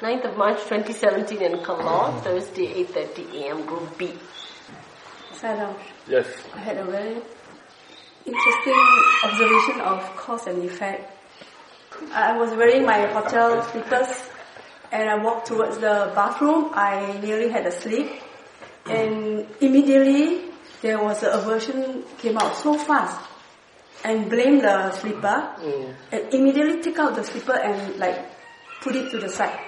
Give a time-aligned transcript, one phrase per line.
[0.00, 2.20] 9th of March 2017 in Kalor, mm-hmm.
[2.20, 3.66] Thursday 8.30 a.m.
[3.66, 4.14] Group B.
[5.34, 5.76] Salam.
[6.08, 6.26] Yes.
[6.54, 7.20] I had a very
[8.24, 8.80] interesting
[9.24, 11.04] observation of cause and effect.
[12.14, 14.30] I was wearing my hotel slippers
[14.90, 16.70] and I walked towards the bathroom.
[16.72, 18.10] I nearly had a sleep
[18.86, 20.46] and immediately
[20.80, 23.20] there was a aversion came out so fast
[24.02, 25.94] and blamed the slipper mm.
[26.10, 28.39] and immediately take out the slipper and like
[28.80, 29.58] put it to the side.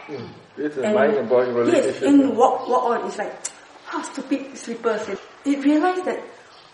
[0.56, 1.94] It's a And- mind and body relationship.
[1.94, 3.06] Yes, and walk, walk on.
[3.06, 3.32] It's like,
[3.86, 5.08] how stupid slippers.
[5.08, 6.20] It, it realized that,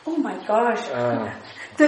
[0.06, 1.34] oh my gosh, Ah.
[1.76, 1.86] the,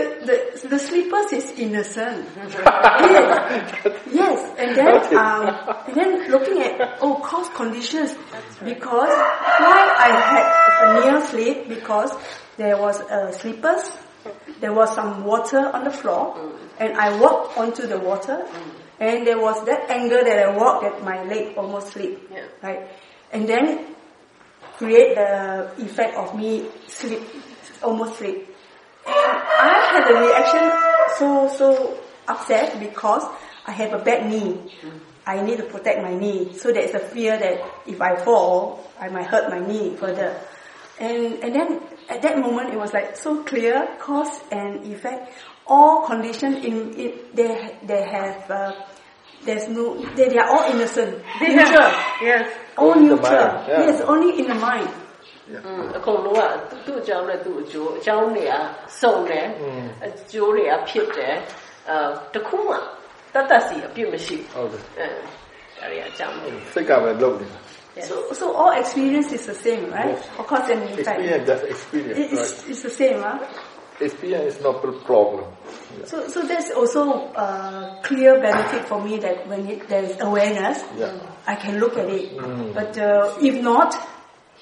[0.63, 2.29] the, the slippers is innocent.
[2.37, 4.03] yes.
[4.13, 5.17] yes, and then, Okay.
[5.17, 5.47] um,
[5.87, 8.15] and then looking at, oh, cause conditions,
[8.63, 10.47] because why I had
[10.87, 12.13] a near sleep, because
[12.57, 13.91] there was uh, slippers,
[14.61, 18.47] there was some water on the floor, and I walked onto the water,
[19.01, 22.45] and there was that angle that I walked that my leg almost slipped, Yeah.
[22.63, 22.89] right?
[23.33, 23.97] And then
[24.77, 27.23] create the effect of me slip,
[27.83, 28.37] almost slip.
[29.07, 33.25] And I had a reaction so, so upset because
[33.67, 34.73] I have a bad knee.
[35.27, 36.53] I need to protect my knee.
[36.55, 40.39] So there's a fear that if I fall, I might hurt my knee further.
[40.99, 45.33] And, and then at that moment it was like so clear, cause and effect.
[45.67, 48.73] All conditions in, in they, they have, uh,
[49.47, 49.85] there's no,
[50.17, 51.13] they, they are all innocent.
[51.41, 51.91] Neutral.
[52.29, 52.45] Yes.
[52.77, 53.47] All Only the neutral.
[53.53, 53.81] mind, yeah.
[53.87, 54.91] Yes, only in the mind.
[55.67, 58.53] อืมအကုန်လုံးကသူ့သူ့အကြောင်းနဲ့သူ့အကျိုးအကြောင်းတွေက
[59.01, 59.47] စုံတယ်
[60.05, 61.35] အကျိုးတွေကဖြစ်တယ်
[61.91, 61.97] အဲ
[62.35, 62.75] တခုမှ
[63.35, 65.07] တတ်တတ်စီအပြစ်မရှိဟုတ်တယ်အဲ
[65.79, 67.59] ဒါတွေအကြောင်းတွေစိတ်ကပဲလုပ်နေတာ
[68.11, 70.15] So, so all experience is the same, right?
[70.17, 70.23] Yes.
[70.41, 71.01] Of course, and effect.
[71.01, 73.37] experience just experience It- right it's, it's the same, huh?
[74.08, 75.46] experience is not the problem
[76.12, 77.02] So, so there's also
[77.46, 81.14] a clear benefit for me that when it, there is awareness, Yeah.
[81.48, 82.26] I can look at it.
[82.38, 82.74] Mm.
[82.78, 83.92] But uh, if not,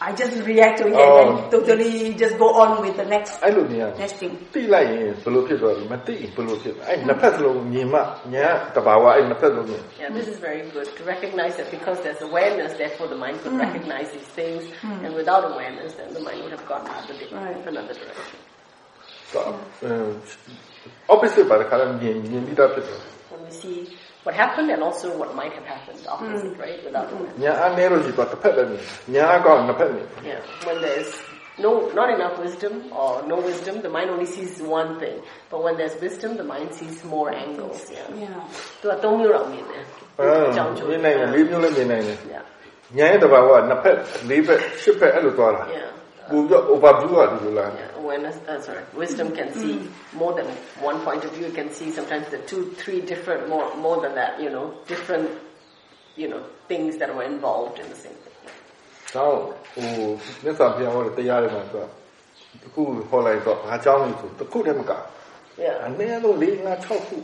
[0.08, 1.02] I just react to it Oh.
[1.02, 4.34] and then totally just go on with the next အဲ့လိုနေရ next thing.
[4.54, 7.96] တိလိုက်ရင်ဘယ်လိုဖြစ်သွားလဲမတိဘယ်လိုဖြစ်လဲအဲ့နှစ်ဖက်စလုံးညီမ
[8.34, 13.56] ညာတဘာဝအဲ့နှစ်ဖက်လုံးညီ Yeah, this is very good to recognize that because there's awareness, therefore the mind could
[13.66, 14.62] recognize these things,
[15.06, 17.62] and without awareness, then the mind would have gone another, di- Right.
[17.74, 18.40] another direction.
[19.32, 20.10] ဆိုအမ်
[21.14, 23.00] opposite ပါတခါလည်းမြင်မြင်ပြီးသားဖြစ်တယ်
[23.32, 23.78] When we see
[24.26, 26.80] what happened and also what might have happened, opposite, right?
[26.88, 27.42] Without awareness.
[27.44, 28.84] ညာအားနည်းလို့ရှိသွားတစ်ဖက်လည်းမြင်
[29.14, 31.12] ညာအားကောင်းနှစ်ဖက်မြင် Yeah, when there's
[31.66, 35.18] no not enough wisdom or no wisdom, the mind only sees one thing.
[35.52, 37.80] But when there's wisdom, the mind sees more angles.
[37.98, 38.08] Yeah.
[38.24, 38.40] Yeah.
[38.82, 39.84] သူကသုံးမျိုးတော့မြင်တယ်
[40.20, 42.44] အဲ အကြောင်းကျိုး မြင်နိုင်တယ်လေးမျိုးလည်းမြင်နိုင်တယ် Yeah.
[42.98, 43.98] ညာရဲ့တဘာဝကနှစ်ဖက်
[44.30, 45.90] လေးဖက်ရှစ်ဖက်အဲ့လိုသွားတာ Yeah.
[46.31, 49.75] ပူပြီး overview ကဒီလိုလား Yeah, awareness, uh, sorry, wisdom can see
[50.21, 50.49] more than
[50.91, 51.47] one point of view.
[51.51, 55.27] It can see sometimes the two, three different, more, more than that, you know, different,
[56.23, 58.37] you know, things that were involved in the same thing.
[59.17, 59.41] တောင်း
[59.75, 59.89] ဟို
[60.43, 61.85] မြတ်စွာဘုရားဟောတဲ့တရားတွေမှာဆို
[62.63, 64.93] တခုဟောလိုက်တော့ဘာကြောင်းလဲဆိုတခုတည်းမက
[65.65, 65.77] Yeah.
[65.87, 67.17] အနည်းဆုံး၄၅6ခု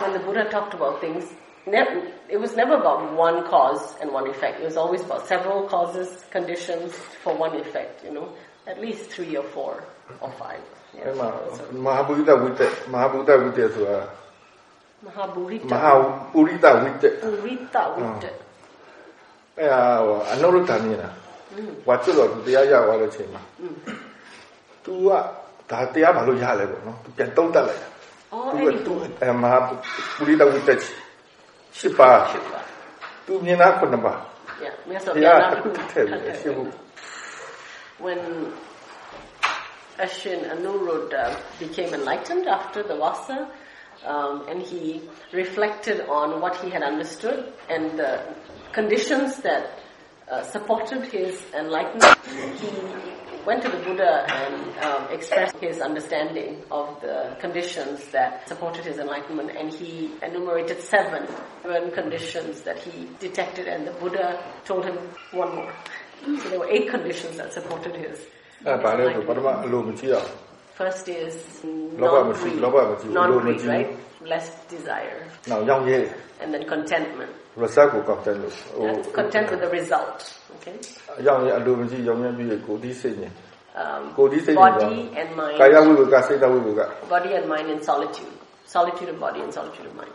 [0.00, 1.24] When the Buddha talked about things,
[1.66, 4.60] it was never about one cause and one effect.
[4.60, 8.28] It was always about several causes, conditions for one effect, you know,
[8.66, 9.84] at least three or four
[10.20, 10.60] or five.
[10.94, 11.04] Yeah,
[11.72, 14.08] Mahabhurita Vite, Mahabhurita Vite
[15.06, 15.92] Mahabhurita မဟာ
[16.32, 18.30] ပုရိသဝိတ္တ Purita Vite.
[19.58, 21.10] အဲဟာဟိုအနုရုဒ္ဓမြင်တာ
[21.86, 23.42] ဟွာကျွတ်တော်သူတရားရသွားတဲ့ချိန်မှာ
[24.84, 25.10] तू က
[25.70, 27.88] ဒါတရားဘာလို့ရလဲပေါ့နော် तू ပြန်တုံးတက်လိုက်တာ
[31.77, 32.59] ရှိပါ Shiva.
[33.25, 34.13] तू မြင်တာခုနှစ်ပါ
[34.65, 34.73] Yeah.
[34.93, 36.69] Yes, တရား yeah, တစ်ခုထည့်ပြီးရှိဖို့
[38.05, 38.21] when
[40.05, 41.23] Ashin Anuruddha
[41.63, 43.39] became enlightened after the Vasa,
[44.05, 45.01] um, and he
[45.33, 47.39] reflected on what he had understood
[47.73, 48.11] and the
[48.77, 49.63] conditions that
[50.29, 52.17] uh, supported his enlightenment,
[52.61, 52.69] he
[53.46, 58.98] went to the Buddha and um, expressed his understanding of the conditions that supported his
[58.98, 61.26] enlightenment, and he enumerated seven,
[61.62, 64.96] seven conditions that he detected, and the Buddha told him
[65.32, 65.72] one more.
[66.40, 68.24] So there were eight conditions that supported his.
[70.74, 71.34] First is
[71.64, 72.60] non-greed,
[73.12, 73.98] non-greed, right?
[74.22, 75.26] Less desire.
[76.40, 77.30] And then contentment.
[78.94, 80.75] That's content with the result Okay,
[81.27, 83.27] ရောင်းရဲအလိုမကြည့်ရောင်းရဲပြီးကိုဒီစိတ်နေ
[83.81, 85.29] um, ကိုဒီစိတ်နေ body and
[85.61, 86.81] ကာယ mind, ဝိဝကစိတ်တဝိဝက
[87.13, 88.33] body and mind in solitude,
[88.75, 90.13] solitude of body and solitude of mind.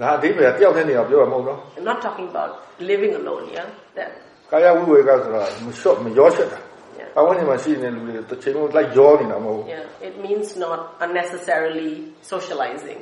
[0.00, 2.50] ဒါအသေးပဲတယောက်တည်းနေအောင်ပြောရမဟုတ်နော် I'm not talking about
[2.90, 3.44] living alone.
[3.56, 3.68] Yeah,
[3.98, 4.10] that
[4.52, 6.60] ကာယဝိဝကဆိုတာမလျှော့မရောချက်တာ
[7.00, 7.18] Yeah.
[7.18, 11.92] အဝန်းကျင်မှာရှိနေတဲ့လူတွေတစ်ချိန်လုံးလိုက်ရောနေတာမဟုတ်ဘူး yeah, it means not unnecessarily
[12.32, 13.00] socializing.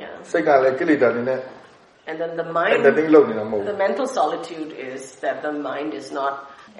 [0.00, 1.38] Yeah, စိတ်ကလည်းကိလေသာတွေနဲ့
[2.08, 6.34] And then the အဲ့ mind, တသိလုံးနေတာမဟုတ် the mental solitude is that the mind is not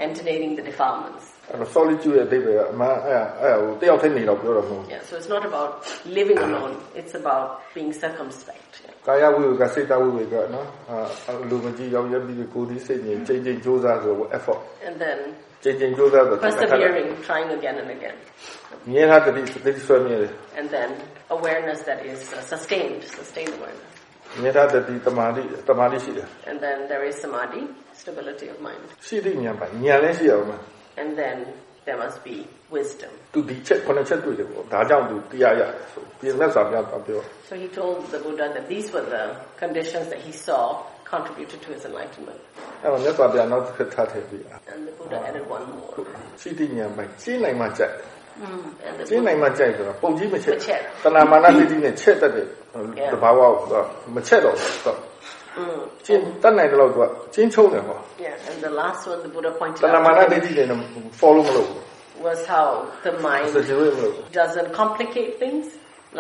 [0.06, 1.24] entertaining the defilements.
[1.50, 5.70] အဲ့တော့ solitude ရဲ့အဓိပ္ပာယ်ကအမှန်အဲ့ဒါအဲ့ဒါကိုတယောက်တည်းနေတော့ပြောတော့မဟုတ်ဘူး Yeah, so it's not about
[6.18, 6.74] living alone.
[7.00, 8.70] It's about being circumspect.
[8.84, 8.94] Yeah.
[9.06, 15.18] ကာယဝိဝေကစိတ်တဝိဝေကနော်အာလူမကြီးရောက်ရပြီးကိုယ်ဒီစိတ်ကြီးချိန်ချိန်ကြိုးစားဆိုတော့ effort And then
[15.64, 18.16] ချိန်ချိန်ကြိုးစားဆိုတော့ persevering, trying again and again.
[18.90, 20.90] မြင်တာတတိတတိဆွဲမြင်တယ် And then
[21.36, 23.90] awareness that is uh, sustained, sustained awareness.
[24.41, 27.61] မြင်တာတတိတမာတိတမာတိရှိတယ် And then there is samadhi,
[28.01, 28.83] stability of mind.
[29.07, 30.61] ရှိသည့်ဉာဏ်ပါဉာဏ်လည်းရှိအောင်မယ်
[31.01, 31.37] And then
[31.87, 32.35] there must be
[32.75, 33.11] wisdom.
[33.33, 39.23] သူဒီချက်ခုနှစ်ချက်တွေ့တယ်ပေါ့ဒါကြောင့်သူတရားရတယ်ဆိုပြင်မဲ့စွာပြတာပြော So he told the Buddha that these were the
[39.63, 40.61] conditions that he saw
[41.13, 42.39] contributed to his enlightenment.
[42.83, 45.89] အဲ့တော့မြတ်စွာဘုရားနောက်တစ်ခါထားထည့်ပြီးတာ And the Buddha added one more.
[46.41, 47.93] ရှိသည့်ဉာဏ်ပိုင်ရှင်းနိုင်မှကြိုက်
[48.86, 52.46] And the ရှင်းနိုင် Buddha, မှကြိုက်ဆိုတော့ပုံကြီးမချက် မချက် တဏမာနစိတ်ကြီးနဲ့ချက်တတ်တဲ့
[53.12, 53.84] တဘာဝကိုသူက
[54.16, 54.96] မချက်တော့ဘူးသူက
[55.58, 60.78] mm, ကျင်းတတ်နိုင်တယ်လို့သူကကျင်းချုံတယ်ဟော yeah, and the last one the Buddha pointed တဏမာန out စိတ်ကြီးနဲ့
[61.20, 61.80] follow မလုပ်ဘူး
[62.28, 62.68] was how
[63.06, 65.66] the mind exaggerate မလုပ်ဘူး doesn't complicate things,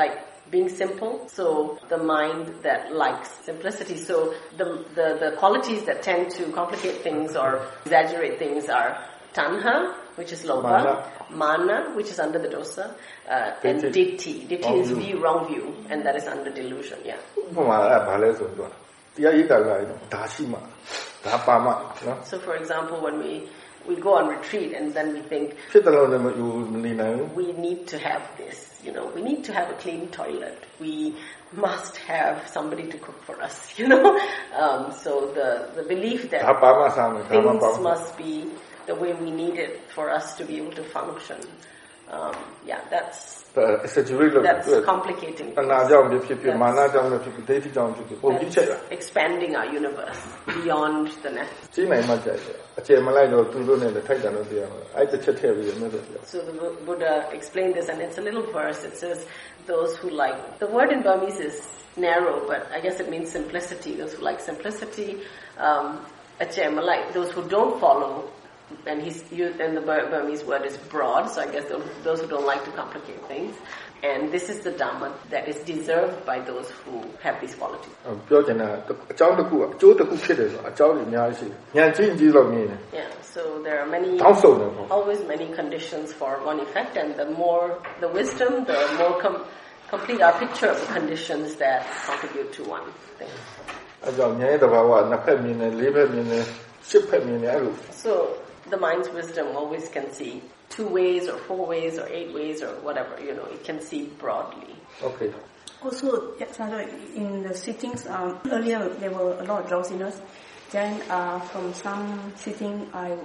[0.00, 0.14] like
[0.50, 1.28] being simple.
[1.28, 3.96] So the mind that likes simplicity.
[3.96, 9.94] So the, the, the qualities that tend to complicate things or exaggerate things are tanha,
[10.16, 11.08] which is loba,
[11.42, 12.84] mana, which is under the dosa,
[13.28, 13.92] uh, and Ditthi.
[13.92, 14.34] ditti.
[14.50, 14.96] Ditti Wrong is view.
[15.02, 16.98] view, wrong view, and that is under delusion.
[17.10, 17.20] Yeah.
[17.38, 20.58] ဥပမာအဲ့ဘာလဲဆိုတော့တရားရိပ်တာလာရင်ဒါရှိမှ
[21.24, 21.70] ဒါပါမှ
[22.06, 23.32] နော် So for example, when we,
[23.90, 28.56] we go on retreat and then we think, ဖြစ်တယ်လို့လည်းမယူမနေနိုင်ဘူး we need to have this.
[28.86, 30.58] You know, we need to have a clean toilet.
[30.84, 30.94] We
[31.66, 33.56] must have somebody to cook for us.
[33.80, 34.04] You know,
[34.62, 35.48] um, so the
[35.78, 38.32] the belief ဒါ that ပါမှစားမယ်ဒါမှပါ things မှ must be
[38.90, 41.40] the way we need it for us to be able to function.
[42.16, 42.34] Um,
[42.70, 43.20] yeah, that's
[43.56, 45.48] ဒါ exaggerate လုပ်တယ် that's သူက complicating.
[45.58, 50.20] တဏှာကြောင့်ဖြစ်ဖြစ်ဖြစ်မာနကြောင့်ဖြစ်ဖြစ်ဒိဋ္ဌိကြောင့်ဖြစ်ဖြစ်ပုံကြီးချက်တာ That's expanding our universe
[50.56, 51.50] beyond the net.
[51.74, 58.80] ရှင်းနိုင်မှကြိုက်တယ်အကျယ်မလိုက်တော့သူတို့နဲ့လည်းထိုက်တယ်လို့ပြောရမှာအဲ့တစ်ချက်ထည့်ပြီးတော့မြတ်စွာဘုရား So the Bu- Buddha explained this, and it's a little verse.
[58.90, 59.18] It says,
[59.72, 61.56] "Those who like the word in Burmese is
[62.08, 63.92] narrow, but I guess it means simplicity.
[64.00, 65.10] Those who like simplicity,
[65.68, 65.86] um,
[66.44, 66.98] achemalai.
[67.18, 68.12] Those who don't follow,
[68.90, 71.24] and he's used, and the Bur- Burmese word is broad.
[71.32, 73.54] So I guess those, those who don't like to complicate things.
[74.02, 76.94] And this is the dharma that is deserved by those who
[77.24, 77.94] have these qualities.
[78.28, 78.68] ပြောချင်တာ
[79.12, 83.10] အကြောင်းတစ်ခုကအကျိုးတစ်ခုဖြစ်တယ်ဆိုအကြောင်းကြီးအများကြီးရှိတယ်ဉာဏ်ကြီးကြီးလို့မြင်တယ် Yeah.
[83.34, 87.64] So there are many." တောင်းစုံတယ်ပေါ့ always many conditions for one effect, and the more
[88.04, 89.42] the wisdom, the more com-
[89.92, 92.86] complete our picture of the conditions that contribute to one
[93.18, 93.34] thing.
[94.04, 96.44] အဲကြောင့်ဉာဏ်ရဲ့တဘာဝကနှစ်ဖက်မြင်တယ်လေးဖက်မြင်တယ်
[96.88, 97.74] ရှစ်ဖက်မြင်တယ်အဲ့လို
[98.04, 98.12] So
[98.69, 102.73] the mind's wisdom always can see two ways or four ways or eight ways or
[102.81, 104.75] whatever, you know, it can see broadly.
[105.01, 105.31] Okay.
[105.83, 110.19] Also, Sandra, in the sittings, um, earlier there were a lot of drowsiness.
[110.71, 113.17] Then uh, from some sitting, I,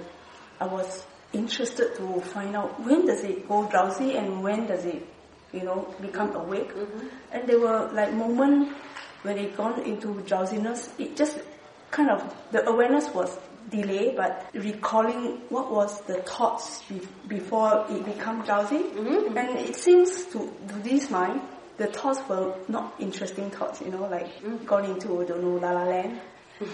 [0.59, 5.07] I was interested to find out when does it go drowsy and when does it,
[5.51, 6.73] you know, become awake.
[6.75, 7.07] Mm-hmm.
[7.31, 8.73] And there were like moments
[9.23, 11.39] when it gone into drowsiness, it just
[11.89, 13.37] kind of, the awareness was
[13.69, 18.79] delayed, but recalling what was the thoughts be- before it become drowsy.
[18.79, 19.37] Mm-hmm.
[19.37, 21.41] And it seems to, to this mind,
[21.77, 24.63] the thoughts were not interesting thoughts, you know, like mm.
[24.65, 26.19] gone into, don't know, la la land.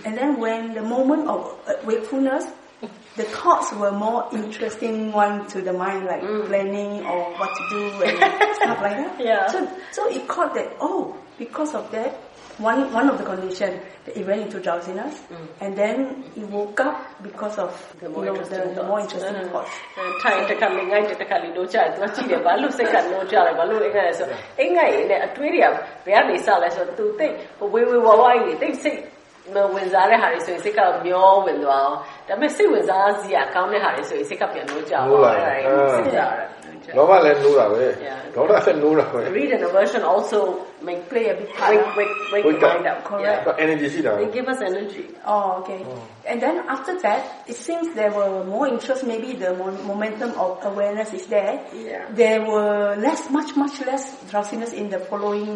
[0.03, 2.45] And then when the moment of uh, wakefulness,
[3.15, 6.45] the thoughts were more interesting one to the mind, like mm.
[6.47, 8.17] planning or what to do and
[8.55, 9.15] stuff like that.
[9.19, 9.47] Yeah.
[9.47, 12.19] So, so it caught that, oh, because of that,
[12.59, 13.71] one, one of the condition,
[14.05, 15.13] that it went into drowsiness,
[15.61, 18.99] and then it woke up because of The you more know, interesting the, the more
[19.01, 19.13] thoughts.
[19.13, 19.53] interesting Uh-huh.
[19.53, 19.71] thoughts.
[20.21, 24.27] ထိုင်တစ်ခါလေးငိုက်တစ်ခါလေးတော့ကြာတယ်သူကကြည့်တယ်ဘာလို့စိတ်ကလုံးကြလဲဘာလို့အိမ်ငိုက်လဲဆို
[24.59, 25.67] အိမ်ငိုက်ရင်လည်းအတွေးတွေက
[26.05, 27.27] ဘယ်ကနေစလဲဆိုတော့သူသိ
[27.73, 28.99] ဝေဝေဝဝကြီးသိစိတ်
[29.53, 31.97] မဝင်စားတဲ့ဟာတွေဆိုရင်စိတ်ကမျောဝင်သွားအောင်
[32.27, 36.47] ဒါပေမဲ့စိတ်ဝင်စားစရာကောင်းတဲ့ဟာတွေဆိုရင်စိတ်ကပြန်လို့ကြာပါအဲ့ဒါစိတ်ကြရတယ်
[36.96, 38.18] လောဘလည်းနိုးတာပဲ Yeah.
[38.36, 40.38] ဒေါသလည်းနိုးတာပဲ read and aversion also
[40.88, 42.74] make play a big part wake wake wake Wake the up.
[42.76, 43.40] mind up Correct.
[43.48, 45.80] But energy ရှိတာပဲ they give us energy Oh, okay.
[46.30, 47.20] And then after that,
[47.52, 49.00] it seems there were more interest.
[49.12, 51.54] Maybe the mo- momentum of awareness is there.
[51.90, 52.02] Yeah.
[52.22, 55.50] There were less, much, much less drowsiness in the following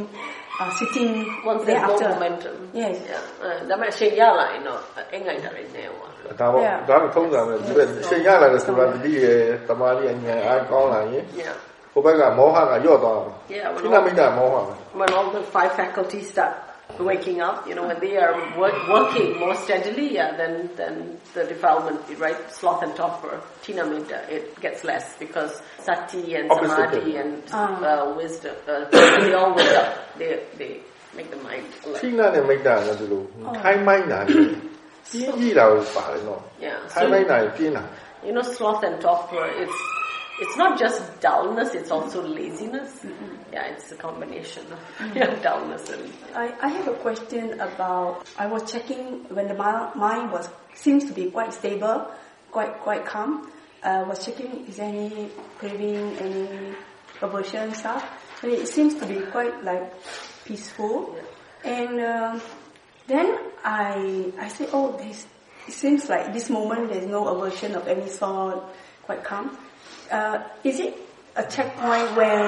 [0.62, 1.12] uh, sitting
[1.50, 2.10] once there's more thereafter.
[2.16, 2.96] momentum Yes.
[3.12, 4.80] yeah အဲဒါပေမဲ့အချိန်ရလာရင်တော့
[5.12, 6.78] အိမ်ငိုက်တာတွေနေသွားဒါပေါ့ Yeah.
[6.90, 11.56] ဒါကထုံးတာပဲဒီဘက်ရှင်ရလာတဲ့ဆိုတာတတိရဲ့တမာရီအညာအားကောင်းလာရင် yeah
[11.94, 14.60] ဟိုဘက်ကမောဟကညော့သွားအောင် Yeah, well, ခိနမိတ်တာမောဟပဲ
[15.00, 16.54] when all the five faculties start
[17.00, 21.44] waking up, you know, when they are work, working more steadily, yeah, then, then the
[21.46, 26.76] defilement, right, sloth and torpor, thinamiddha, it gets less because sati and Obviously.
[26.78, 27.84] samadhi and ah.
[27.84, 30.18] uh, wisdom, uh, they all wake up.
[30.18, 30.82] They, they
[31.16, 31.68] make the mind.
[31.84, 33.60] Thina and make that, you know, oh.
[33.60, 34.10] high mind,
[36.60, 36.88] yeah.
[36.90, 37.88] High mind, Thina.
[38.24, 39.40] You know, sloth and torpor.
[39.42, 39.74] Uh, it's,
[40.40, 43.00] it's not just dullness, it's also laziness.
[43.00, 43.41] Mm-hmm.
[43.52, 44.80] Yeah, it's a combination of
[45.16, 50.32] yeah, dullness and I, I have a question about, I was checking when the mind
[50.32, 52.10] was, seems to be quite stable,
[52.52, 53.52] quite, quite calm.
[53.84, 56.76] I was checking is there any craving, any
[57.22, 58.04] aversion stuff.
[58.40, 59.94] So it seems to be quite like
[60.46, 61.16] peaceful.
[61.64, 62.42] And um,
[63.08, 65.28] then I, I say, oh, this
[65.68, 68.64] it seems like this moment there's no aversion of any sort,
[69.04, 69.58] quite calm.
[70.10, 70.98] Uh, is it
[71.37, 72.41] a checkpoint when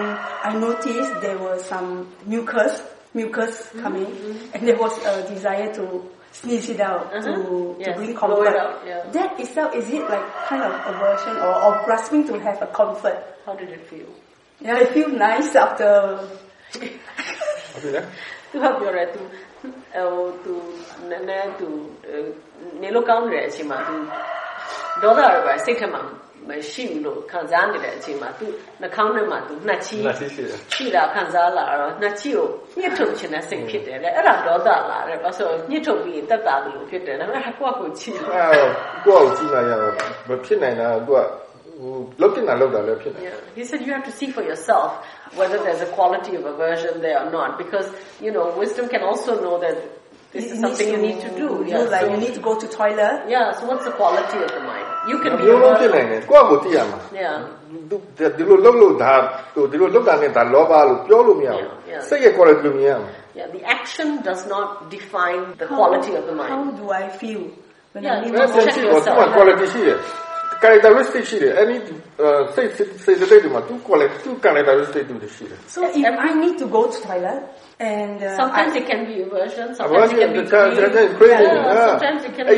[0.48, 1.88] I noticed there was some
[2.26, 2.74] mucus,
[3.14, 4.08] mucus coming,
[4.54, 5.84] and there was a desire to
[6.32, 8.56] sneeze it out to, to Yes, bring blow it comfort.
[8.56, 9.02] out, yeah.
[9.16, 13.18] That itself is it like kind of aversion or, or grasping to have a comfort?
[13.46, 14.08] how did it feel?
[14.60, 15.90] Yeah, I feel nice after.
[17.72, 18.06] ဟုတ်ပြီလား
[18.50, 19.20] သူကပြောတယ်သူ
[19.94, 20.54] ဟိုသူ
[21.10, 21.68] နည်းနည်းသူ
[22.82, 23.94] နေလို့ကောင်းနေတဲ့အချိန်မှာသူ
[25.02, 26.02] ဒေါသရပဲစိတ်ထက်မှာ
[26.48, 28.46] မရှိဘူးလို့ခံစားနေတဲ့အချိန်မှာသူ
[28.80, 32.46] နှာခေါင်းထဲမှာသူနှက်ချီ နှက်ချီရှိတယ် ရှိတာခံစားလာတော့နှက်ချီကို
[32.80, 38.62] ညှစ်ထုတ်ခြင်းနဲ့စိတ်ဖြစ်တယ်လေအဲ့ဒါဒေါသလာတယ်ဘာလို့ညှစ်ထုတ်ပြီးရင်တက်တာလို့ဖြစ်တယ်ဒါပေမဲ့ကိုယ့်ကိုယ်ချီလို့ အဲ
[39.06, 39.94] ကိုယ့်ကိုကြည့်လိုက်ရတော့
[40.28, 41.24] မဖြစ်နိုင်တာကိုက
[41.80, 43.36] ဟိုလုတ်တင်တာလုတ်တာလည်းဖြစ်နေ Yeah.
[43.58, 44.88] He said you have to see for yourself
[45.40, 47.86] whether there's a quality of aversion there or not, because
[48.24, 49.76] you know wisdom can also know that
[50.34, 51.48] this is It something you needs need to do.
[51.48, 51.94] do, Yeah.
[51.94, 53.14] like so, you need to go to toilet.
[53.34, 53.46] yeah.
[53.58, 54.88] So what's the quality of the mind?
[55.10, 57.34] You can be မျိုးလုံးဖြစ် averse- နိုင်တယ်ကိုယ့်ကိုကြည့်ရမှာ Yeah.
[57.90, 57.96] သူ
[58.36, 59.12] ဒီလိုလုတ်လို့ဒါ
[59.54, 62.02] ဟိုဒီလိုလုတ်တာနဲ့ဒါလောဘလို့ပြောလို့မရဘူး Yeah, yeah.
[62.08, 63.46] စိတ်ရဲ့ quality ကိုမြင်ရမှာ Yeah.
[63.56, 66.70] The action does not define the quality of the How mind.
[66.80, 67.42] do I feel
[67.92, 69.28] when Yeah, I leave youအဲ the mustဆ check င်ကြည့်တော့သူ yourself.
[69.28, 69.98] က quality ရှိတယ်
[70.65, 71.49] Calendaristă șire.
[71.61, 72.61] I need uh, să
[73.03, 75.27] să să dai tu colect tu calendaristă tu de.
[75.67, 77.41] So if I need to go to toilet,
[77.91, 80.81] and uh, sometimes I, it can be aversion, sometimes it can be crazy.
[80.81, 81.87] Yeah, yeah.
[81.91, 82.53] Sometimes it can be.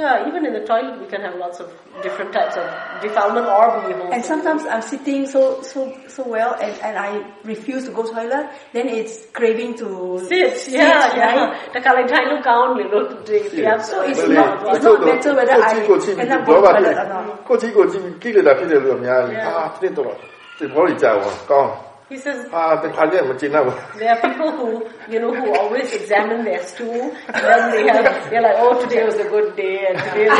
[0.00, 1.68] Yeah, even in the toilet we can have lots of
[2.06, 2.66] different types of
[3.04, 4.08] defilement or behavior.
[4.14, 5.80] And sometimes I'm sitting so so
[6.16, 7.08] so well and and I
[7.54, 9.88] refuse to go to toilet, then it's craving to
[10.30, 10.56] sit.
[10.58, 11.24] sit yeah, yeah.
[11.26, 11.72] Right?
[11.74, 13.00] The kalendai lu kaun lu.
[13.90, 16.67] So it's not it's not better whether I ကိုကြည့် end ပြီး up လော going ဘ
[16.69, 17.47] to ဖြစ် toilet or not.
[17.47, 19.55] ကိုကြည့်ကိုကြည့်ပြီးကိလေသာဖြစ်တယ်လို့အများကြီး Yeah.
[19.55, 20.13] ဟာဖြစ်တော့
[20.57, 21.17] ဒီဘောကြီးကြောက်
[21.51, 21.71] ကောင်း
[22.13, 24.67] He says ဟာတခါကျမကျင်တော့ဘူး there are people who,
[25.13, 27.01] you know, who always examine their stool
[27.35, 30.39] and then they have, they're like, oh, today was a good day and today was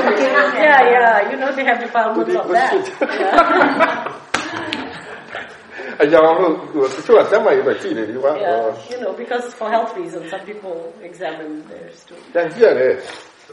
[0.00, 0.30] a good day.
[0.68, 2.72] Yeah, yeah, you know, they have defilements of that.
[3.22, 4.18] Yeah.
[6.02, 6.54] အကြောင်းလို့
[6.94, 10.76] တချို့ကစမ်းမရေးပဲကြည့်တယ်ဒီကွာ yeah, you know, because for health reasons, some people
[11.08, 12.20] examine their stool.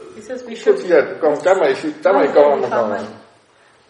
[0.00, 2.90] န်ကြည့်ရတယ် He says we သူ should, ကြည့်ရကောင်းစမ်းမရေးစမ်းမရေးကောင်းအောင်ကောင်း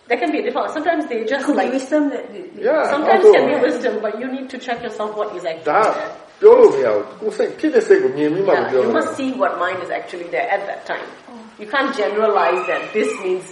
[0.09, 0.73] there can be a defilement.
[0.77, 2.83] Sometimes they just Could be like, wisdom that that- that- Yeah.
[2.95, 5.83] sometimes also- can be wisdom, but you need to check yourself what is actually ဒါ
[5.83, 6.11] there.
[6.41, 11.09] ပြောလို့မရဘူးကိုစိတ်ဖြစ်တဲ့စိတ်ကိုမြင်ပြီးမှ Yeah, ပြော you လို့ must see what mind is actually there at that time.
[11.61, 13.47] You can't generalize that this means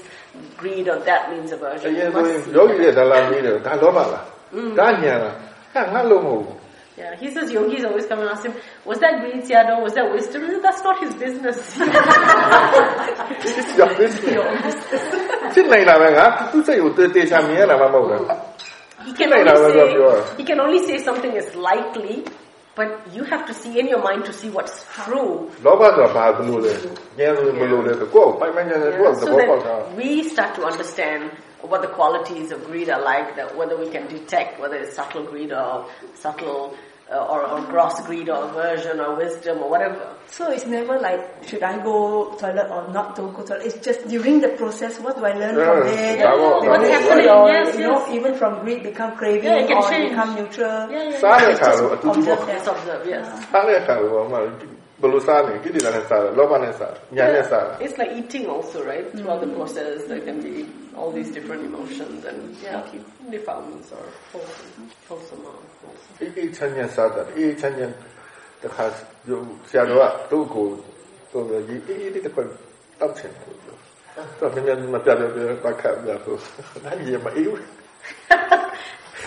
[0.61, 1.89] greed or that means အ aversion.
[1.99, 2.53] ရင် You ဆို must ရင် see.
[2.57, 4.09] ယောဂီရဲ့ဒါလာမင်းတယ်ဒါလောဘလား
[4.79, 5.35] ဒါညာလား
[5.75, 6.57] ဟာငါလုံးမဟုတ်ဘူး
[7.00, 8.54] yeah, he says yogis always come and ask him,
[8.86, 9.82] was that greed, Sayadaw?
[9.82, 10.62] Was that wisdom?
[10.62, 11.58] That's not his business.
[13.40, 15.54] it's your business.
[15.54, 16.52] 进来了没啊？
[16.66, 17.88] 这有对对下面了吗？
[17.90, 18.20] 某人。
[19.06, 22.26] He can, only say, he can only say something is likely,
[22.76, 25.50] but you have to see in your mind to see what's true.
[25.64, 25.72] Yeah.
[29.16, 33.78] So that we start to understand what the qualities of greed are like, that whether
[33.78, 36.76] we can detect whether it's subtle greed or subtle
[37.12, 40.16] uh, or, or gross greed or aversion or wisdom or whatever.
[40.28, 43.66] So it's never like, should I go toilet or not to go toilet?
[43.66, 46.20] It's just during the process, what do I learn yeah, from it?
[46.20, 47.30] Yeah, what's what happening?
[47.30, 50.10] Or, yes, you know, even from greed become craving yeah, it or change.
[50.12, 50.92] become neutral.
[50.92, 51.56] Yeah, yeah, yeah.
[51.56, 52.68] Just observe, Yes.
[52.68, 54.76] observe, yes.
[55.00, 59.08] perlu saling kita tidak salah lo mana salah nyanya salah it's like eating also right
[59.08, 59.16] mm.
[59.16, 59.56] throughout mm-hmm.
[59.56, 62.84] the process there can be all these different emotions and yeah
[63.32, 64.04] defilements or
[64.36, 65.40] wholesome, wholesome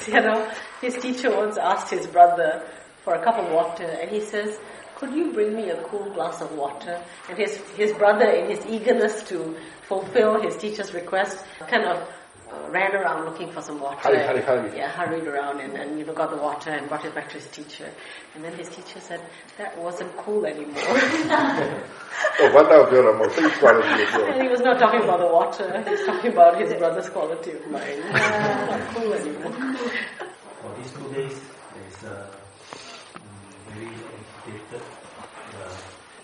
[0.07, 0.50] you know,
[0.81, 2.62] his teacher once asked his brother
[3.05, 4.59] for a cup of water, and he says,
[4.97, 8.67] "Could you bring me a cool glass of water?" And his his brother, in his
[8.67, 9.57] eagerness to
[9.88, 12.09] fulfill his teacher's request, kind of
[12.52, 13.97] uh, ran around looking for some water.
[13.97, 14.76] Hurry, hurry, hurry.
[14.76, 17.35] Yeah, hurried around and, and you know got the water and brought it back to
[17.35, 17.88] his teacher.
[18.35, 19.21] And then his teacher said
[19.59, 20.75] that wasn't cool anymore.
[20.76, 25.82] oh, what of your emotions quality of And he was not talking about the water.
[25.82, 28.00] He was talking about his brother's quality of mind.
[28.12, 29.52] not cool anymore.
[30.61, 31.40] For these two days,
[31.75, 32.26] there is a uh,
[33.71, 34.82] very agitated
[35.54, 35.76] uh,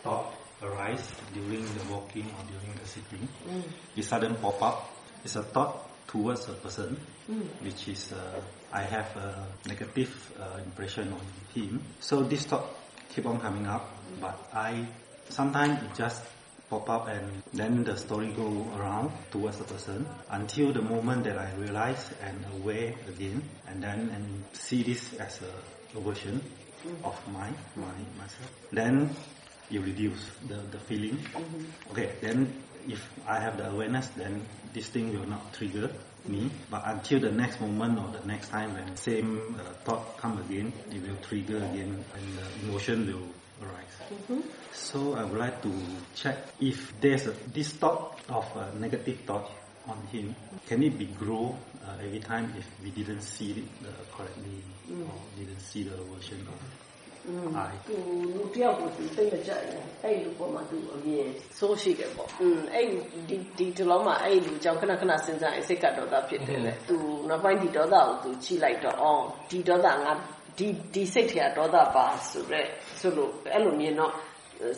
[0.02, 3.28] thought arise during the walking or during the sitting.
[3.48, 3.62] Mm.
[3.96, 4.90] It sudden pop up.
[5.24, 6.96] It's a thought towards a person,
[7.30, 7.42] mm.
[7.62, 8.40] which is uh,
[8.72, 10.10] I have a negative
[10.40, 11.20] uh, impression on
[11.54, 11.80] him.
[12.00, 12.66] So this thought
[13.14, 13.86] keep on coming up,
[14.20, 14.86] but I
[15.28, 16.22] sometimes it just
[16.68, 21.38] pop up and then the story go around towards the person until the moment that
[21.38, 26.42] I realize and aware again and then and see this as a, a version
[26.84, 27.04] mm.
[27.04, 28.52] of my, my myself.
[28.72, 29.10] Then
[29.70, 31.16] you reduce the, the feeling.
[31.16, 31.92] Mm-hmm.
[31.92, 32.52] Okay, then
[32.88, 34.42] if I have the awareness, then
[34.72, 35.90] this thing will not trigger
[36.26, 36.50] me.
[36.70, 40.72] But until the next moment or the next time when same uh, thought come again,
[40.90, 43.28] it will trigger again and the emotion will
[43.68, 43.96] arise.
[44.10, 44.40] Mm-hmm.
[44.72, 45.72] So I would like to
[46.14, 49.50] check if there's a, this thought of a negative thought
[49.86, 50.34] on him,
[50.66, 55.02] can it be grow uh, every time if we didn't see it uh, correctly mm.
[55.02, 56.60] or didn't see the version of
[57.87, 57.95] သူ
[58.35, 61.27] လူတယောက်ကိုသူစိတ်မကြိုက်ဘူးအဲ့လူပေါ်မှာသူအမြင်
[61.57, 62.87] ဆိုးရှိတယ်ပေါ့อืมအဲ့
[63.29, 66.97] ဒီဒီတလုံးမှာအဲ့လူကြောင့်ခဏခဏစဉ်းစားရင်စိတ်ကဒေါသဖြစ်တယ်လေသူ
[67.29, 70.11] နောက်ပိုင်းဒီဒေါသကိုသူကြည့်လိုက်တော့အော်ဒီဒေါသငါ
[70.57, 72.67] ဒီဒီစိတ်ထဲကဒေါသပါဆိုရက်
[72.99, 74.13] ဆိုလို့အဲ့လိုမြင်တော့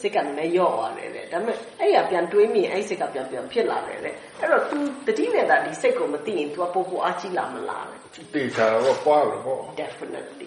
[0.02, 4.78] စိတ်ကလည်းရော့သွားတယ်လေဒါပေမဲ့အဲ့ရပြန်တွေးမိအဲ့စိတ်ကပြန်ပြန်ဖြစ်လာတယ်လေအဲ့တော့ तू
[5.08, 7.86] တတိနဲ့တာဒီစိတ်ကိုမသိရင် तू ကပို့ပို့အားကြီးလာမလား
[8.36, 10.39] တေချာတော့ပွားလို့ပေါ့ definitely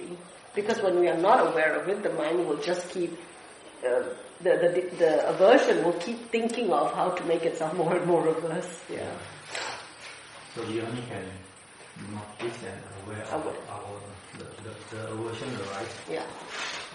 [0.55, 3.13] Because when we are not aware of it, the mind will just keep,
[3.85, 4.03] uh,
[4.43, 8.23] the, the, the aversion will keep thinking of how to make itself more and more
[8.23, 8.81] reverse.
[8.91, 9.07] Yeah.
[10.55, 11.25] So we only can
[12.13, 13.55] notice and aware of aware.
[13.71, 14.01] our,
[14.39, 15.95] the, the, the aversion arise.
[16.11, 16.27] Yeah.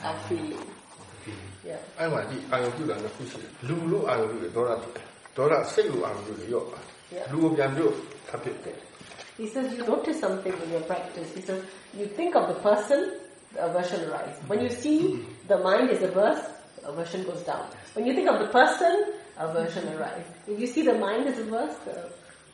[0.03, 0.65] Our feeling.
[1.63, 1.79] Yeah.
[1.99, 5.05] အဲ့မှာဒီအာယုပြုတာနှစ်ခုရှိတယ်လူလို့အာယုပြုတယ်ဒေါသဖြစ်တယ်
[5.37, 6.79] ဒေါသစိတ်လို့အာယုပြုတယ်ရော့ပါ
[7.31, 7.93] လူကိုပြန်ပြုတ်
[8.29, 8.77] ထပ်ဖြစ်တယ်
[9.39, 11.29] He says you notice something in your practice.
[11.37, 11.59] He says
[11.99, 13.26] you think of the person the
[13.59, 14.35] aversion rise.
[14.47, 16.43] When you see the mind is averse,
[16.83, 17.65] aversion goes down.
[17.93, 20.25] When you think of the person, aversion arises.
[20.47, 22.09] If you see the mind is averse, the,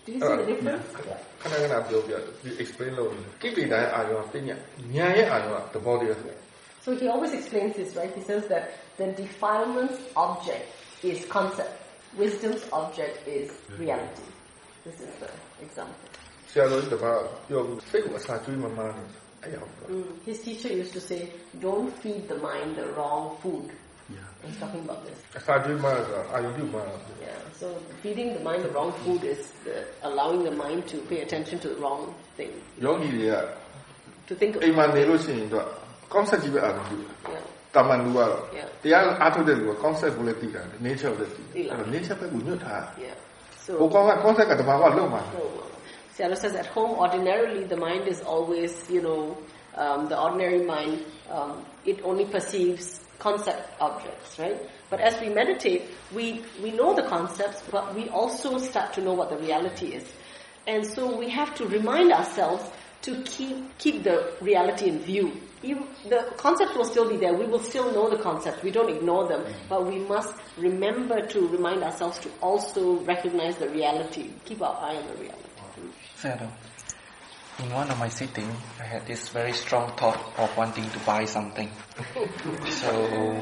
[0.06, 0.86] do you see uh, the difference?
[1.08, 1.18] Yeah.
[1.42, 4.56] ခဏခဏပြောပြဒီ explain လုပ်နေကိလေသာရဲ့အာရုံကပညာ
[4.96, 6.36] ဉာဏ်ရဲ့အာရုံကသဘောတရားဆို
[6.86, 8.12] So he always explains this, right?
[8.20, 8.64] He says that
[9.00, 10.66] the defilement's object
[11.12, 11.74] is concept.
[12.22, 13.48] Wisdom's object is
[13.84, 14.28] reality.
[14.86, 15.30] This is the
[15.66, 16.10] example.
[16.52, 16.96] ဆရာတော်က
[17.50, 19.06] ပြောစိတ်ကိုအစာကျွေးမမှန်းနေ
[19.90, 20.04] Mm.
[20.26, 23.72] His teacher used to say, don't feed the mind the wrong food.
[24.10, 24.18] Yeah.
[24.46, 25.18] He's talking about this.
[27.22, 27.68] Yeah, so
[28.04, 31.70] feeding the mind the wrong food is the, allowing the mind to pay attention to
[31.70, 32.52] the wrong thing.
[34.28, 34.62] To think of
[36.16, 37.42] concept ကြီးပဲအာရုံပြုတယ်။
[37.76, 38.34] တာမန်လူကတော့
[38.84, 42.84] တရားအားထုတ်တဲ့လူက concept ကိုလည်းသိတာ nature ကိုလည်းသိတယ်။အဲ့တော့ nature ဘက်ကိုညွတ်ထား။
[43.66, 45.24] So ဟိုကောင်က concept ကတဘာကလုံးမှာ။
[46.17, 49.37] Sayadaw says at home, ordinarily the mind is always, you know,
[49.75, 54.61] um, the ordinary mind, um, it only perceives concept objects, right?
[54.91, 55.83] But as we meditate,
[56.15, 60.05] we, we know the concepts, but we also start to know what the reality is.
[60.67, 62.65] And so we have to remind ourselves
[63.03, 65.41] to keep, keep the reality in view.
[65.63, 67.35] You, the concepts will still be there.
[67.35, 68.63] We will still know the concepts.
[68.63, 69.45] We don't ignore them.
[69.69, 74.31] But we must remember to remind ourselves to also recognize the reality.
[74.45, 75.44] Keep our eye on the reality.
[76.25, 76.47] Uh,
[77.59, 81.25] in one of my sitting, I had this very strong thought of wanting to buy
[81.27, 81.71] something.
[82.71, 83.41] so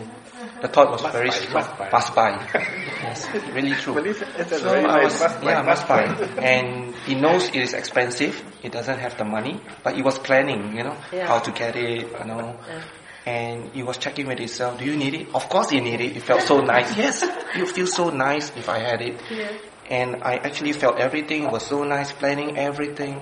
[0.61, 1.55] the thought was must very buy, strong.
[1.55, 1.91] Must buy.
[1.93, 2.49] Must buy.
[3.03, 3.95] yes, really true.
[4.15, 6.03] so I was, must yeah, buy, must buy.
[6.43, 8.43] And he knows it is expensive.
[8.61, 11.29] He doesn't have the money, but he was planning, you know, yeah.
[11.29, 12.59] how to get it, you know.
[12.69, 12.83] Yeah.
[13.25, 15.29] And he was checking with himself, do you need it?
[15.33, 16.17] Of course he need it.
[16.17, 16.97] It felt so nice.
[16.97, 17.25] Yes,
[17.57, 19.21] you feel so nice if I had it.
[19.31, 19.53] Yeah.
[19.93, 23.21] And I actually felt everything was so nice, planning everything.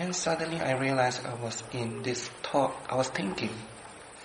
[0.00, 3.54] And suddenly I realized I was in this thought, I was thinking.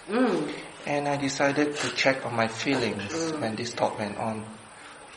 [0.10, 0.52] Mm.
[0.88, 3.40] And I decided to check on my feelings mm.
[3.40, 4.44] when this thought went on.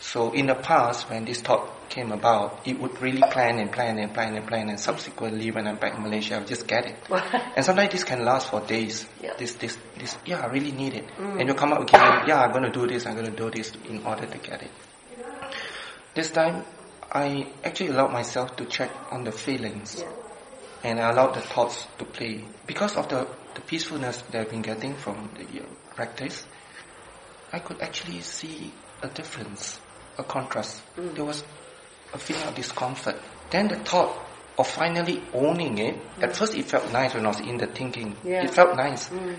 [0.00, 3.96] So in the past, when this thought came about, it would really plan and plan
[3.98, 6.96] and plan and plan, and subsequently, when I'm back in Malaysia, I'll just get it.
[7.56, 9.08] and sometimes this can last for days.
[9.22, 9.32] Yeah.
[9.38, 10.18] This, this, this.
[10.26, 11.08] Yeah, I really need it.
[11.16, 11.40] Mm.
[11.40, 12.28] And you come up again.
[12.28, 13.06] Yeah, I'm going to do this.
[13.06, 14.70] I'm going to do this in order to get it.
[16.16, 16.64] This time,
[17.12, 20.00] I actually allowed myself to check on the feelings.
[20.00, 20.10] Yeah.
[20.82, 22.42] And I allowed the thoughts to play.
[22.66, 26.46] Because of the, the peacefulness that I've been getting from the uh, practice,
[27.52, 29.78] I could actually see a difference,
[30.16, 30.80] a contrast.
[30.96, 31.16] Mm.
[31.16, 31.44] There was
[32.14, 33.16] a feeling of discomfort.
[33.50, 34.16] Then the thought
[34.58, 36.22] of finally owning it, mm.
[36.22, 38.16] at first it felt nice when I was in the thinking.
[38.24, 38.42] Yeah.
[38.42, 39.10] It felt nice.
[39.10, 39.36] Mm.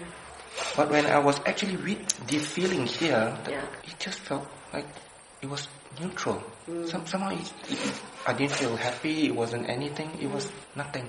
[0.75, 3.65] But when I was actually with the feeling here, yeah.
[3.83, 4.85] it just felt like
[5.41, 5.67] it was
[6.00, 6.42] neutral.
[6.68, 6.88] Mm.
[6.88, 9.26] Some, somehow it, it, I didn't feel happy.
[9.26, 10.10] It wasn't anything.
[10.20, 11.08] It was nothing.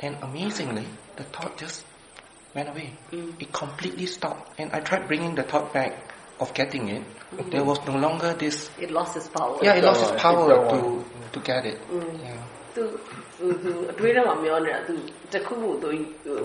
[0.00, 1.84] And amazingly, the thought just
[2.54, 2.92] went away.
[3.12, 4.58] It completely stopped.
[4.58, 5.92] And I tried bringing the thought back
[6.40, 7.02] of getting it.
[7.50, 8.70] There was no longer this.
[8.78, 9.58] It lost its power.
[9.62, 11.04] Yeah, it lost its It's power gone.
[11.04, 11.78] to to get it.
[12.22, 12.40] Yeah.
[12.76, 12.82] သူ
[13.38, 14.94] သူသူအတွေးထဲမှာမျောနေတာသူ
[15.32, 15.88] တစ်ခုခုသူ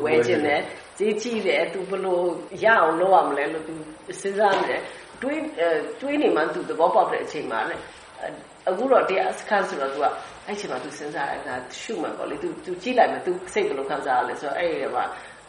[0.05, 0.61] ဝယ်ခြင်းတယ်
[0.97, 2.19] ဈေးကြီးတယ်သူဘယ်လို
[2.63, 3.73] ရအောင်လုပ်ရမလဲလို့သူ
[4.21, 4.81] စဉ်းစားနေတယ်
[5.22, 5.68] တွေးအဲ
[6.00, 7.76] တွေးနေမှသူသဘောပေါက်တဲ့အချိန်မှာလေ
[8.20, 8.28] အဲ
[8.68, 10.06] အခုတော့တရားစခန်းဆိုတော့သူက
[10.46, 15.04] အဲ့ချိန်မှာသူစဉ်းစားတယ်ဒါရှုမှန်ပေါ့လေသူသူကြည့်လိုက်မယ်သူစိတ်ဘယ်လိုခံစားရလဲဆိုတော့အဲ့ဒီမှာ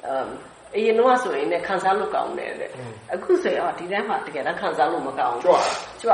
[0.06, 0.28] အမ်
[0.76, 2.72] အရင်တော့ဆိုရင်လည်းခံစားလို့ကောင်းတယ်တဲ့
[3.14, 5.56] အခုဆိုရင်အော်ဒီထဲမှာတကယ်တော့ခံစားလို့မကောင်းဘူးကြွ
[6.02, 6.14] ကြွ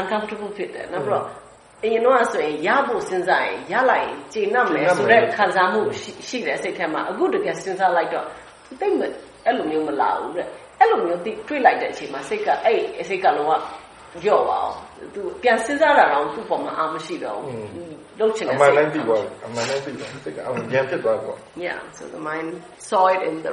[0.00, 1.24] uncomfortable ဖြစ်တယ်နောက်ပြီးတော့
[1.84, 8.26] အရင်တော့ဆိုရင်ရဖို့စဉ်းစားရင်ရလိုက်ရင်ကျေနပ်မယ်ဆိုတဲ့ခံစားမှုရှိရှိတယ်စိတ်ထဲမှာအခုတကယ်စဉ်းစားလိုက်တော့
[8.80, 9.02] သိမ့်မ
[9.44, 10.48] အဲ့လိုမျိုးမလာဘူးတဲ့
[10.84, 13.52] အဲ့လိုမျိုးသိတွေ့လိုက်တဲ့အချိန်မှာစိတ်ကအဲ့အစိတ်ကလုံးဝ
[14.24, 14.76] ကြော့ပါအောင်
[15.14, 22.50] သူပြန်စဉ်းစားတာတော့သူ့ပေါ်မှာအာမရှိတော့ဘူးလုပ်ချင်အတဲ့မှန်စိတတ်မ်းသိသွားတယ်အမှန်တမ်းသိသွားတယ်စိတ်ကအမှန်ပြန်ဖြစ်သွားတော့ yeah so the mind
[22.88, 23.52] saw it in the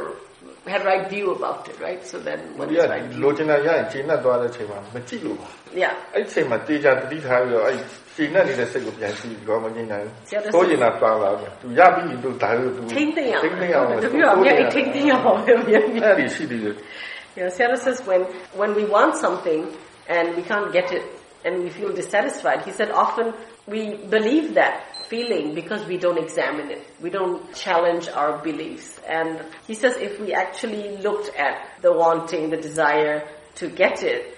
[0.74, 3.20] had right view about it right so then မ when ဒီ it's က right view
[3.24, 5.48] လိုချင်တာရရင်ချိန်နဲ့သွားတဲ့အချိန်မှာမကြည့်လို့ပါ
[5.82, 7.76] yeah အဲ့ဒီအချိန်မှာတေချာတတိထားပြီးတော့အဲ့
[8.16, 16.76] ချိန်နဲ့နေတဲ့စိတ်ကိုပြန်ကြည့်ပြီးတော့မငြိမ်းနိုင်ဆရာတို့ဘူးကိုကျင်တာပါလာတယ်သူရပြီသူဒါလို့သူထိမ့်သိမ်းအောင်ထိမ့်သိမ်းအောင်တပြည့်အောင်မြဲထိမ့်သိမ်းအောင်ပဲမြဲမြဲအဲ့ဒီရှိသေးတယ်
[17.36, 18.24] You know, Sarah says when,
[18.56, 19.68] when we want something
[20.08, 21.04] and we can't get it
[21.46, 23.34] and we feel dissatisfied, he said often
[23.68, 26.86] we believe that feeling because we don't examine it.
[27.02, 29.00] We don't challenge our beliefs.
[29.08, 34.38] And he says if we actually looked at the wanting, the desire to get it,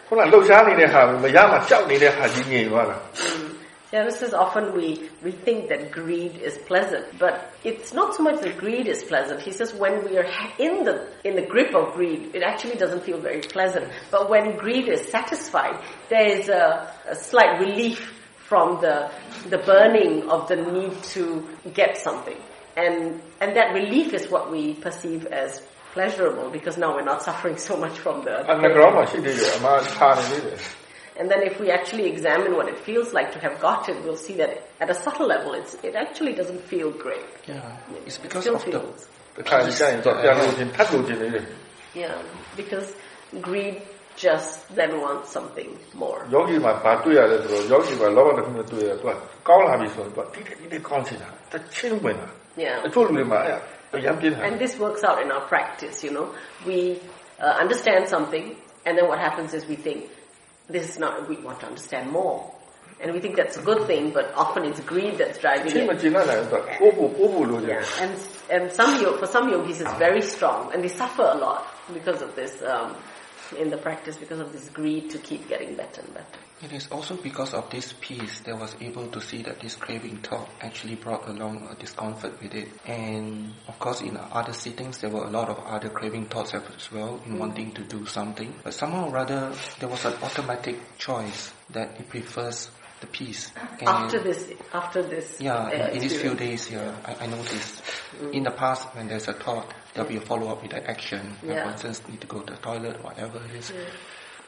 [0.10, 2.98] ခုနလှုပ်ရှားနေတဲ့ဟာမရမှကြောက်နေတဲ့ဟာကြီးငြိမ်သွားတာ
[3.92, 8.24] Yeah, this is often we, we think that greed is pleasant, but it's not so
[8.24, 9.40] much that greed is pleasant.
[9.40, 12.74] He says when we are ha- in the, in the grip of greed, it actually
[12.74, 13.86] doesn't feel very pleasant.
[14.10, 15.76] But when greed is satisfied,
[16.10, 18.12] there is a, a slight relief
[18.48, 19.10] from the,
[19.50, 22.36] the burning of the need to get something.
[22.76, 25.62] And, and that relief is what we perceive as
[25.93, 28.49] pleasurable because now we're not suffering so much from the.
[31.17, 34.35] and then if we actually examine what it feels like to have gotten, we'll see
[34.35, 37.25] that at a subtle level, it's, it actually doesn't feel great.
[37.47, 39.07] Yeah, it's because it of feels.
[39.35, 39.43] the.
[39.43, 39.43] the
[41.93, 42.21] yeah,
[42.55, 42.93] because
[43.41, 43.81] greed
[44.15, 46.25] just then wants something more.
[53.47, 53.80] Yeah.
[54.43, 56.33] And this works out in our practice, you know.
[56.65, 56.99] We
[57.39, 60.09] uh, understand something, and then what happens is we think,
[60.69, 62.53] this is not, we want to understand more.
[63.01, 65.87] And we think that's a good thing, but often it's greed that's driving it.
[67.67, 67.83] Yeah.
[67.99, 68.17] And,
[68.51, 72.35] and some, for some yogis it's very strong, and they suffer a lot because of
[72.35, 72.95] this, um,
[73.57, 76.39] in the practice, because of this greed to keep getting better and better.
[76.63, 80.17] It is also because of this peace that was able to see that this craving
[80.17, 82.67] thought actually brought along a discomfort with it.
[82.85, 86.91] And of course, in other sittings, there were a lot of other craving thoughts as
[86.91, 88.53] well in wanting to do something.
[88.63, 92.69] But somehow or rather, there was an automatic choice that it prefers
[92.99, 93.51] the peace.
[93.79, 97.25] And After this, after this, yeah, uh, in, in these few days, yeah, I, I
[97.25, 97.81] noticed.
[98.31, 101.35] In the past, when there's a thought, there'll be a follow-up with an action.
[101.41, 101.63] Like, Yeah.
[101.63, 103.73] For instance, need to go to the toilet, whatever it is.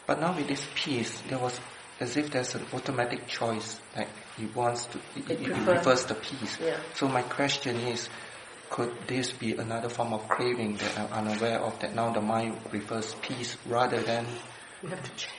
[0.06, 1.60] But now with this peace, there was
[2.03, 3.81] as if there's an automatic choice.
[3.97, 6.59] Like he wants to, he, It he prefers- prefers the peace.
[6.63, 6.77] Yeah.
[6.95, 8.09] So my question is,
[8.71, 11.79] could this be another form of craving that I'm unaware of?
[11.81, 14.25] That now the mind prefers peace rather than
[14.83, 15.35] You have to check.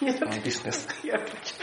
[0.00, 0.86] You have my to business.
[1.04, 1.58] you have to check.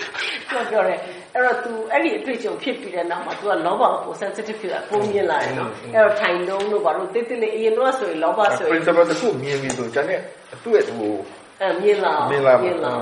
[0.50, 0.98] သူကပြောတယ်
[1.34, 10.20] အဲ့တော့ तू အဲ့ဒီအတွေ့အကြုံဖြစ်ပြီးတဲ့နောက်မှာ तू ကလောဘကိုပို sensitive ဖြစ်တာပုံမြင်လာတယ်နော်အဲ့တော့ထိုင်တုံးလို့ဘာလို့တိတိလေးအရင်တော့ဆိုရင်လောဘဆိုရင် principle တစ်ခုမြင်ပြီဆိုကျန်တဲ့
[10.56, 11.14] အတွေ့အဟို
[11.62, 12.94] အဲမြင်လာ မြင်လာပါ မြင်လာ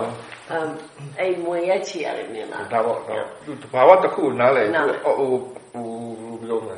[0.52, 0.70] အမ်
[1.20, 6.78] အဲ့မွေရက်ချီရတယ်မြင်လာ ဒါပေါ့တော့သူတဘာဝတစ်ခုကိုနားလဲ နား သူ လည် ဟိုဟိုပြောမှာ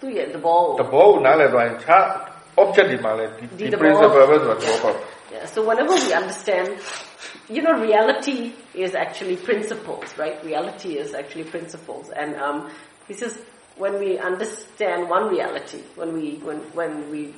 [0.00, 2.02] သူ့ရဲ့သဘောကို တဘောကိုနားလဲသွားရင်ခြား
[2.62, 4.98] object ဒီမှာလဲဒီ ဒီ ဒီ သဘော principle ပဲဆိုတော့သဘောပေါက်
[5.32, 6.78] Yeah, so whenever we understand,
[7.48, 10.42] you know, reality is actually principles, right?
[10.44, 12.10] Reality is actually principles.
[12.10, 12.70] And um,
[13.08, 13.36] he says
[13.76, 17.34] when we understand one reality, when we, when, when we uh,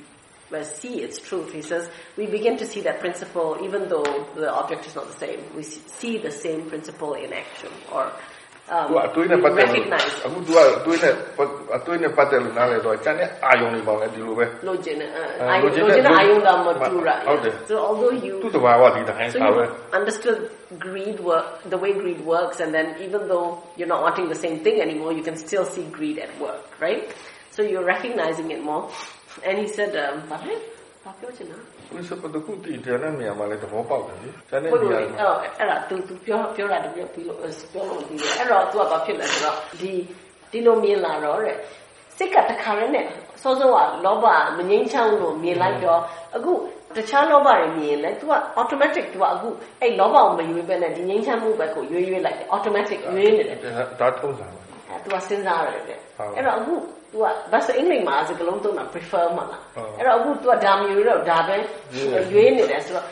[0.62, 4.86] see its truth, he says, we begin to see that principle even though the object
[4.86, 5.42] is not the same.
[5.56, 8.12] We see the same principle in action or
[8.70, 9.68] i don't ina patel,
[10.24, 11.12] aku dua, tu ina,
[11.84, 12.10] tu ina
[19.92, 24.36] understood greed work, the way greed works, and then even though you're not wanting the
[24.36, 27.12] same thing anymore, you can still see greed at work, right?
[27.52, 28.90] So you're recognizing it more.
[29.49, 30.55] and he said um ဘာလဲ
[31.05, 31.57] ဘာပြောချင်တာ
[31.93, 37.39] ဝိသပတကုတိတဲ့နေရာမှာလည်းသဘောပေါက်တယ်လေကျန်တဲ့ ဝိ နေ ဝိ ရာ အဲ့ မှာ တော့အဲ့ဒါ तू तू ပြောပြောတာတပြပြီးလို့
[37.73, 39.93] ပြောလို့မပြီးဘူးအဲ့တော့ तू ကဘာဖြစ်လဲဆိုတော့ဒီ
[40.51, 41.57] ဒီလိုမြင်လာတော့တဲ့
[42.17, 43.05] စိတ်ကတခါရဲနဲ့
[43.43, 44.27] စောစောကလောဘ
[44.59, 46.01] မငြိမ်းချမ်းလို့မြင်လိုက်တော့
[46.37, 46.53] အခု
[46.97, 49.49] တခြားလောဘတွေမြင်လဲ तू က automatic तू ကအခု
[49.81, 53.59] အဲ့လောဘကိုမရွေးပဲနဲ့ဒီငြိမ်းချမ်းမှုဘက်ကိုရွေးရွေးလိုက်တယ် automatic ရွေးနေတယ်
[54.01, 56.75] ဒါထုံးစံပါ အဲ तू ကစဉ်းစားရတယ်တဲ့ ဟုတ် အဲ့တော့အခု
[57.13, 61.57] तू ကဘာစအင်္ဂလိပ်မှာစကားလုံးသုံးတာ prefer မှာလား ဟုတ် အဲ့တော့အခု तू ကဒါမျိုးတော့ဒါပဲ
[61.95, 63.07] ရွေးတယ် ရွေးနေတယ်ဆိုတော့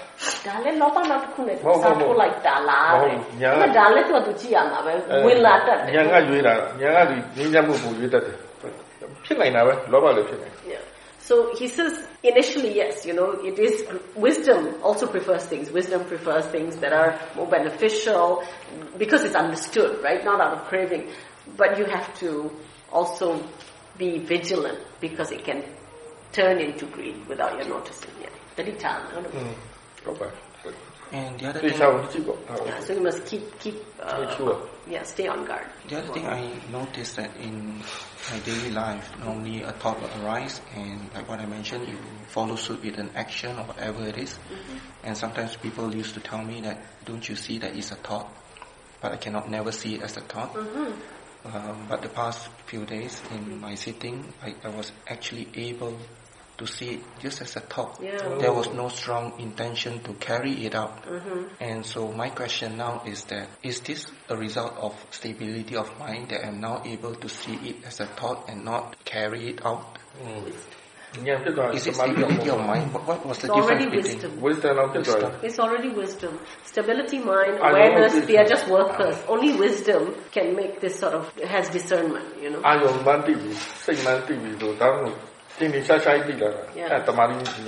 [0.47, 4.93] ဒါလည်းလောဘနောက်တစ်ခုနဲ့ မဟုတ်ဘူး စားထုတ်လိုက်တာလား မဟုတ် တဲ့ ဘူးညာ အဲ့ဒါလည်း तू က तू ကြည့်ရမှာပဲ
[5.27, 8.37] ဝင်လာတတ်တယ် ညာကရွေးတာညာကဒီငင်းချမှုပူရွေးတတ်တယ်
[9.25, 10.83] ဖြစ်နိုင်တာပဲလောဘလည်းဖြစ်နိုင် Yeah.
[11.29, 13.75] So he says initially, yes, you know, it is
[14.15, 15.67] wisdom also prefers things.
[15.79, 18.45] Wisdom prefers things that are more beneficial
[18.97, 20.25] because it's understood, right?
[20.31, 21.03] Not out of craving.
[21.57, 22.31] But you have to
[22.93, 23.27] also
[23.98, 25.64] be vigilant because it can
[26.32, 28.32] turn into greed without your noticing it.
[28.56, 29.56] The Mm.
[30.08, 30.32] Okay.
[31.12, 34.56] And the other thing, yeah, so you must keep keep uh,
[34.88, 35.68] yeah stay on guard.
[35.90, 37.84] The other thing I noticed that in
[38.32, 42.56] my daily life, normally a thought will arise, and like what I mentioned, you follow
[42.56, 44.32] suit with an action or whatever it is.
[44.32, 44.78] Mm-hmm.
[45.04, 48.32] And sometimes people used to tell me that, "Don't you see that it's a thought?"
[49.02, 50.54] But I cannot never see it as a thought.
[50.54, 50.96] Mm-hmm.
[51.44, 55.98] Um, but the past few days in my sitting, I, I was actually able
[56.58, 58.00] to see it just as a thought.
[58.02, 58.18] Yeah.
[58.38, 61.04] There was no strong intention to carry it out.
[61.60, 66.30] And so my question now is that, is this a result of stability of mind
[66.30, 69.98] that I'm now able to see it as a thought and not carry it out?
[70.20, 70.81] ဉာ
[71.24, 71.44] yeah,
[71.74, 72.94] it's it stability of mind?
[72.94, 74.42] But what was the it's difference already wisdom.
[74.42, 75.32] Wisdom, the wisdom.
[75.44, 76.40] It's already wisdom.
[76.64, 79.16] Stability, mind, awareness, they are just workers.
[79.18, 82.62] Uh, Only wisdom can make this sort of, has discernment, you know.
[86.76, 86.88] Yeah.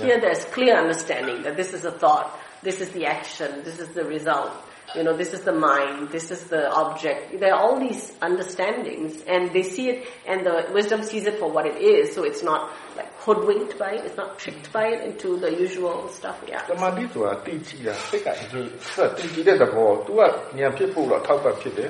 [0.06, 3.90] Here there's clear understanding that this is a thought, this is the action, this is
[3.90, 4.52] the result
[4.97, 7.19] You know, this is the mind, this is the object.
[7.41, 9.97] There are all these understandings and they see it
[10.29, 12.03] and the wisdom sees it for what it is.
[12.15, 12.61] So it's not
[12.97, 16.37] like hoodwinked by it, it's not tricked by it into the usual stuff.
[16.41, 16.61] တ Yeah.
[16.81, 18.61] မာတိဆိုတာတည်ကြည်တာစိတ်ကဒီ
[18.93, 20.25] ဆက်တည်ကြည်တဲ့သဘော तू ကဉာ
[20.65, 21.89] ဏ်ဖြစ်ဖို့တော့ထောက်ပံ့ဖြစ်တယ်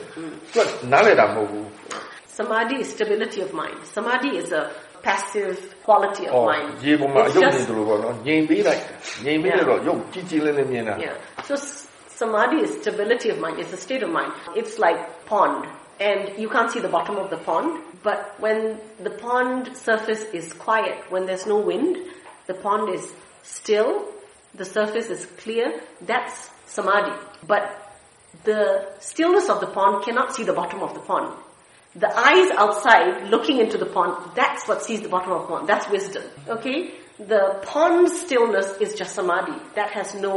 [0.54, 1.66] तू ကနားလည်တာမဟုတ်ဘူး
[2.38, 3.78] Samadhi is stability of mind.
[3.96, 4.64] Samadhi is a
[5.08, 6.70] passive quality of ဟော mind.
[6.86, 8.82] ရေပေါ်မှာအ It's ယုတ်နေ just သလိုပေါ့နော်ငြိမ်ပေးလိုက်
[9.26, 11.16] ငြိမ်ပေးလိုက်တော့ယုတ်ကြည်ကြည်လေးလေးမြင်တာ Yeah.
[11.48, 11.83] So s-
[12.15, 13.59] samadhi is stability of mind.
[13.59, 14.33] It's a state of mind.
[14.57, 15.69] It's like pond.
[16.01, 17.83] And you can't see the bottom of the pond.
[18.03, 21.97] But when the pond surface is quiet, when there's no wind,
[22.47, 24.07] the pond is still,
[24.55, 27.17] the surface is clear, that's samadhi.
[27.47, 27.81] But
[28.45, 31.35] the stillness of the pond cannot see the bottom of the pond.
[31.97, 35.69] The eyes outside looking into the pond, that's what sees the bottom of the pond.
[35.69, 36.25] That's wisdom.
[36.49, 36.93] Okay?
[37.34, 39.58] The pond stillness is just samadhi.
[39.76, 40.36] That has no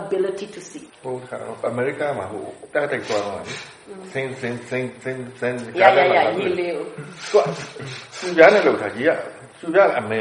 [0.00, 0.84] ability to see.
[1.04, 1.36] ဟိုခါ
[1.70, 3.40] အမေရိကမှာဟိုတက်တက်သွားတာ
[4.12, 6.26] စင်းစင်းစင်းစင်းစင်း Yeah, yeah, yeah.
[6.40, 6.78] Yileo.
[7.30, 7.46] သူက
[8.18, 9.10] သူရနဲ့လောက်တာကြီးက
[9.60, 10.20] သူရအမေ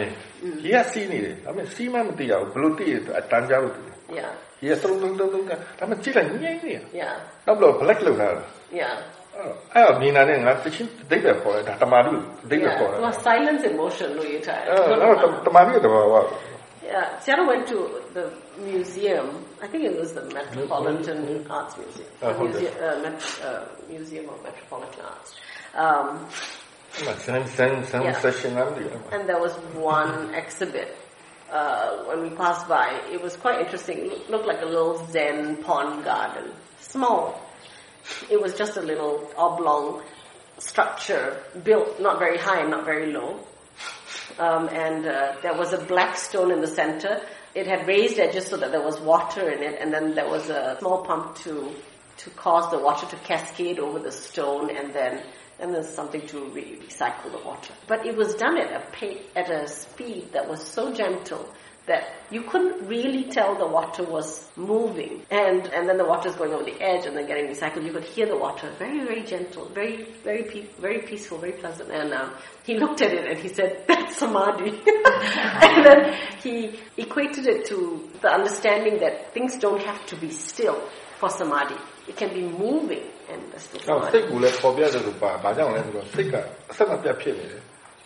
[0.62, 3.74] ကြီးကစီးနေတယ်ဒါပေမဲ့စီးမှမသိရဘူးဘလို့သိရအတန်းကြလို့
[4.20, 7.14] Yeah, ကြီးကသုံးသုံးသုံးသုံးကဒါမှကြည့်လိုက်ငြိမ့်နေ yeah,
[7.46, 8.30] နောက်တော့ black လောက်တာ
[8.82, 8.94] yeah.
[9.75, 12.13] အဲ့တော့မြင်တာနဲ့ငါတချင်းဒိတ်ပဲခေါ်တယ်ဒါတမာတိ
[12.51, 16.15] ဒိတ်ပဲခေါ်တယ် was silence emotion လို့ရေးထားတယ်အဲ့တော့တမာတိရဲ့တဘာဝ
[16.93, 17.79] Yeah, Sayadaw went to
[18.17, 18.25] the
[18.71, 19.27] museum.
[19.63, 24.43] I think it was the Metropolitan Arts Museum, uh, museum, uh, Met, uh, Museum of
[24.43, 25.31] Metropolitan Arts.
[25.85, 26.27] Um,
[26.99, 28.19] yeah.
[28.27, 28.53] session.
[29.15, 29.55] And there was
[29.95, 30.91] one exhibit
[31.53, 33.99] uh, when we passed by, it was quite interesting.
[34.11, 36.53] It looked like a little Zen pond garden.
[36.81, 37.41] Small,
[38.31, 40.03] it was just a little oblong
[40.59, 43.41] structure built not very high, and not very low.
[44.39, 47.21] Um, and uh, there was a black stone in the center.
[47.55, 50.49] It had raised edges so that there was water in it, and then there was
[50.51, 51.73] a small pump to
[52.19, 55.23] to cause the water to cascade over the stone, and then
[55.59, 57.75] and there's something to re- recycle the water.
[57.87, 61.49] But it was done at a pa- at a speed that was so gentle
[61.90, 66.36] that you couldn't really tell the water was moving, and and then the water is
[66.36, 67.86] going over the edge and then getting recycled.
[67.86, 71.92] You could hear the water, very very gentle, very very pe- very peaceful, very pleasant.
[71.92, 72.32] And um,
[72.64, 74.72] he looked at it and he said, "That's samadhi,"
[75.66, 77.78] and then he equated it to
[78.22, 80.80] the understanding that things don't have to be still.
[81.20, 81.76] for samadhi.
[82.08, 84.14] It can be moving and that's the နောက် samadhi.
[84.14, 86.34] စိတ်ကူလည်းပေါ်ပြတယ်လို့ပါဘာကြောင့်လဲဆိုတော့စိတ်က
[86.72, 87.62] အဆက်မပြတ်ဖြစ်နေတယ်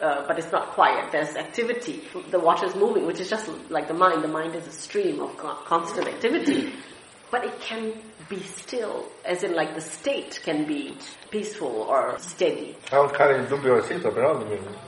[0.00, 1.12] uh, but it's not quiet.
[1.12, 2.02] There's activity.
[2.30, 4.22] The water is moving, which is just like the mind.
[4.24, 6.72] The mind is a stream of constant activity.
[7.30, 7.92] But it can
[8.28, 10.96] be still, as in like the state can be
[11.30, 12.76] peaceful or steady.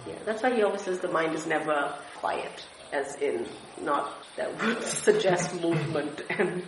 [0.09, 3.47] Yeah, that's why he always says the mind is never quiet, as in
[3.81, 6.65] not, that would suggest movement and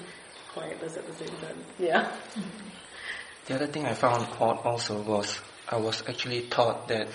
[0.52, 1.58] quietness at the same time.
[1.78, 2.12] Yeah.
[3.46, 7.08] The other thing I found odd also was I was actually taught that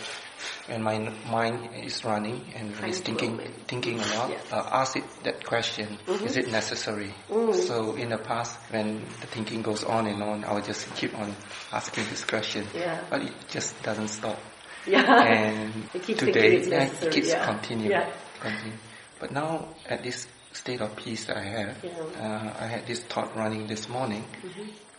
[0.67, 0.97] when my
[1.29, 4.41] mind is running and is thinking thinking a lot, Yes.
[4.51, 7.13] uh, ask it that question: Is it necessary?
[7.53, 11.17] So in the past, when the thinking goes on and on, I would just keep
[11.17, 11.35] on
[11.71, 13.01] asking this question, Yeah.
[13.09, 14.39] but it just doesn't stop.
[14.87, 15.03] Yeah.
[15.05, 17.45] And today, it keeps yeah.
[17.45, 18.09] continuing, Yeah.
[18.39, 18.77] continue.
[19.19, 21.89] But now, at this state of peace that I have, Yeah.
[21.91, 22.21] Mm-hmm.
[22.25, 24.23] uh, I had this thought running this morning,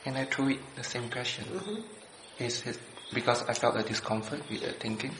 [0.04, 1.44] and I threw it the same question.
[2.38, 2.78] Is it
[3.12, 5.12] because I felt a discomfort with the thinking,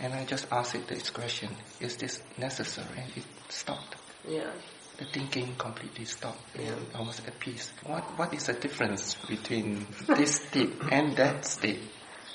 [0.00, 2.88] and I just asked it this question, is this necessary?
[2.96, 3.96] And it stopped.
[4.28, 4.50] Yeah.
[4.98, 6.40] The thinking completely stopped.
[6.58, 6.72] Yeah.
[6.72, 7.72] And I was at peace.
[7.84, 11.80] What What is the difference between this state and that state?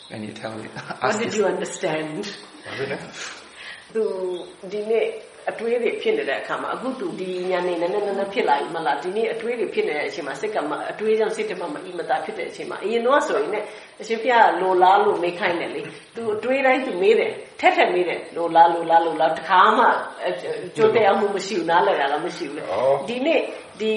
[0.10, 0.72] When you tell it.
[1.02, 2.32] What did you understand?
[3.94, 13.58] To delay အတွေးတွေဖြစ်နေတဲ့အခါမှာအခုသူဒီညာနေနည်းနည်းနည်းနည်းဖြစ်လာပြီမလားဒီနေ့အတွေးတွေဖြစ်နေတဲ့အချိန်မှာစိတ်ကမအတွေးကြောင့်စိတ်တမမအီမတာဖြစ်တဲ့အချိန်မှာအရင်တော့ဆိုရင်ね
[14.02, 14.32] အရှင်ပြ
[14.62, 15.82] လိုလားလို့မေးခိုင်းတယ်လေ
[16.16, 19.86] သူအတွေးတိုင်းသူမေးတယ်ထက်ထက်မေးတယ်လိုလားလိုလားလိုလားတခါမှ
[20.28, 20.32] အ
[20.76, 22.68] ကျိုးတရားမှုမရှိဘူးနားလည်တာလည်းမရှိဘူးလေဩ
[23.08, 23.42] ဒီနေ့
[23.80, 23.94] ဒီ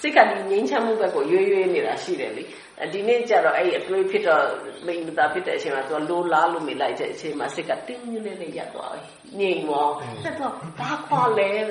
[0.00, 2.42] စိတ်ကဒီငြိမ်းချမ်းမှုဘက်ကိုရွေးရွေးနေတာရှိတယ်လေ
[2.80, 4.44] အဲဒီနေ့ကျတော့အဲ့ဒီအတွေးဖြစ်တော့
[4.86, 9.02] မိမတာဖြစ်တဲ့အချိန်မှာသူကလိုလားလို့မေးလိုက်တဲ့အချိန်မှာစိတ်ကတင်းညင်းနေနေရပ်သွားပြီ
[9.40, 9.90] ငြိမ်သွား
[10.24, 11.66] ဆက်တော့ဘာခွာလဲတဲ့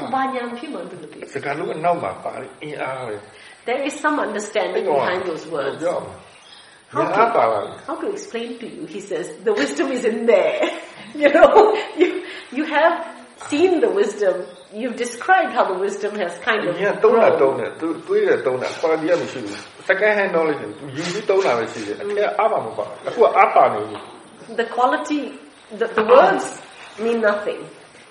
[0.00, 3.16] သူဘာညာဖြစ်မှန်းသူမသိစကားလုံးအနောက်မှာပါတယ်အင်းအားပဲ
[3.68, 8.82] There is some understanding behind those words ပြောမှာညာအားပါလာတယ် How to explain to you?
[8.94, 10.58] He says the wisdom is in there.
[11.22, 11.50] you know,
[12.00, 12.08] you
[12.56, 12.94] you have
[13.50, 14.34] seen the wisdom.
[14.72, 17.60] You've described how the wisdom has kind of ညာတုံးတာတုံး grown.
[17.60, 23.96] တယ်သူတွေးတယ်တုံးတာ quality ကမရှိဘူး second hand knowledge သူယူပြီးတုံးတာပဲရှိတယ်အထက်အားပါမပါအခုကအားပါနေပြီ
[24.60, 25.20] The quality,
[25.80, 26.44] the, the words
[27.04, 27.60] mean nothing.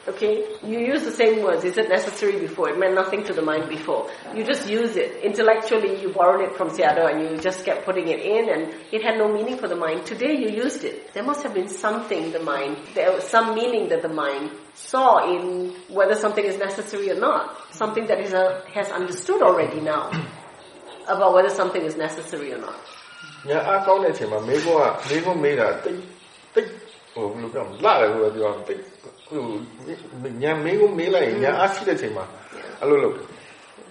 [0.08, 0.46] Okay?
[0.64, 1.64] You use the same words.
[1.64, 2.70] Is it necessary before.
[2.70, 4.10] It meant nothing to the mind before.
[4.36, 5.24] You just use it.
[5.24, 9.02] Intellectually, you borrowed it from Sayadaw and you just kept putting it in and it
[9.04, 10.06] had no meaning for the mind.
[10.06, 11.14] Today, you used it.
[11.14, 15.10] There must have been something the mind, there was some meaning that the mind saw
[15.34, 17.74] in whether something is necessary or not.
[17.74, 20.12] Something that is a, has understood already now
[21.08, 22.80] about whether something is necessary or not.
[23.50, 26.00] ညာအကောင်းတဲ့အချိန်မှာမေကောကမေကောမေးတာတိတ်
[26.54, 26.70] တိတ်
[27.14, 28.82] ဟိုဘယ်လိုပြောမလဲလှတယ်လို့ပြောတာတိတ်
[30.42, 32.26] ညံမေးကိုမေးလိုက်ရင်ညံအားရှိတဲ့ချိန်မှာ
[32.82, 33.26] အဲ့လိုလုပ်တယ်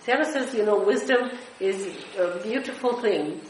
[0.04, 1.78] Sayadaw says, you know, wisdom is
[2.24, 3.40] a beautiful thing.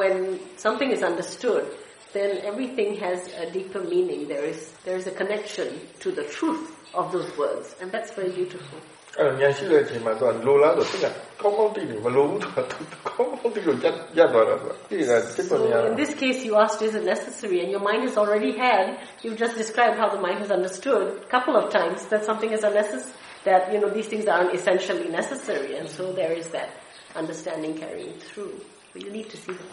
[0.00, 1.64] When something is understood,
[2.12, 4.28] then everything has a deeper meaning.
[4.28, 5.68] There is there is a connection
[6.02, 6.64] to the truth
[6.99, 8.79] of those words, and that's very beautiful.
[9.17, 11.05] အဲ့တော့ညာရှိတဲ့အချိန်မှာသူကလိုလားဆိုစိတ်က
[11.41, 17.57] ကောင်းကောင်းသိတယ်မလိုဘူးသူကသူကောင်းကောင်းသိလို့ရပ်ရပ်သွားတာသူကဒီကစိတ်ပေါ်နေရ So in this case, you asked, is it necessary?
[17.63, 18.85] And your mind has already had.
[19.23, 22.61] You've just described how the mind has understood a couple of times that something is
[22.69, 23.15] unnecessary.
[23.49, 26.69] That you know these things aren't essentially necessary, and so there is that
[27.21, 28.53] understanding carrying through.
[28.91, 29.69] But you need to see that.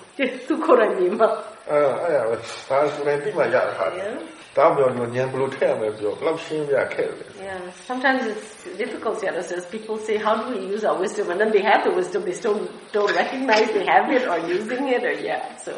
[0.48, 1.24] သူကိုယ်တိုင်မြင်မှ
[1.70, 2.36] အဲ့အဲ့ရပဲ
[2.68, 4.16] ဒါဆိုရင်တိမှရတာဟာ Yeah.
[4.56, 8.48] ဒါပြောညဉ့်ဘယ်လိုထည့်ရမလဲပြောဘယ်လောက်ရှင်းပြခဲ့တယ် Yeah, sometimes it's
[8.82, 11.24] difficult, yeah, says people say, how do we use our wisdom?
[11.32, 12.58] And then they have the wisdom, they still
[12.96, 15.42] don't recognize they have it or using it or yeah.
[15.66, 15.72] So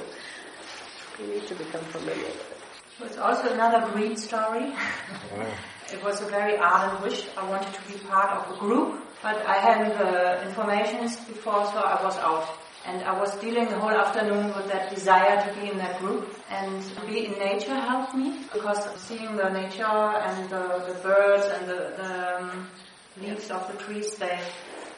[1.19, 2.59] you need to become familiar with it.
[2.95, 4.67] It was also another greed story.
[5.95, 7.21] it was a very ardent wish.
[7.37, 8.89] I wanted to be part of a group,
[9.23, 10.13] but I hadn't the
[10.49, 11.01] information
[11.33, 12.47] before, so I was out.
[12.86, 16.36] And I was dealing the whole afternoon with that desire to be in that group.
[16.50, 21.46] And to be in nature helped me, because seeing the nature and the, the birds
[21.46, 22.68] and the, the um,
[23.22, 24.40] leaves of the trees, they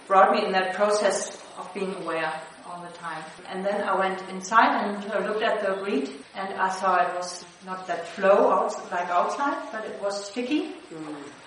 [0.07, 2.33] brought me in that process of being aware
[2.67, 3.23] all the time.
[3.49, 7.15] And then I went inside and uh, looked at the reed and I saw it
[7.15, 10.73] was not that flow out, like outside, but it was sticky.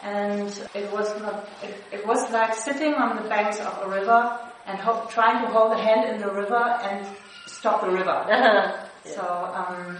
[0.02, 4.38] And it was not, it, it was like sitting on the banks of a river
[4.68, 7.06] and ho- trying to hold a hand in the river and
[7.46, 8.84] stop the river.
[9.04, 9.96] So um,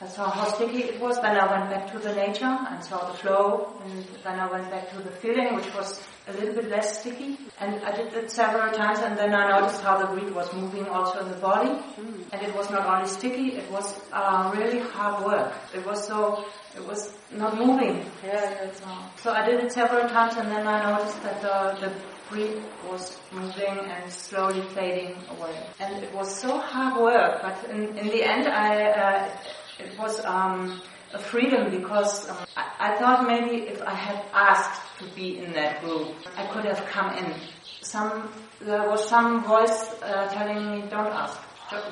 [0.00, 1.20] I saw how sticky it was.
[1.20, 3.78] Then I went back to the nature and saw the flow.
[3.84, 7.36] And then I went back to the feeling, which was a little bit less sticky.
[7.60, 9.00] And I did it several times.
[9.00, 11.68] And then I noticed how the reed was moving also in the body.
[11.68, 12.24] Mm.
[12.32, 15.52] And it was not only sticky, it was uh, really hard work.
[15.74, 18.06] It was so, it was not moving.
[18.24, 18.86] Yeah, so,
[19.16, 20.36] so I did it several times.
[20.36, 21.92] And then I noticed that the, the
[22.30, 25.54] reed was moving and slowly fading away.
[25.78, 27.42] And it was so hard work.
[27.42, 29.38] But in, in the end, I, uh,
[29.78, 30.80] it was um,
[31.12, 35.52] a freedom because um, I, I, thought maybe if I had asked to be in
[35.54, 37.34] that group, I could have come in.
[37.82, 41.36] Some there was some voice uh, telling me, "Don't ask.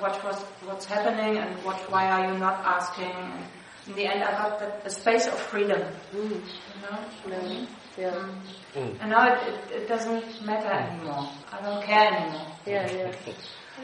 [0.00, 1.76] What was what's happening and what?
[1.90, 3.44] Why are you not asking?" And
[3.88, 5.80] in the end, I got the, a space of freedom.
[6.14, 6.30] Mm.
[6.30, 7.38] You know.
[7.38, 7.66] Mm.
[7.96, 8.28] Yeah.
[8.74, 8.96] Mm.
[9.00, 11.28] And now it, it, it, doesn't matter anymore.
[11.52, 12.46] I don't care anymore.
[12.66, 13.12] Yeah, yeah.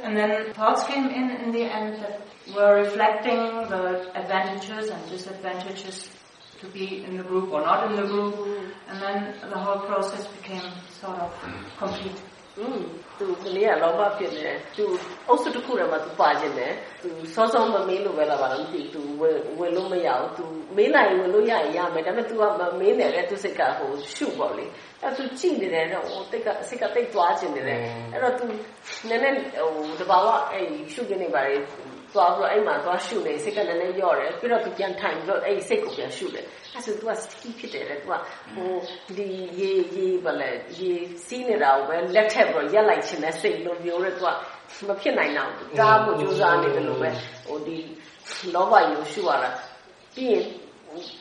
[0.03, 2.21] And then thoughts came in in the end that
[2.55, 6.11] were reflecting the advantages and disadvantages
[6.61, 8.35] to be in the group or not in the group.
[8.89, 10.71] And then the whole process became
[11.01, 11.33] sort of
[11.79, 12.21] complete.
[12.59, 12.83] อืม
[13.19, 14.85] သူကလေးကလောဘဖြစ်နေတယ်သူ
[15.29, 20.45] အုပ်စုတစ်ခုထဲမှာသူပါခြင်းတယ်သူစောစောမမေးလို့ပဲလာပါတော့မသိသူဝင်ဝင်လို့မရဘူးသူ
[20.77, 24.65] မေးနိုင်ဝင်လို့ရရင်ရမယ်ဒါပေမဲ့ तू ကမမေးနဲ့လေသူစိတ်ကဟိုရှုပေါ့လေ
[25.03, 27.81] အဲ့သူကြည့်နေတယ်တော့ဟိုတိတ်ကစိတ်ကတိတ်သွားခြင်းနေတယ်
[28.13, 31.57] အဲ့တော့ तू နည်းနည်းဟိုတဘာဝအဲ့ရှုခင်းနေပါလေ
[32.14, 38.14] သွားပြီးတော့အဲ့မှာသွားရှုနေစိတ်ကလည်းလည်းညော့တယ်ပြီးတော့သူပြန်ထိုင်ပြီးတော့အဲ့စိတ်ကိုပြန်ရှုတယ်အဲ့ဆို तू က sticky ဖြစ်တယ်လေ तू က
[38.56, 38.74] ဟို
[39.18, 39.28] ဒီ
[39.60, 40.92] ရေရေဘာလဲရေ
[41.26, 44.28] စီးနေတာကိုပဲလက်ထက်ပြီးတော့ရက်လိုက်ခြင်းနဲ့စိတ်လိုမျိုးတဲ့ तू က
[44.88, 47.10] မဖြစ်နိုင်တော့ဘူးတားဖို့ကြိုးစားနေတယ်လို့ပဲ
[47.46, 47.78] ဟိုဒီ
[48.56, 49.50] လောဘကြီးကိုရှုရတာ
[50.16, 50.46] ပြီးရင်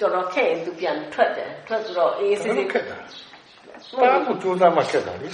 [0.01, 2.99] တော်တော်ခက်ရင် तू ပြန်ထွက်တယ်ထွက်ပြီးတော့အေးစစ်စစ်ခက်တာ
[4.03, 5.29] တားဖို့ကြိုးစားမှခက်တာလေ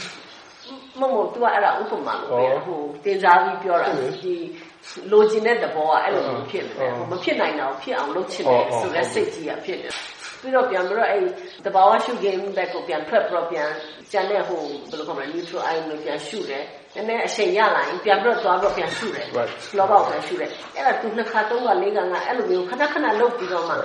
[1.01, 4.35] မမ तू ကအဲ့ဒါဥပမာလို့ပဲဟိုတင်စားပြီးပြောတာဒီ
[5.12, 9.96] လိုချင်တဲ့သဘောကအဲ့လိုမျိုးဖြစ်နေတယ်မဖြစ်နိုင်တော့ဖြစ်အောင်လုပ်ချင်တယ်ဆိုတဲ့စိတ်ကြီးကဖြစ်တယ်
[10.42, 11.22] ပြီးတော့ပြန်ပြီးတော့အဲ့
[11.66, 13.70] တဘာဝရှု game ဘက်ကိုပြန်ထွက်ပြီးတော့ပြန်
[14.12, 16.64] ကျန်တဲ့ဟိုဘယ်လိုခေါ်မလဲ neutral ion ကိုပြန်ရှုတယ်
[16.96, 19.28] နည်းနည်းအချိန်ရလာရင်ပြန်ပြီးတော့သွားပြီးတော့ပြန်ရှုတယ်
[19.78, 23.76] လောဘောက်ပြန်ရှုတယ်အဲ့ဒါသူနှစ်ခါသုံးခါလေးခါငါအဲ့လိုမျိုးခဏခဏလုပ်ပြီးတော့မှ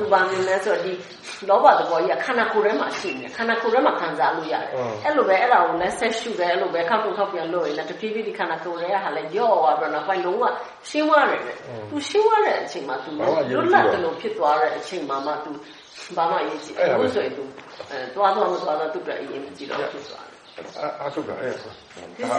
[0.00, 0.92] သူပါနေလဲဆိုတော့ဒီ
[1.48, 4.70] လောဘသဘောကြီးကခန္ဓာကိုယ်ထဲမှာရှိနေခန္ဓာကိုယ်ထဲမှာခံစားလို့ရတယ်
[5.04, 10.44] အဲ့လိုပဲအဲ့ဒါကိုလက်ဆက်ရှုတယ်အဲ့လိုပဲခောက်တုံခောက်ပြန်လို့ရင်လည်းတဖြည်းဖြည်းဒီခန္ဓာကိုယ်ထဲကဟာလည်းယော့သွားပြီးတော့နောက်ပိုင်းလုံးဝ
[10.88, 11.40] ရှင်းသွားတယ်
[11.90, 15.52] သူရှင်းသွားတဲ့အချိန်မှာသူလွတ်လပ်တယ်လို့ဖြစ်သွားတဲ့အချိန်မှာမှသူ
[16.16, 17.44] ဘာမှအရေးကြီးအခုဆိုရင်သူ
[17.90, 20.40] အဲသွားသွားမသွားတော့သူ့အတွက်အရေးကြီးတော့ဖြစ်သွားတယ်
[21.00, 21.70] အားထုတ်တာအဲ့ဒါ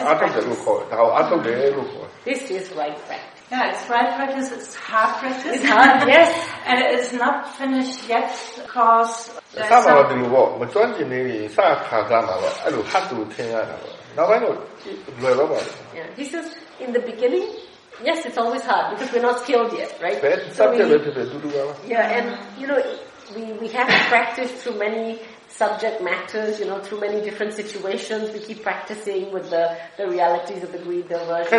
[0.08, 5.55] အားထုတ်တယ်လို့ခေါ်တယ်ဒါကိုအားထုတ်တယ်လို့ခေါ်တယ် This is right fact Yeah, it's right practice, it's hard practice.
[5.57, 6.29] It's hard, yes.
[6.67, 8.27] and it's not finished yet
[8.59, 9.85] because there's some...
[9.85, 14.57] စပါတော့ဒီလိုပေါ့မကျွမ်းကျင်နေရင်စခံစားမှာပေါ့အဲ့လိုဟတ်တူထင်ရတာပေါ့နောက်ပိုင်းတော့
[15.23, 15.59] လွယ်တော့ပါ
[15.99, 16.47] Yeah, he says
[16.85, 17.47] in the beginning
[18.03, 20.19] yes, it's always hard because we're not skilled yet, right?
[20.53, 20.79] So we,
[21.93, 22.27] yeah, and
[22.61, 22.81] you know,
[23.35, 25.21] we, we have to practice through many
[25.52, 28.32] subject matters, you know, through many different situations.
[28.32, 31.50] We keep practicing with the, the realities of the greed, the aversion.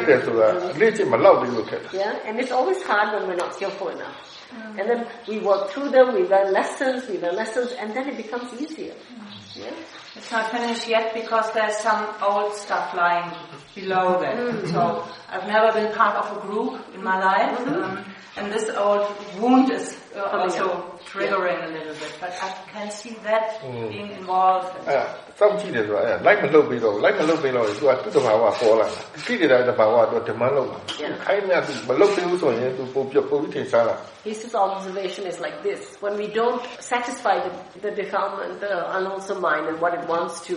[1.93, 4.17] Yeah, and it's always hard when we're not skillful enough.
[4.53, 4.81] Mm.
[4.81, 8.17] And then we work through them, we learn lessons, we learn lessons, and then it
[8.17, 8.95] becomes easier.
[8.95, 9.57] Mm.
[9.57, 9.71] Yeah?
[10.15, 13.33] It's not finished yet because there's some old stuff lying
[13.75, 14.37] below that.
[14.37, 14.67] Mm-hmm.
[14.67, 17.59] So I've never been part of a group in my life.
[17.61, 17.83] Mm-hmm.
[17.83, 18.05] Um,
[18.37, 19.07] and this old
[19.39, 21.68] wound is uh, also triggering yeah.
[21.68, 23.90] a little bit, but I can see that mm.
[23.92, 24.70] being involved.
[24.90, 25.00] အဲ
[25.40, 30.80] စောင့်ကြည့်တယ်ဆိုတာအဲ light မလုပ်ပြီးတော့ light မလုပ်ပြီးတော့သူကသူ့တဘာဝပေါ်လာတာကြည့်နေတဲ့တဘာဝတော့ demand လုပ်တာ
[31.26, 33.96] ခိုင်းမြတ်သူမလုပ်သေးဘူးဆိုရင်သူပို့ပြပို့ပြီးထင်ရှားတာ
[34.30, 37.52] His observation is like this when we don't satisfy the,
[37.86, 40.56] the defilement the unwholesome mind and what it wants to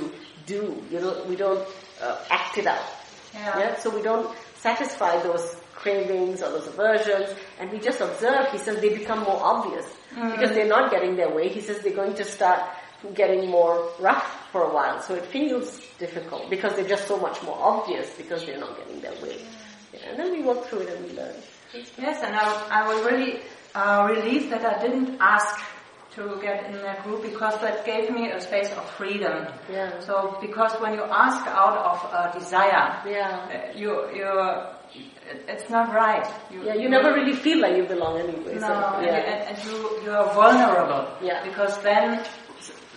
[0.52, 0.60] do
[0.92, 1.62] you know we don't
[2.04, 2.86] uh, act it out
[3.34, 3.60] yeah.
[3.60, 4.28] yeah so we don't
[4.66, 9.41] satisfy those cravings or those aversions, and we just observe, he says they become more
[9.41, 10.31] obvious mm.
[10.31, 11.49] because they're not getting their way.
[11.49, 12.61] He says they're going to start
[13.13, 15.01] getting more rough for a while.
[15.01, 19.01] So it feels difficult because they're just so much more obvious because they're not getting
[19.01, 19.37] their way.
[19.93, 21.35] Yeah, and then we work through it and we learn.
[21.97, 23.41] Yes, and I, I was really
[23.75, 25.61] uh, relieved that I didn't ask
[26.15, 29.47] to get in that group because that gave me a space of freedom.
[29.69, 29.99] Yeah.
[29.99, 33.71] So because when you ask out of a desire, yeah.
[33.73, 33.91] Uh, you
[35.47, 36.25] it's not right.
[36.51, 38.55] You, yeah, you, you never really feel like you belong anyway.
[38.55, 39.15] No, so, yeah.
[39.17, 41.07] and, and, you you are vulnerable.
[41.21, 41.43] Yeah.
[41.43, 42.23] Because then,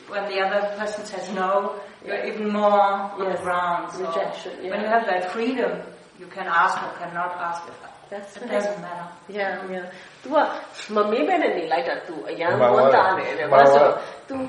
[0.08, 2.32] when the other person says no, you're yeah.
[2.32, 3.20] even more yes.
[3.20, 3.92] on the ground.
[3.92, 4.52] So Rejection.
[4.62, 4.70] Yeah.
[4.70, 5.82] When you have that freedom,
[6.18, 7.62] you can ask or cannot ask.
[8.10, 9.08] That's it doesn't matter.
[9.28, 9.92] Yeah, yeah.
[10.24, 10.48] Túa
[10.88, 13.44] mami bene nilai tu, yang mana ni?
[13.52, 14.48] Masa tu.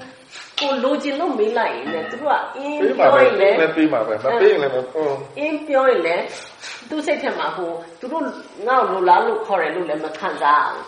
[0.58, 6.24] तू အရန်ဝန်းတာတယ်တဲ့ဘာလို့ तू ကိုလိုချင်လို့မေးလိုက်ရင်လည်းသူကအင်းပြောရင်လည်းပေးမှာပဲမပေးရင်လည်းမဟုတ်အင်းပြောရင်လည်း
[6.90, 8.24] သူ့စိတ်ထဲမှာဟိုသူတို့
[8.66, 10.80] ငါ့ကိုလိုလားလို့ခေါ်တယ်လို့လည်းမခံစားအောင်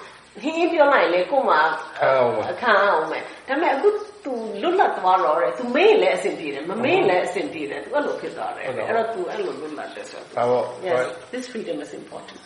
[0.43, 1.61] ဟင်းပြောလိုက်လေကိုမှ ခံ
[2.03, 3.89] အောင်ပါ အခါအောင်မယ်ဒါပေမဲ့အခု
[4.25, 11.05] तू လွတ်လပ်သွားတော့တယ် तू မေးလည်းအဆင်ပြေတယ်မမေးလည်းအဆင်ပြေတယ် तू အဲ့လိုဖြစ်သွားတယ် ဟုတ်တော့ အဲ့တော့ तू အဲ့လိုလွတ်လပ်တယ်ဆို ဒါပေါ့ Yes
[11.35, 12.41] this freedom is important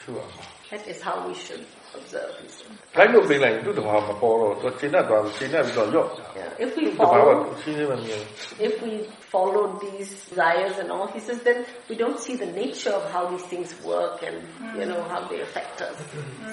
[0.00, 1.64] ရှုရမှာ that is how we should
[1.96, 2.56] observe this.
[2.96, 6.08] လိုက်လို့ပြင်လိုက်သူ့တဘာမပေါ်တော့သူရှင်းတတ်သွားရှင်းတတ်ပြီးတော့ရော့
[6.40, 6.64] Yeah.
[6.64, 8.22] If we တဘာက follow ရှင်းနေမှမြင်
[8.68, 8.92] if we
[9.34, 13.22] follow these desires and all, he says, then we don't see the nature of how
[13.32, 14.36] these things work and
[14.78, 15.96] you know how they affect us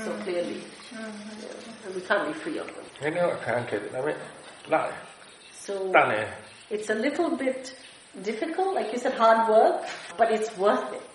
[0.05, 0.59] so clearly.
[0.61, 1.83] Yeah.
[1.85, 2.85] And we can't be free of them.
[3.01, 4.17] နည်းနည်းအခန်းခဲ့တယ်ဒါပေမဲ့
[4.73, 4.97] လာတယ်
[5.65, 6.25] So တန်တယ်
[6.75, 7.61] it's a little bit
[8.29, 9.75] difficult, like you said, hard work,
[10.19, 11.05] but it's worth it.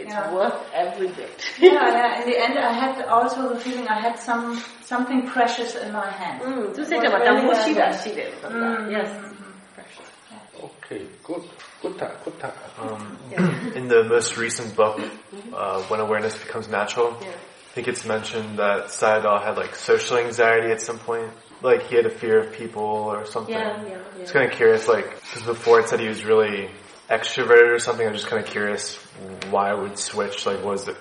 [0.00, 0.32] It's yeah.
[0.34, 1.30] worth every bit.
[1.58, 2.22] yeah, yeah.
[2.22, 6.10] In the end, I had also the feeling I had some something precious in my
[6.10, 6.42] hand.
[6.42, 8.32] Mm, du about aber, da she did?
[8.90, 9.10] Yes.
[10.62, 11.42] Okay, good.
[11.82, 12.56] Good talk, good talk.
[12.78, 13.72] Um, yeah.
[13.74, 15.00] In the most recent book,
[15.54, 17.28] uh, When Awareness Becomes Natural, yeah.
[17.28, 21.30] I think it's mentioned that Sayadaw had like social anxiety at some point.
[21.62, 23.54] Like he had a fear of people or something.
[23.54, 24.22] Yeah, yeah, yeah.
[24.22, 26.68] It's kind of curious, like, because before it said he was really
[27.17, 28.05] extroverted or something.
[28.07, 28.83] I'm just kind of curious
[29.53, 30.45] why it would switch.
[30.45, 30.97] Like, was it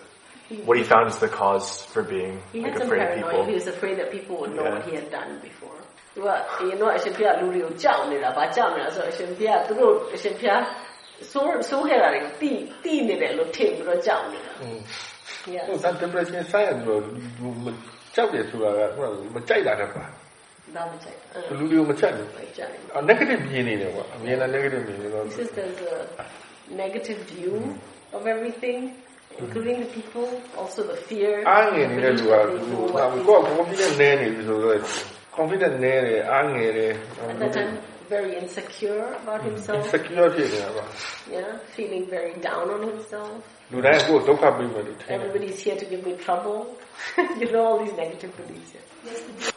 [0.68, 3.30] what he found is the cause for being He like had some afraid of paranoia.
[3.32, 3.44] people?
[3.52, 4.74] He was afraid that people would know Yeah.
[4.76, 5.78] what he had done before.
[6.14, 6.28] သူက
[6.68, 10.62] ရင်တော့အရှင်ဖျားလူတွေကိုကြောက်နေတာဗာကြောက်နေတာဆိုတော့အရှင်ဖျားသူတို့အရှင်ဖျား
[11.32, 12.52] ဆိုးဆိုးခဲ့တာတွေကိုတိ
[12.84, 14.52] တိနေတယ်လို့ထင်ပြီးတော့ကြောက်နေတာ
[15.54, 15.64] Yeah.
[15.68, 17.00] ဟိုဒါ depression ဆိုင်ရတော့
[18.14, 20.04] ကြောက်တယ်ဆိုတာကဟိုမကြိုက်တာတည်းပါ
[20.71, 21.49] about the uh-huh.
[21.49, 22.13] so Lulu on the check.
[22.35, 24.05] Like A negative view in it.
[24.13, 25.23] I mean, a negative view.
[25.29, 26.25] Because there's a
[26.71, 28.15] negative view mm.
[28.15, 28.93] of everything
[29.39, 29.45] mm-hmm.
[29.45, 31.43] including the people, also the fear.
[31.45, 34.79] Angere riguardo, ma un po' confident nere, bisogna
[35.31, 36.97] confident nere, angere.
[37.27, 39.55] At that time, very insecure about mm-hmm.
[39.55, 39.85] himself.
[39.85, 40.29] Insecure
[41.31, 43.43] Yeah, feeling very down on himself.
[43.71, 46.75] Everybody's here to give me trouble.
[47.17, 48.73] you know all these negative beliefs.
[49.05, 49.51] Yeah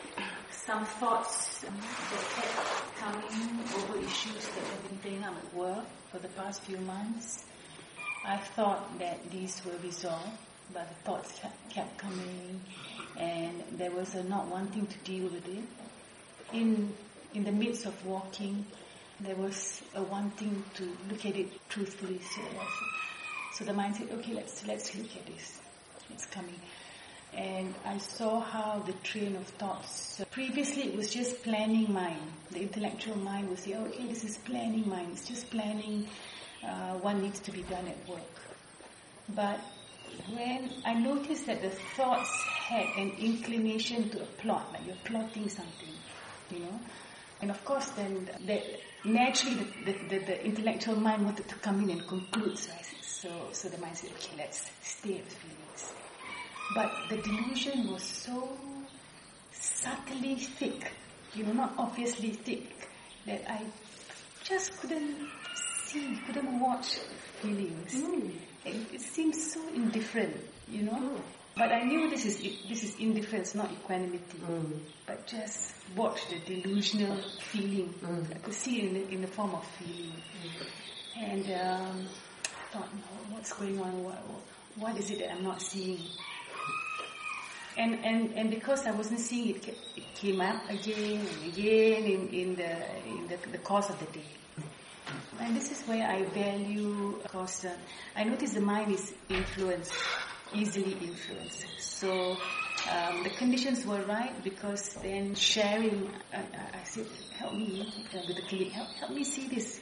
[0.66, 5.84] some thoughts um, that kept coming over issues that have been playing out at work
[6.10, 7.44] for the past few months.
[8.24, 10.38] I thought that these were resolved,
[10.72, 12.60] but the thoughts kept, kept coming,
[13.18, 15.64] and there was a not wanting to deal with it.
[16.52, 16.92] In
[17.34, 18.64] in the midst of walking,
[19.18, 22.20] there was a wanting to look at it truthfully.
[22.20, 22.42] So,
[23.54, 25.60] so the mind said, "Okay, let's let's look at this.
[26.10, 26.60] It's coming."
[27.36, 30.22] And I saw how the train of thoughts.
[30.30, 32.20] Previously, it was just planning mind.
[32.50, 35.12] The intellectual mind would say, "Okay, this is planning mind.
[35.12, 36.06] It's just planning
[36.62, 38.34] uh, what needs to be done at work."
[39.34, 39.60] But
[40.34, 45.48] when I noticed that the thoughts had an inclination to a plot, like you're plotting
[45.48, 45.94] something,
[46.50, 46.80] you know,
[47.40, 48.62] and of course, then the,
[49.04, 52.58] naturally the, the, the, intellectual mind wanted to come in and conclude.
[52.58, 55.61] So, I said, so, so the mind said, "Okay, let's stay at the feelings."
[56.74, 58.48] But the delusion was so
[59.52, 60.92] subtly thick,
[61.34, 62.88] you know, not obviously thick,
[63.26, 63.62] that I
[64.42, 65.16] just couldn't
[65.86, 66.96] see, couldn't watch
[67.40, 67.94] feelings.
[67.94, 68.32] Mm.
[68.64, 70.36] It, it seemed so indifferent,
[70.68, 70.92] you know.
[70.92, 71.20] Mm.
[71.56, 74.38] But I knew this is this is indifference, not equanimity.
[74.38, 74.78] Mm.
[75.06, 77.92] But just watch the delusional feeling.
[78.34, 80.12] I could see it in the, in the form of feeling.
[81.18, 82.06] And um,
[82.44, 84.02] I thought, no, what's going on?
[84.02, 84.24] What,
[84.76, 86.00] what is it that I'm not seeing?
[87.76, 92.28] And, and, and because I wasn't seeing it, it came up again and again in,
[92.28, 92.76] in, the,
[93.08, 94.26] in the, the course of the day.
[95.40, 97.72] And this is where I value, because uh,
[98.14, 99.92] I notice the mind is influenced,
[100.54, 101.66] easily influenced.
[101.78, 102.36] So
[102.90, 107.06] um, the conditions were right because then sharing, I, I said,
[107.38, 109.80] help me uh, with the colleague, help, help me see this.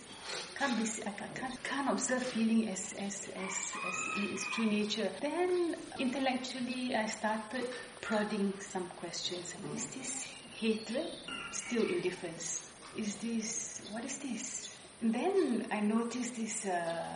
[0.56, 5.08] Can't be, I can't, can't observe feeling as, as, as, as in its true nature.
[5.20, 7.66] Then intellectually I started
[8.02, 9.54] prodding some questions.
[9.74, 10.28] Is this
[10.58, 11.06] hatred?
[11.52, 12.70] Still indifference.
[12.96, 14.76] Is this, what is this?
[15.00, 17.06] And then I noticed this uh,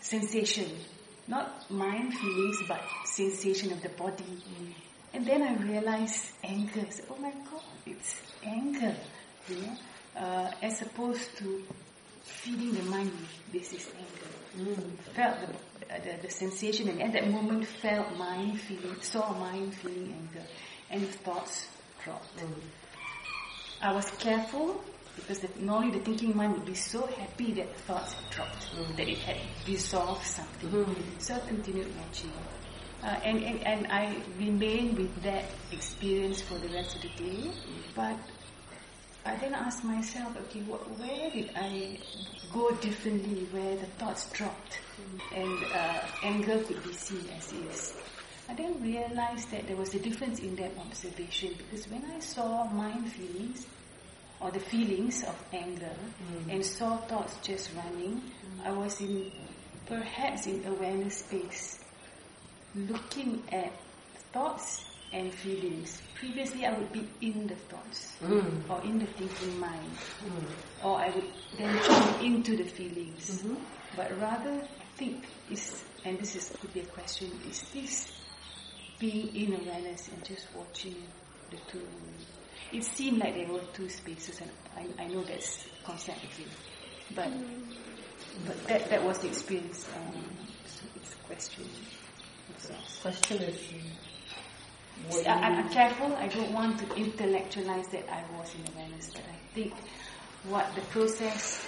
[0.00, 0.70] sensation,
[1.26, 4.42] not mind feelings, but sensation of the body.
[5.12, 6.84] And then I realized anger.
[6.86, 8.94] I said, oh my God, it's anger,
[9.48, 9.76] you know,
[10.16, 11.64] uh, as opposed to
[12.26, 14.80] feeding the mind with this is anger.
[15.14, 15.46] Felt the,
[16.02, 20.46] the, the sensation, and at that moment felt mind feeling, saw mind feeling anger,
[20.90, 21.68] and thoughts
[22.02, 22.42] dropped.
[23.82, 24.82] I was careful
[25.16, 29.08] because the, normally the thinking mind would be so happy that thoughts had dropped, that
[29.08, 30.96] it had dissolved something.
[31.18, 32.32] So I continued watching.
[33.02, 37.50] Uh, and, and, and I remained with that experience for the rest of the day.
[37.94, 38.16] But
[39.26, 41.98] I then asked myself, okay, wh- where did I
[42.52, 44.78] go differently where the thoughts dropped
[45.34, 47.94] and uh, anger could be seen as is?
[48.48, 52.64] I then realized that there was a difference in that observation because when I saw
[52.70, 53.66] mind feelings
[54.40, 55.96] or the feelings of anger
[56.48, 58.22] and saw thoughts just running,
[58.64, 59.32] I was in
[59.86, 61.80] perhaps in awareness space
[62.76, 63.72] looking at
[64.32, 66.02] thoughts and feelings.
[66.14, 68.70] Previously, I would be in the thoughts mm.
[68.70, 69.90] or in the thinking mind,
[70.24, 70.84] mm.
[70.84, 71.24] or I would
[71.58, 73.42] then jump into the feelings.
[73.42, 73.54] Mm-hmm.
[73.96, 74.62] But rather,
[74.96, 78.12] think is, and this is could be a question: Is this
[78.98, 80.96] being in awareness and just watching
[81.50, 81.86] the two?
[82.72, 86.48] It seemed like there were two spaces, and I, I know that's conceptually,
[87.14, 87.28] but
[88.46, 89.88] but that that was the experience.
[89.96, 90.22] Um,
[90.66, 91.64] so it's a question.
[93.02, 93.60] Question is,
[95.26, 96.14] I, I'm careful.
[96.16, 99.72] I don't want to intellectualize that I was in awareness, but I think
[100.48, 101.66] what the process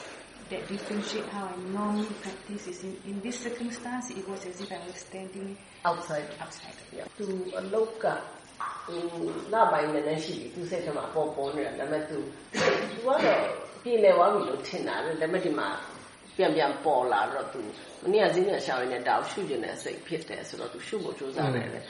[0.51, 4.72] that differentiate how I normally practice is in, in this circumstance, it was as if
[4.72, 6.29] I was standing outside.
[6.41, 6.76] outside.
[7.18, 7.26] သူ
[7.59, 8.05] အလောက်က
[8.87, 9.03] ဟို
[9.53, 12.18] လာပိုင်းနဲ့လည်းရှိပြီသူစိတ်ထဲမှာပေါ်ပေါ်နေတာဒါပေမဲ့သူ
[12.53, 12.59] သူ
[13.05, 13.20] ကတော့
[13.83, 15.68] ပြည်လဲသွားပြီလို့ထင်တာလေဒါပေမဲ့ဒီမှာ
[16.37, 17.61] ပြန်ပြန်ပေါ်လာတော့သူ
[18.03, 21.81] မနေ့ကဈေးနဲ့ရှာရင်းနဲ့တောက်ရှုကျင်တဲ့စိတ်ဖြစ်တယ်ဆိုတော့သူရှုဖို့ကြိုးစားတယ်လေ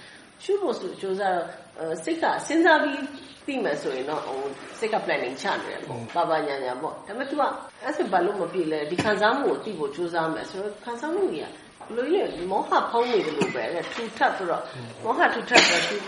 [0.44, 1.46] ရှုဖို့ဆိုကြိုးစားတော့
[1.78, 3.00] အဲစိတ်ကစဉ်းစားပြီး
[3.46, 4.40] သိမယ်ဆိုရင်တော့ဟို
[4.78, 7.42] စိတ်က planning ချနေတယ်ပေါ့ဘာဘာညာညာပေါ့ဒါပေမဲ့ तू က
[7.82, 14.62] အဲ့ဆိုဘာလို့မပြေလဲဒီခံစားမှုကိုသိဖို့ကြိုးစားမယ်ဆိုတော့ခံစားမှုကြီးကလူကြီးလေမောဟဖုံးနေတယ်လို့ပဲတဲ့ထူထပ်ပြီးတော့
[15.04, 16.06] မောဟထူထပ်ပြီးတော့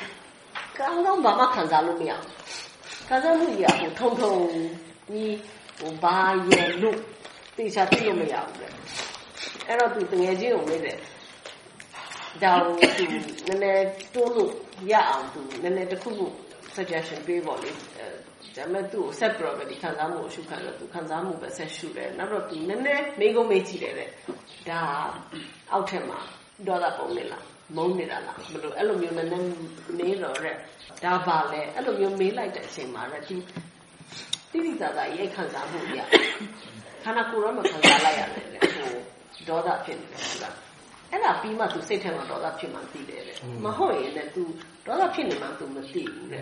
[0.78, 5.34] ကောင်းကောင်းဘာမှခံစားလို့မရဘူးခံစားမှုကြီးကဟိုထုံထုံကြီး
[5.78, 6.16] ဟိုဘာ
[6.50, 6.98] ရဲ့လို့
[7.56, 8.68] သိချာသိလို့မရဘူးလေ
[9.66, 10.98] အဲ့တော့သူတငယ်ချင်းကိုမေးတယ်
[12.44, 14.50] ဒါကိုသူနည်းနည်းတိုးလို့
[14.90, 16.26] ရအောင်သူနည်းနည်းတစ်ခုခု
[16.76, 18.06] suggestion ပေးပေါ့လေအဲ
[18.56, 24.08] ဒါပေမဲ့သူ့ကိုဆက်ပြီးတော့ပဲဒီခံစားမှုကိုရှုခံတော့သူခံစားမှုပဲဆက်ရှုတယ်နောက်တော့သူနည်းနည်းမိကုံးမေးကြည့်တယ်တဲ့
[24.68, 24.80] ဒါ
[25.72, 26.18] အောက်ထက်မှာ
[26.66, 27.44] ဒေါသပုံနေလား
[27.76, 29.48] မုန်းနေတာလားဘယ်လိုအဲ့လိုမျိုးနည်းနည်း
[29.98, 30.56] မေးတော့တဲ့
[31.04, 33.36] ဒါပါလေအဲ့လိုမျိုးမေးလိုက်တဲ့အချိန်မှာတဲ့သူ
[34.52, 36.00] တိတိကျကျရိတ်ခံစားမှုရ
[37.04, 38.90] ခန္ဓာကိုယ်တော့မခံစားလိုက်ရတယ်လေဟို
[39.48, 40.50] ဒေါသဖြစ်နေတယ်ဆိုတာ
[41.11, 44.43] အဲ့ဒါပြီးမှသူစိတ်ထဲမှာဒေါသဖြစ်မှသိတယ်တဲ့မဟုတ်ရင်လည်း तू
[44.85, 46.41] ဒေါသဖြစ်နေမှ तू မသိဘူးတဲ့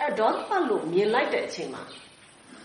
[0.00, 1.82] အဲ့ဒေါသလို့မြင်လိုက်တဲ့အချိန်မှာ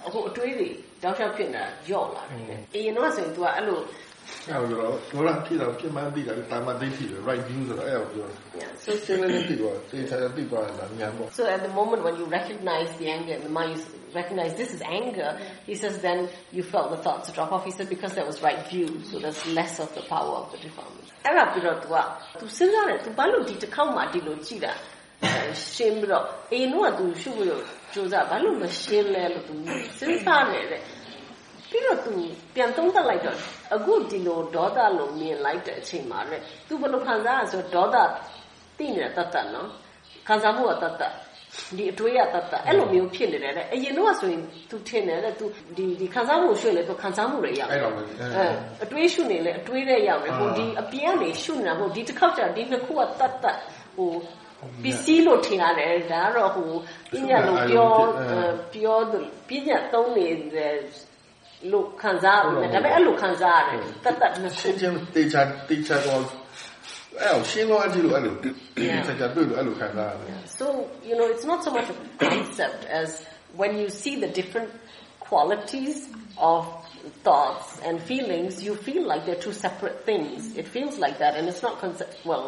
[0.06, 0.70] အခုအတွေးတွေ
[1.04, 3.80] တောက်လျှောက်ဖြစ်နေတာကြော့လာတယ်အရင်တော့ဆိုရင် तू ကအဲ့လို
[4.50, 8.28] အဲ့လိုတော့ဒေါရဖြစ်တော့ဖြစ်မှန်းသိတာတာမသိဖြစ်တယ် right view ဆိုတော့အဲ့လိုပြော
[8.62, 8.72] Yeah.
[8.84, 13.80] ဆိုစင်းနေသိတော့သိချာသိသွားတာညာပေါ့ So at the moment when you recognize the anger, the mind you
[14.22, 15.30] recognize this is anger,
[15.70, 16.20] he says then
[16.56, 17.64] you felt the thoughts drop off.
[17.70, 20.60] He said because there was right view, so there's less of the power of the
[20.66, 21.08] defilement.
[21.26, 21.96] အဲ့ဒါပြီးတော့ तू က
[22.40, 24.74] तू စဉ်းစားတယ် तू ဘာလို့ဒီတစ်ခေါက်မှဒီလိုကြည့်တာ
[25.24, 25.32] အဲ
[25.74, 29.54] ရှင်းပြီးတော့အေးတော့ तू ရှုပ်လို့ကြိုးစားဘာလို့မရှင်းလဲလို့ तू
[29.98, 30.97] စဉ်းစားနေတယ်ပြီးတော့
[32.08, 32.12] तू
[32.56, 33.38] ပြန်သုံးသပ်လိုက်တော့
[33.76, 36.38] အခုဒီလိုဒေါသလို့မြင်လိုက်တဲ့အချိန်မှာလေ
[36.68, 37.96] तू ဘယ်လိုခံစားရဆိုဒေါသ
[38.78, 39.70] သိနေတာတတ်တတ်နော်
[40.28, 41.14] ခံစားမှုကတတ်တတ်
[41.78, 45.46] ဒီအတွေးရတတ်တတ်အဲ့လိုမျိုးဖြစ်နေတယ်တဲ့အရင်တော့ဆိုရင် तू ထင်တယ်တဲ့ तू
[45.78, 48.02] ဒီဒီခံစားမှုရွှေ့လေ तू ခံစားမှုတွေရောက် အဲ့လိုပဲ
[48.36, 48.46] အဲ
[48.84, 53.58] အတွေးရှုနေလေအတွေးတဲ့ရောက်တယ်ဟိုဒီအပြင်းကနေရှုနေတာဟိုဒီတစ်ခေါက်ကျဒီနှစ်ခုကတတ်တတ်
[53.96, 54.12] ဟို
[54.84, 56.72] ပစ္စည်းလို့ထင်ရတယ်ဒါကတော့ဟို
[57.12, 57.92] ပညာလို့ပြော
[58.74, 58.98] ပြော
[59.50, 60.76] ပညာသုံးနေတဲ့
[61.72, 66.22] လို့ခံစားရတယ်ဒါပေမဲ့အဲ့လိုခံစားရတယ်တတ်တတ်နှစ် ရှ ခု င်းချင်းတေချာတေချာတော့
[67.22, 68.50] အဲ့လိုရှင်းလို့အကြည့်လို့အဲ့လိုတေ
[69.06, 70.66] ချာချာတွေ့လို့အဲ့လိုခံစားရတယ် So,
[71.10, 71.96] you know, it's not so much a
[72.30, 73.10] concept as
[73.62, 74.70] when you see the different
[75.28, 75.98] qualities
[76.52, 76.62] of
[77.28, 80.56] thoughts and feelings, you feel like they're two separate things.
[80.62, 82.12] It feels like that, and it's not concept.
[82.30, 82.46] Well,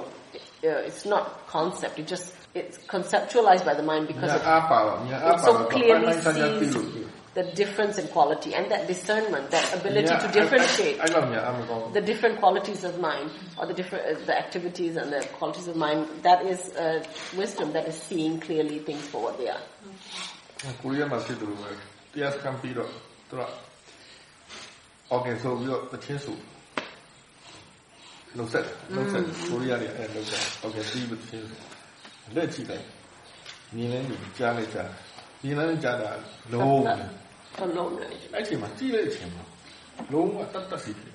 [0.64, 2.00] uh, it's not concept.
[2.02, 5.60] It just it's conceptualized by the mind because ညာ it, အားပါတော့ညာအား it ပါ so တော့
[5.74, 6.88] clearly ပိုင်းဆိုင်ရာသိ sees လို့
[7.35, 11.21] the difference in quality and that discernment, that ability yeah, to differentiate I, I, I
[11.21, 15.25] love, yeah, the different qualities of mind or the different uh, the activities and the
[15.35, 16.09] qualities of mind.
[16.23, 17.05] That is uh,
[17.37, 17.73] wisdom.
[17.73, 19.61] That is seeing clearly things for what they are.
[25.13, 26.35] Okay, so we got the chinsu.
[26.35, 26.41] Mm.
[28.37, 29.25] No set, no set.
[29.49, 30.65] Korea no set.
[30.65, 31.01] Okay, see
[36.97, 37.20] no。
[37.65, 39.45] က်ကြားမြင်လဲကြားတာလုံးဝ alone အဲ့ချိန်မှာကြည့်တဲ့အချိန်မှာ
[40.13, 41.11] လုံးဝတတ်တတ်စီတယ်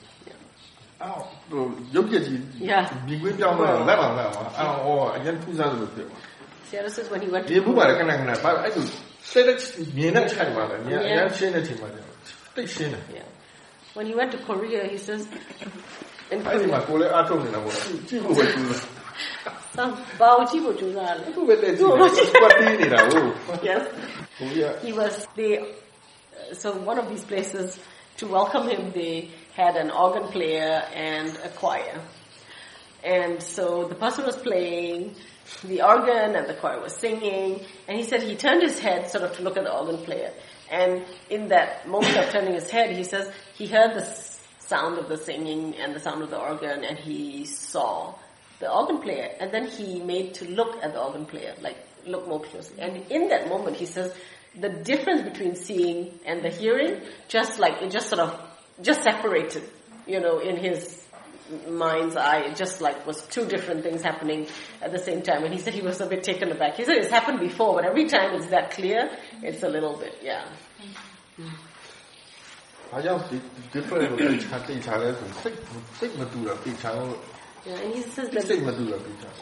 [1.01, 1.63] အော်ဟို
[1.95, 2.39] ရုပ်ကြည့်ကြီး
[2.71, 2.83] Yeah.
[3.07, 6.07] မြင်ကွင်းပြောင်းတော့လက်အောင်လက်အောင်အော်အော်အရင်ထူးဆန်းလို့ပြော
[6.69, 8.85] Sarah says when he went ဒီ to ဘုရားလည်းခဏခဏပါအဲ့လို
[9.31, 9.57] စိတ်နဲ့
[9.97, 11.87] မြင်တဲ့ချိန်မှာလည်းညအရင်ရှင်းတဲ့ချိန်မှာ
[12.55, 13.27] တိတ်ရှင်းတယ် yeah
[13.97, 15.21] when he went to Korea he says
[16.33, 18.79] in အဲ့ဒီမှာ Korea ကိုလည်းအားထုတ်နေတာပေါ့ကြည့်ဖို့ပဲကြည့်လို့
[19.75, 23.29] some Baoji wo juzale အခုပဲလက်ကြည့်ပတ်တီးနေတာဟုတ်
[23.67, 23.83] yes
[24.39, 25.63] ကိုရီးယား he was they uh,
[26.35, 27.79] Uh, so one of these places
[28.17, 32.01] to welcome him they had an organ player and a choir
[33.03, 35.15] And so the person was playing
[35.63, 37.63] the organ and the choir was singing.
[37.87, 40.33] And he said he turned his head sort of to look at the organ player.
[40.71, 44.05] And in that moment of turning his head, he says he heard the
[44.59, 48.15] sound of the singing and the sound of the organ and he saw
[48.59, 49.29] the organ player.
[49.39, 51.77] And then he made to look at the organ player, like
[52.07, 52.79] look more closely.
[52.79, 54.15] And in that moment, he says
[54.59, 58.39] the difference between seeing and the hearing, just like it just sort of
[58.81, 59.63] just separated,
[60.07, 61.05] you know, in his
[61.69, 62.41] mind's eye.
[62.47, 64.47] It just like was two different things happening
[64.81, 65.43] at the same time.
[65.43, 66.75] And he said he was a bit taken aback.
[66.75, 69.09] He said it's happened before, but every time it's that clear,
[69.43, 70.45] it's a little bit, yeah.
[72.91, 73.41] 好像比
[73.73, 76.55] different 被查被查得很，識唔識咪度啦？
[76.63, 77.17] 被查我。
[77.65, 78.45] yeah, and he says that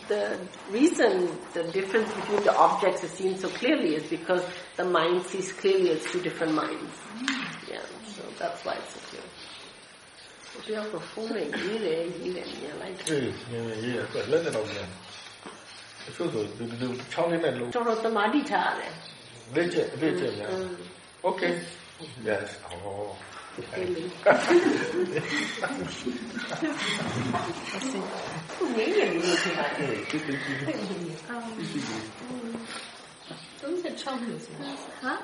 [0.07, 0.39] the,
[0.71, 4.43] reason the difference between the objects is seen so clearly is because
[4.77, 6.93] the mind sees clearly as two different minds.
[7.69, 7.81] Yeah,
[8.15, 9.23] so that's why it's so clear.
[10.69, 12.43] We are performing here, here, here,
[20.37, 20.45] yeah.
[20.47, 21.27] Mm-hmm.
[21.27, 21.61] Okay.
[22.23, 22.57] Yes.
[22.85, 23.15] Oh.
[33.61, 34.65] 都是唱的是吗？
[35.03, 35.19] 啊？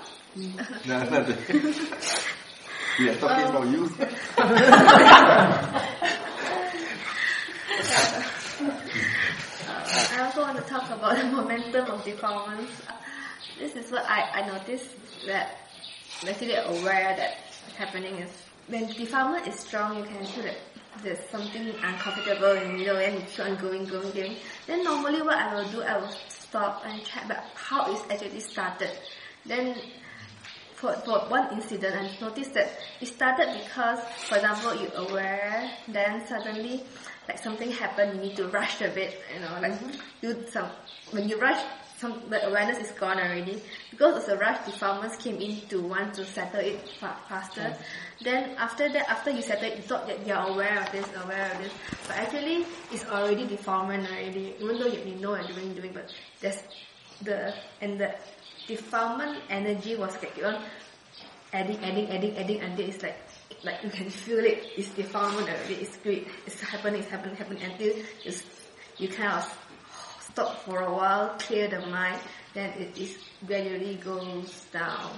[0.86, 1.36] 那那对。
[2.99, 3.89] We are talking about you.
[10.11, 12.69] I also want to talk about the momentum of performance.
[13.57, 14.91] This is what I, I noticed
[15.27, 15.57] that
[16.21, 17.38] I'm actually aware that
[17.80, 18.30] happening is
[18.67, 20.57] when the defilement is strong, you can feel that
[21.01, 24.36] there's something uncomfortable in the middle and you keep on going, going, going.
[24.67, 28.41] Then normally what I will do, I will stop and check back how it actually
[28.41, 28.91] started.
[29.45, 29.77] Then
[30.75, 32.69] for, for one incident, I noticed that
[32.99, 36.84] it started because, for example, you're aware, then suddenly,
[37.30, 39.80] like something happened, you need to rush a bit, you know, like
[40.21, 40.69] do some,
[41.11, 41.63] when you rush,
[42.00, 43.62] some, the awareness is gone already.
[43.91, 47.76] Because of the rush, defilements came in to want to settle it fa- faster.
[48.22, 51.52] Then after that, after you settle it, you thought that you're aware of this, aware
[51.52, 51.74] of this,
[52.08, 56.14] but actually, it's already defilement already, even though you, you know you're doing, doing, but
[56.39, 56.64] there's
[57.24, 58.16] the, and the
[58.68, 60.64] defilement energy was like on
[61.52, 63.18] adding, adding, adding, adding until it's like
[63.64, 64.64] like you can feel it.
[64.78, 65.76] It's defilement already.
[65.76, 66.28] It's great.
[66.45, 67.02] It's happening.
[67.02, 67.36] It's happening.
[67.36, 67.93] Happening until
[68.24, 68.43] it's,
[68.97, 69.68] you kind of
[70.39, 72.20] stop for a while, clear the mind.
[72.55, 75.11] Then it is gradually goes down.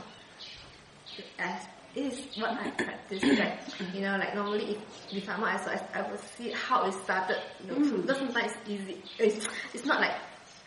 [1.39, 3.23] As it is what I practice.
[3.23, 3.61] Like
[3.95, 7.39] you know, like normally if defilement, I, so I, I will see how it started.
[7.64, 9.03] You know, through because sometimes it's easy.
[9.19, 10.17] It's it's not like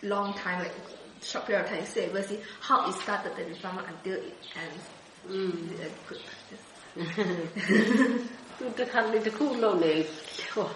[0.01, 0.73] long time like
[1.21, 4.37] short period of time, so you will see how it started the defilement until it
[4.55, 4.83] ends.
[5.27, 5.71] Mm.
[5.71, 6.65] It's a good practice.
[8.57, 9.93] သူတစ်ခါလေတစ်ခုလုံးနေ
[10.53, 10.69] ဟော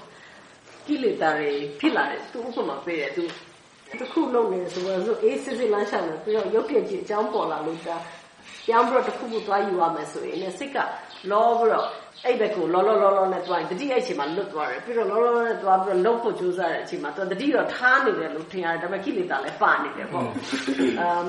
[0.87, 3.23] ကိလေသာတွေဖြစ်လာတယ်သူဥပမာပေးတယ်သူ
[4.00, 7.96] တစ်ခုလုံးနေဆိုတော့ဆိုအေးစစ်စစ်လမ်းလျှောက်တယ်ပြီးတော့ရုပ်ကင်ကြီးအကြောင်းပေါ်လာလို့ဒါ
[8.66, 10.78] ပြောင်းပြီးတော့တစ်ခုခုသွားယူရမယ်ဆိုရင်လည်းစိတ်က
[11.30, 11.86] လောပြီးတော့
[12.24, 20.26] အဲ့ဘက်ကိုလောလောလောလောနဲ့သွားရင်တတိအဲ့အချိန်မှာလွတ်သွားတယ်ပြီးတော့လောလောလောနဲ့သွားပြီးတော့လှုပ်ဖို့ကြိုးစားတဲ့အချိန်မှာသူတတိတော့ထားနေတယ်လို့ထင်ရတယ်ဒါပေမဲ့ကိလေသာလည်းပါနေတယ်ပေါ့
[21.00, 21.26] အမ်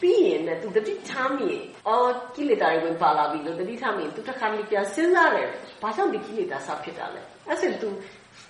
[0.00, 1.50] ပြီးရင်လည်းသူတတိထားမိ
[1.88, 5.48] အော်ကိလေသာတွေဝင်ပါလာပြီလို့တတိထားမိသူတစ်ခါမှပြန်စဉ်းစားတယ်
[5.82, 7.88] ဘာကြောင့်ဒီကိလေသာစဖြစ်တာလဲအဲ့ဆိုသူ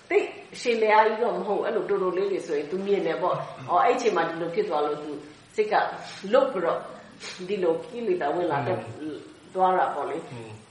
[0.09, 0.25] တိတ်
[0.61, 3.35] ရှည်လျားကြီးတော့မဟုတ်အဲ့လိုတိုးတိုးလေးလေးဆိုရင်သူမြင်တယ်ပေါ့
[3.69, 5.11] အော်အဲ့အချိန်မှာဒီလိုဖြစ်သွားလို့သူ
[5.55, 5.73] စိတ်က
[6.33, 6.79] လွတ်ပြီးတော့
[7.47, 8.79] ဒီလိုကိလေသာဝင်လာတော့
[9.55, 10.17] သွားတာပေါ့လေ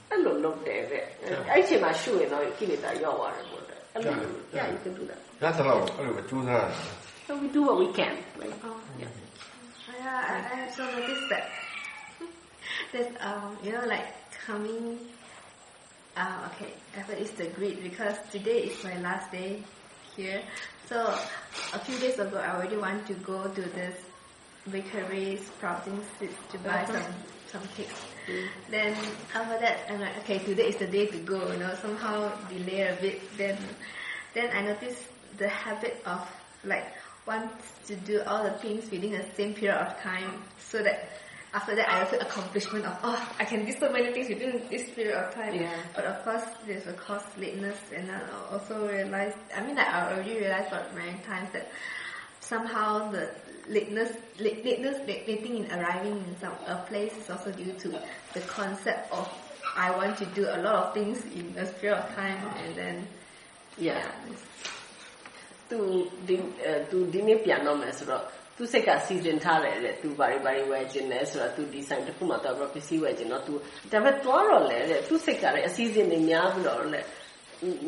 [0.09, 1.03] အဲ့လိုလုပ်တယ်တဲ့
[1.49, 4.13] အဲ့အချိန်မှာရှုရင်တော့ကိလေသာရောက်သွားတယ်ပေါ့တဲ့အဲ့လို
[4.55, 6.71] yeah you can do that ဒါဆိုတော့အဲ့လိုပဲကြိုးစားတယ်
[7.27, 9.11] so we do what we can like Oh, yeah.
[10.05, 11.43] Yeah, I, I also noticed that
[12.91, 14.07] there's um you know like
[14.45, 14.85] coming
[16.17, 19.61] uh okay effort is the greed because today is my last day
[20.15, 20.41] here.
[20.87, 21.13] So
[21.73, 23.97] a few days ago I already want to go to this
[24.71, 27.13] bakery sprouting to buy some
[27.51, 28.05] some cakes.
[28.69, 28.95] Then
[29.33, 32.81] after that I'm like okay today is the day to go, you know, somehow delay
[32.87, 33.57] a bit then
[34.33, 35.03] then I noticed
[35.37, 36.23] the habit of
[36.63, 36.85] like
[37.27, 37.51] want
[37.87, 41.09] to do all the things within the same period of time so that
[41.54, 44.90] after that I feel accomplishment of oh I can do so many things within this
[44.90, 45.54] period of time.
[45.54, 45.74] Yeah.
[45.94, 48.20] But of course there's a cause lateness and I
[48.52, 51.68] also realized I mean like I already realized for many times that
[52.40, 53.30] somehow the
[53.68, 57.88] lateness late, lateness late, lating in arriving in some a place is also due to
[58.34, 59.28] the concept of
[59.76, 62.96] I want to do a lot of things in a period of time and then
[63.78, 64.06] yeah
[65.70, 65.80] သူ
[66.28, 66.36] ဒီ
[66.90, 68.24] သူဒီနေ့ပြန်တော့မယ်ဆိုတော့
[68.57, 73.53] သူစိတ်ကစီစဉ်ထားတယ်တဲ့သူဘာတွေဘာတွေဝယ်ခြင်းလဲဆိုတော့သူဒီဆိုင်တစ်ခုမှတော့ပစ္စည်းဝယ်ခြင်းတော့သူ
[73.91, 77.01] ဒါပေမဲ့သွားတော့လေတဲ့သူစိတ်ကလည်းအစီအစဉ်တွေများပြီးတော့လေ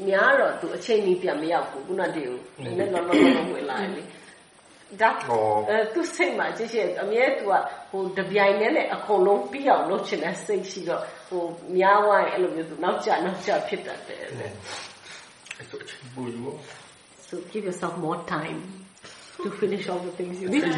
[0.07, 4.03] များတော့သူအချိန်ကြီးပြန်မရောက်ဘူးခုနတည်းကိုနည်းနည်းလောလောလောဝင်လာတယ်လေ
[5.01, 5.09] ဒါ
[5.70, 7.53] အဲသူစိတ်မှာကြည့်ရှင်းအမြဲသူက
[7.91, 11.43] ဟိုတပြိုင်တည်းနဲ့အကုန်လုံးပြီးအောင်လုပ်ချင်တဲ့စိတ်ရှိတော့ဟို
[11.78, 14.47] များဝိုင်းအဲ့လိုမျိုးသူနောက်ကျနောက်ကျဖြစ်တတ်တယ်လေ
[15.55, 16.55] အဲ့တော့ချင်းပူလို့
[17.28, 18.59] so give yourself more time
[19.43, 20.63] to finish all the things you need.
[20.63, 20.73] to.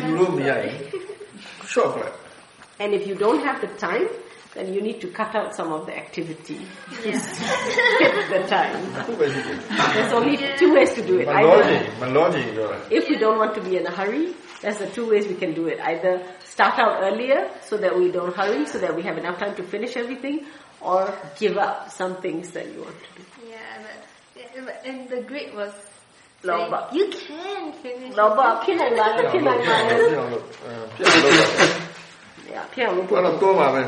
[1.66, 2.12] Sure.
[2.80, 4.08] And if you don't have the time,
[4.56, 6.60] then you need to cut out some of the activity
[7.06, 7.38] yes.
[7.38, 9.18] to the time.
[9.94, 11.28] There's only two ways to do it.
[11.28, 11.62] Either,
[12.90, 15.54] if we don't want to be in a hurry, there's the two ways we can
[15.54, 15.80] do it.
[15.80, 19.56] Either start out earlier so that we don't hurry, so that we have enough time
[19.56, 20.46] to finish everything,
[20.82, 23.50] or give up some things that you want to do.
[23.50, 25.72] Yeah, but, and the great was
[26.44, 28.16] you can finish.
[28.16, 28.26] No,
[28.64, 31.46] ဖြစ်နိုင်ပါတယ်ဖြစ်နိုင်ပါတယ်ပြအောင်လို့အဲပြအောင်လို့
[32.74, 33.82] ဖြစ်အောင်လို့ဘာလို့တော့မှာပဲ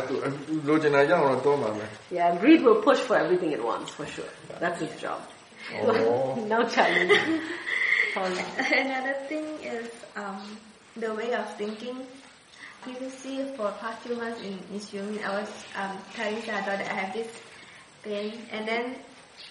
[0.67, 1.85] လိုချင်တာရအောင်တော့တော့မှာပဲ
[2.17, 4.31] Yeah greed will push for everything it wants for sure.
[4.63, 5.19] That's his job.
[5.73, 6.35] Oh.
[6.53, 7.13] no challenge.
[8.85, 9.45] Another thing
[9.75, 9.87] is
[10.21, 10.39] um
[11.03, 11.97] the way of thinking.
[12.87, 16.89] You will see for past few months in Nishiyumin I was um telling Sayadaw that
[16.93, 17.31] I have this
[18.05, 18.85] pain and then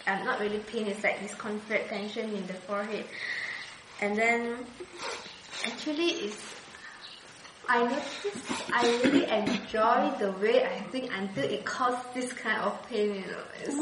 [0.08, 3.06] um, not really pain, it's like this contract tension in the forehead.
[4.02, 4.66] And then,
[5.66, 6.42] actually, it's
[7.68, 12.74] I noticed I really enjoy the way I think until it caused this kind of
[12.90, 13.44] pain, you know.
[13.64, 13.76] It's,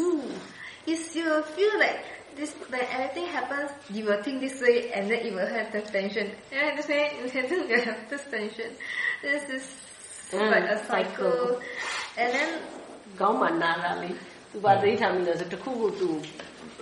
[0.88, 2.00] it's you will feel like
[2.38, 5.82] this when everything happens, you will think this way and then you will have the
[5.82, 6.32] tension.
[6.52, 8.72] And at the same time, you will have this tension.
[9.22, 9.66] This is
[10.34, 11.32] Mm, like a cycle.
[11.32, 11.62] cycle.
[12.18, 12.50] And then
[13.20, 14.10] ကောင်းမှနားလာလေ
[14.52, 16.10] သူပါသိထားမိလို့ဆိုတခုခုသူ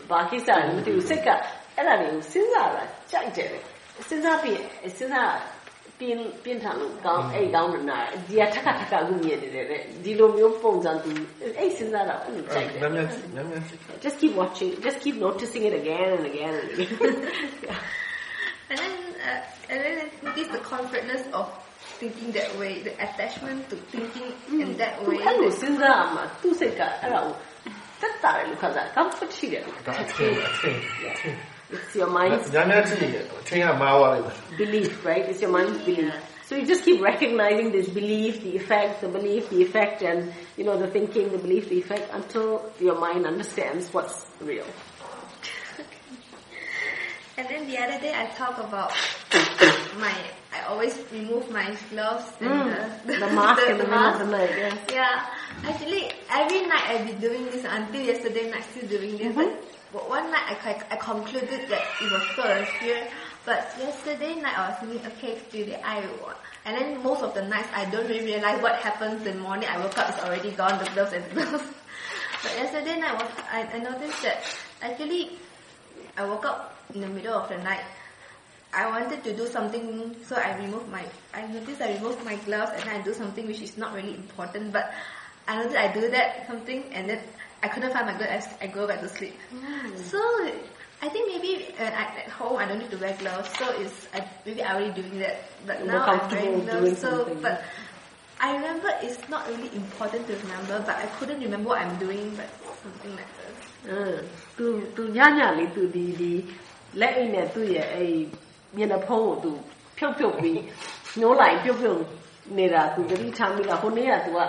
[0.09, 1.29] ဘာကိစ္စလဲမသိဘူးစိတ်က
[1.75, 3.59] အဲ့ဒါတွေကိုစဉ်းစားတာကြိုက်တယ်လေ
[4.09, 4.59] စဉ်းစားပြီး
[4.97, 5.33] စဉ်းစား
[5.99, 11.11] ပြင်းပြင်းထန်လို့ကောင်းအဲ့ကောင်းမနာဒီကထက်ခါထက်ခါခုမြင်နေတယ်တဲ့ဒီလိုမျိုးပုံစံသူ
[11.57, 13.63] အဲ့စဉ်းစားတာအဲ့လိုကြိုက်တယ် နမ်းနမ်းနမ်းနမ်း
[14.03, 17.15] just keep watching just keep noticing it again and again and again
[17.67, 17.79] yeah.
[18.71, 18.93] and then
[19.27, 21.45] uh, and then I notice the confidence of
[21.99, 24.27] thinking that way, the attachment to thinking
[24.63, 25.19] in that သူ way.
[25.25, 27.33] အဲ့လို that- စဉ်းစားအောင်သူစိတ်ကအဲ့ဒါကို
[28.02, 29.34] തെറ്റാണ് Lucas comfort
[31.76, 32.48] It's your mind's
[34.58, 35.24] belief, right?
[35.30, 36.12] It's your mind's belief.
[36.48, 40.64] So you just keep recognizing this belief, the effect, the belief, the effect, and you
[40.64, 44.68] know the thinking, the belief, the effect, until your mind understands what's real.
[47.38, 48.92] and then the other day I talk about
[50.04, 50.14] my
[50.56, 53.90] I always remove my gloves and mm, the, the, the mask the, and the, the
[53.90, 54.18] mask.
[54.20, 54.78] The leg, yeah.
[54.92, 55.26] yeah
[55.66, 59.34] actually every night I've been doing this until yesterday night still doing this.
[59.34, 59.66] Mm-hmm.
[59.92, 63.08] But one night I, I, concluded that it was a fear.
[63.44, 66.34] But yesterday night I was thinking, okay, today I will.
[66.64, 69.68] And then most of the nights I don't really realize what happens in the morning.
[69.68, 71.64] I woke up, it's already gone, the gloves and gloves.
[72.42, 74.42] but yesterday night was, I, I noticed that
[74.82, 75.38] actually
[76.16, 77.82] I woke up in the middle of the night.
[78.74, 82.72] I wanted to do something, so I removed my, I noticed I removed my gloves
[82.78, 84.92] and I do something which is not really important, but
[85.47, 87.19] I noticed I do that something and then
[87.63, 89.37] I couldn't find my gloves, I, I go back to sleep.
[90.09, 90.19] So
[91.01, 94.07] I think maybe when I, at home I don't need to wear gloves, so it's,
[94.13, 97.01] I, maybe I already doing that, but You're now more I'm comfortable wearing doing gloves,
[97.01, 97.41] so, something.
[97.41, 97.63] but
[98.39, 102.35] I remember it's not really important to remember, but I couldn't remember what I'm doing,
[102.35, 102.49] but
[102.83, 103.57] something like this.
[103.89, 104.19] အင်း
[104.57, 104.65] သူ
[104.95, 106.33] သူညညလေးသူဒီဒီ
[106.99, 108.13] လက်အိတ်နဲ့သူ့ရဲ့အဲ့
[108.77, 109.51] မျက်နှာဖုံးကိုသူ
[109.97, 110.59] ဖြုတ်ဖြုတ်ပြီး
[111.19, 112.01] ညှိုးလိုက်ပြုတ်ပြုတ်
[112.57, 114.39] နေတာသူတတိထားမိလားဟိုနေ့ကသူက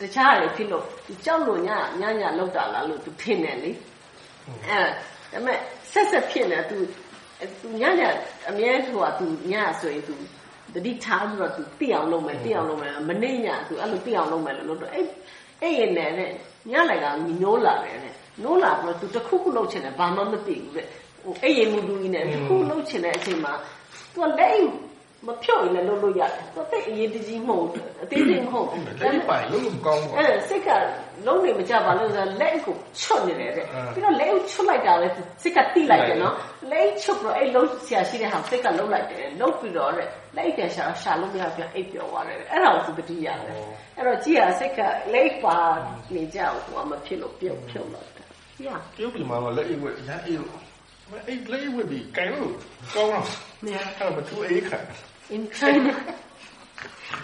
[0.00, 1.70] တခြားရဖြစ်လို့သူကြောက်လို့ည
[2.00, 3.70] ညညလောက်တာလားလို့သူထင်တယ်လေ
[4.66, 4.88] အဲဒါ
[5.32, 5.58] ပေမဲ့
[5.92, 6.76] ဆက်ဆက်ဖြစ်နေသူ
[7.62, 8.02] သူညည
[8.48, 10.14] အမြဲဟိုကသူညဆိုရင်သူ
[10.74, 15.06] တတိထားပြီးတော့သူသိအောင်လုပ်မယ်သိအောင်လုပ်မယ်မနေ့ညသူအဲ့လိုသိအောင်လုပ်မယ်လို့လို့တော့အဲ့
[15.62, 16.30] အဲ့ရင်နဲ့နဲ့
[16.70, 17.06] ညလိုက်က
[17.42, 20.86] ညိုးလာတယ်နဲ့ညိုးလာပြီးတော့သူတစ်ခုခုလုပ်ချင်တယ်ဘာမှမသိဘူးတဲ့
[21.22, 23.52] ဟိုအဲ့ရင်မူလူကြီးနဲ့တစ်ခုလုပ်ချင်တဲ့အချိန်မှာ
[24.12, 24.70] သူကလက်အိမ်
[25.26, 30.68] မဖြုတ်ရင်လည်းလုပ်လို့ရတယ်သူတိတ်အရေးတကြီးမဟုတ်ဘူးအသေးစိတ်မဟုတ်ဘူးလက်ပိုင်လို့မကောင်းဘူးအဲ့စိတ်က
[31.26, 35.08] လုံးနေမကြပါလို့ဆိုတော့လက်ကိုချွတ်နေတယ်တဲ့အာပြီးတော့လက်ကိုချွတ်လိုက်တာလေ
[35.42, 36.34] စိတ်ကတိလိုက်တယ်နော်
[36.70, 43.54] လက်ချွတ်ပြီးတော့အဲ့လုံးဆရာရှိတဲ့ဟာစိတ်ကလုံးလိုက်တယ်လုံးပြီးတော့တဲ့လက်ပြန်ရှာရှာလို့မရပြန်အိပ်ပျော်သွားတယ်တဲ့အဲ့ဒါကိုသူတတိရတယ်
[43.96, 44.80] အဲ့တော့ကြည့်ရစိတ်က
[45.14, 45.58] လက်ပါ
[46.14, 48.26] နေကြအောင်ဟိုမဖြစ်လို့ပြုတ်ဖြုတ်လိုက်တယ်
[48.66, 50.60] yeah ပြုတ်ပြီးမှလည်းအိတ်ဝက်ရအိတ်လို့
[51.28, 52.52] အိတ်လေးဝက်ပြီးကင်လို့
[52.94, 53.26] ကောင်းတော့
[53.74, 54.78] yeah အဲ့တော့မသူအေးခံ
[55.30, 56.16] in China.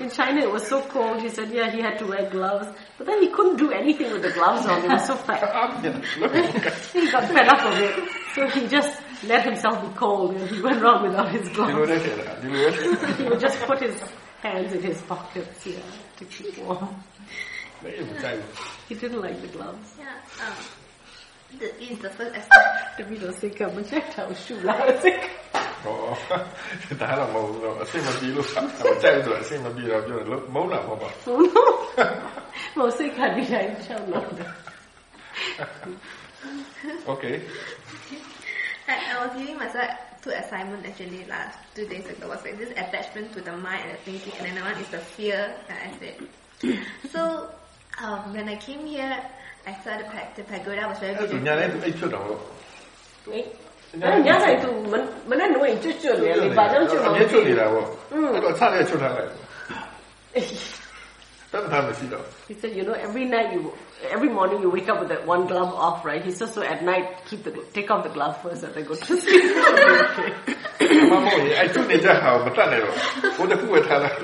[0.01, 1.23] In China, it was so cold.
[1.23, 4.23] He said, "Yeah, he had to wear gloves, but then he couldn't do anything with
[4.23, 4.83] the gloves on.
[4.83, 5.41] He was so fat.
[6.93, 10.61] he got fed up of it, so he just let himself be cold, and he
[10.61, 11.73] went around without his gloves.
[13.17, 13.99] he would just put his
[14.43, 16.89] hands in his pockets here yeah, to keep warm.
[18.89, 19.95] he didn't like the gloves.
[19.99, 20.47] Yeah.
[20.47, 20.55] Um,
[21.59, 22.99] the, the first aspect.
[25.86, 25.96] တ်က ဟော
[27.02, 28.48] ဒါတော့မဟုတ်ဘူးတော့အစိမပြေလို့
[28.92, 31.10] မကြိုက်လို့အစိမပြေတော့ပြောတယ်မုန်းတာမဟုတ်ပါ
[32.78, 34.52] မစိတ်ကဒီတိုင်းချောင်းလို့ တယ်
[37.12, 37.36] Okay
[38.92, 39.90] I, I was giving myself
[40.22, 42.28] two assignments actually last two days ago.
[42.30, 45.00] was like this attachment to the mind and the thinking, and then one is the
[45.00, 46.16] fear that I said.
[47.12, 47.50] so
[48.02, 49.24] um, when I came here,
[49.66, 51.38] I saw the, pa- the pagoda was very အဲ့သူ
[52.00, 53.65] beautiful.
[54.01, 57.87] ညာလေးသူအိတ်ဖြစ်တော့လို့အဲ့ညတိုင်းသူမနဲ့နှွေးကျွတ်ကျွတ်နေလေဘာကြောင့်ကျွတ်အမမြဲလဲချွတ်နေတာပေါ့
[58.33, 59.31] အဲ့တော့ဆက်လက်ချွတ်ထားလိုက်
[61.53, 63.63] တမ်းထားမရှိတော့ He said, you know, every night you,
[64.05, 66.23] every morning you wake up with that one glove off, right?
[66.25, 68.95] He says so at night, keep the take off the glove first and then go
[68.95, 69.25] to sleep.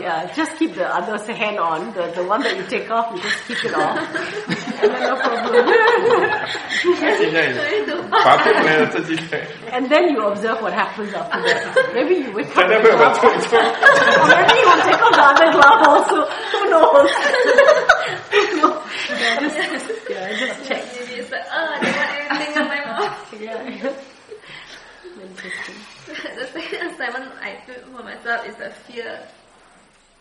[0.01, 1.93] yeah, just keep the other hand on.
[1.95, 3.99] The, the one that you take off, you just keep it off.
[4.83, 5.55] And then no problem.
[9.73, 11.91] and then you observe what happens after that.
[11.95, 12.68] Maybe you wake up.
[12.68, 12.97] maybe you
[14.68, 16.27] will take off the other glove also.
[16.53, 17.11] Who knows?
[19.21, 20.85] yeah, just yeah, just check.
[20.95, 23.19] It's like, oh, I don't want everything in my mouth.
[23.41, 23.93] Yeah.
[25.23, 25.75] Interesting.
[26.37, 29.21] the second assignment I took for myself is the fear.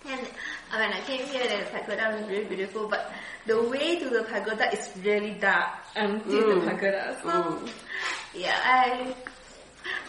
[0.07, 3.11] And uh, when I came here, the pagoda was really beautiful, but
[3.45, 7.17] the way to the pagoda is really dark until the pagoda.
[7.23, 7.61] So,
[8.33, 9.13] yeah, I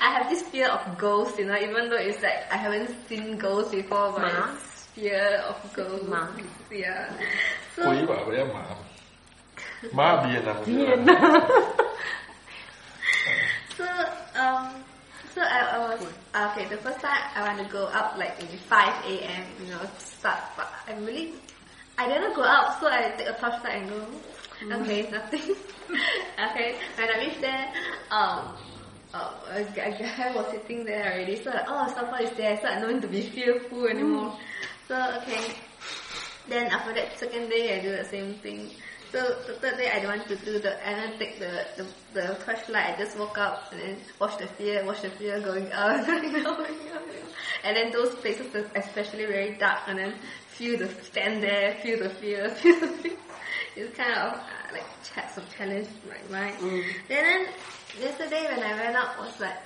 [0.00, 3.36] I have this fear of ghosts, you know, even though it's like I haven't seen
[3.36, 4.56] ghosts before, but?
[4.94, 6.08] fear of ghosts.
[6.08, 6.28] Ma.
[6.70, 7.12] Yeah.
[7.76, 8.76] So, Poi va, voy a ma.
[9.92, 10.64] Ma Vietnam.
[10.64, 11.42] Vietnam.
[13.76, 13.86] so
[14.36, 14.68] um,
[15.34, 16.68] so I, I was ah, okay.
[16.68, 19.44] The first time I want to go up like in five a.m.
[19.64, 21.34] You know, start, but I'm really
[21.98, 24.06] I didn't go out, so I take a torchlight and go.
[24.64, 24.82] Mm.
[24.82, 25.56] Okay, nothing.
[26.50, 27.72] okay, when I reached there,
[28.10, 28.54] um,
[29.12, 32.80] uh, a guy was sitting there already, so like, oh, someone is there, so I
[32.80, 34.38] don't need to be fearful anymore.
[34.92, 35.54] So, okay,
[36.50, 38.68] then after that, second day I do the same thing.
[39.10, 41.86] So the third day I don't want to do the I don't take the, the
[42.12, 42.96] the flashlight.
[42.96, 46.36] I just woke up and then watch the fear, watch the fear going out, going
[46.44, 47.02] out, going out.
[47.64, 50.14] And then those places are especially very dark and then
[50.48, 53.16] feel the stand there, feel the fear, feel the fear.
[53.76, 56.60] It's kind of uh, like ch- some challenge in my mind.
[56.60, 57.46] Then, then
[57.98, 59.56] yesterday when I went out was like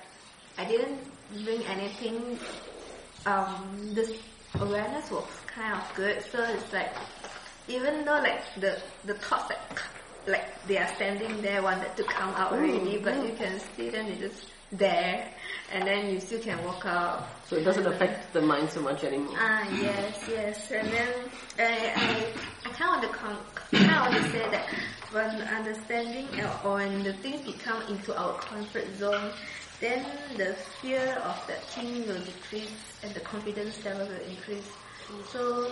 [0.56, 1.00] I didn't
[1.44, 2.38] bring anything
[3.26, 4.12] um, this
[4.60, 6.22] awareness was kind of good.
[6.30, 6.92] So it's like,
[7.68, 9.82] even though like the the thoughts that
[10.26, 14.06] like they are standing there wanted to come out already, but you can see them
[14.06, 15.28] they're just there,
[15.72, 17.26] and then you still can walk out.
[17.46, 19.34] So it doesn't affect the mind so much anymore.
[19.38, 21.12] Ah yes, yes, and then
[21.58, 24.66] I I, I kind of want to con- kind of want to say that
[25.12, 26.26] when understanding
[26.64, 29.30] or when the things become into our comfort zone,
[29.80, 30.04] then
[30.36, 32.70] the fear of that thing will decrease
[33.02, 34.68] and the confidence level will increase.
[35.32, 35.70] So,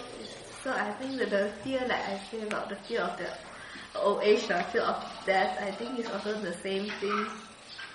[0.62, 3.28] so I think that the fear that I feel about the fear of the
[3.98, 7.26] old age, the fear of death, I think is also the same thing.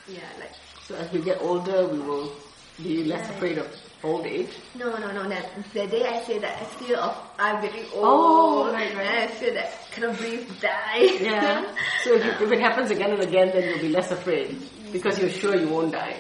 [0.08, 0.52] Yeah, like
[0.88, 2.34] So as we get older, we will
[2.82, 3.68] be less afraid of
[4.04, 4.50] old age.
[4.76, 5.28] no, no, no.
[5.30, 8.96] That the day I say that I feel of I'm getting oh, old, Oh, right,
[8.96, 9.08] right.
[9.08, 11.20] I feel that cannot breathe, die.
[11.22, 11.66] Yeah.
[12.04, 14.58] So if, it- if it happens again and again, then you'll be less afraid
[14.92, 16.18] because you're sure you won't die.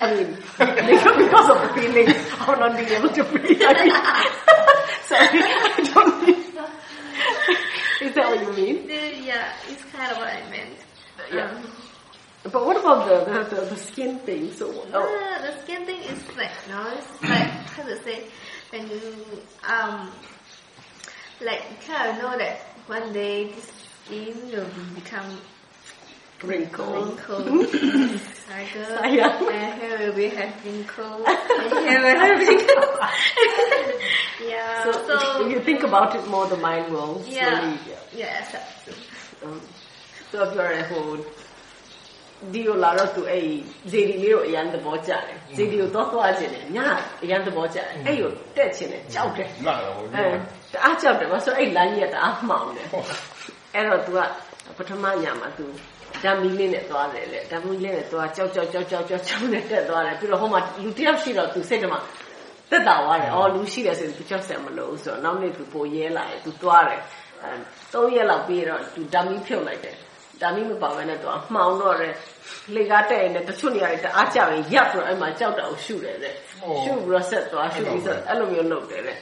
[0.00, 3.62] I mean, because of the feeling of not being able to breathe.
[3.64, 3.92] I mean,
[5.08, 6.44] sorry, I don't mean.
[8.02, 8.88] Is that what you mean?
[9.24, 10.76] yeah, it's kind of what I meant.
[11.32, 11.50] Yeah.
[11.50, 11.72] Um,
[12.52, 14.52] But what about the the, the, the skin thing?
[14.52, 18.28] So oh, Uh, the skin thing is like no, it's like how to say
[18.70, 19.00] when you
[19.66, 20.12] um
[21.40, 23.72] like you kind of know that one day this
[24.06, 25.40] skin will become
[26.42, 26.92] wrinkle.
[26.92, 27.70] wrinkled,
[28.48, 29.52] tiger, Sayang.
[29.52, 33.00] and hair will be have wrinkles, and hair will have wrinkles.
[34.44, 34.84] yeah.
[34.84, 37.78] So, So, if you think about it more, the mind will yeah, slowly.
[38.14, 38.88] yeah, accept.
[39.44, 39.60] Um,
[40.30, 41.24] so if you're at home
[42.52, 43.44] ဒီကိုလာတော့သူအဲ့
[43.90, 46.78] ဇေဒီလေးကိုအရန်သဘောကျတယ်ဇေဒီကိုသွားသွားခြင်းတယ်ည
[47.22, 50.04] အရန်သဘောကျတယ်အဲ့ကိုတက်ခြင်းတယ်ကြောက်တယ်လာတော့အဲ
[50.72, 52.86] တအားကြောက်တယ်မဆိုအဲ့လမ်းကြီးကတအားမှောင်တယ်
[53.74, 54.20] အဲ့တော့ तू က
[54.78, 55.64] ပထမညမှာ तू
[56.22, 62.00] ဓာမီလေးနဲ့သွားတယ်လေဓာမီလေးနဲ့သွားကြောက်ကြောက်ကြောက်ကြောက်ကြောက်ကြောက်နဲ့တက်သွားတယ်ပြီးတော့ဟိုမှာလူတယောက်ရှိတော့သူစိတ်ထဲမှာ
[62.70, 67.00] တက်တာသွားတယ်အော်လူရှိတယ်ဆိုရင်သူကြောက်စရာမလိုဘူးဆိုတော့နောက်နေ့သူပိုရဲလာတယ်သူသွားတယ်
[67.42, 67.50] အဲ
[67.92, 69.96] ၃ရက်လောက်ပြီးတော့သူဓာမီဖြုတ်လိုက်တယ်
[70.40, 72.14] ဓာမီမပါဘဲနဲ့သူအမှောင်တော့တယ်
[72.74, 76.34] လေကားတက်ရင်တချို့နေရာတွေတအားကြရင်ရပ်ပြီးတော့အဲ့မှာကြောက်တာကိုရှုတယ်တဲ့
[76.84, 79.16] ရှုပြီးတော့ဆက်သွားရှုပြီးတော့အဲ့လိုမျိုးလုပ်တယ်တဲ့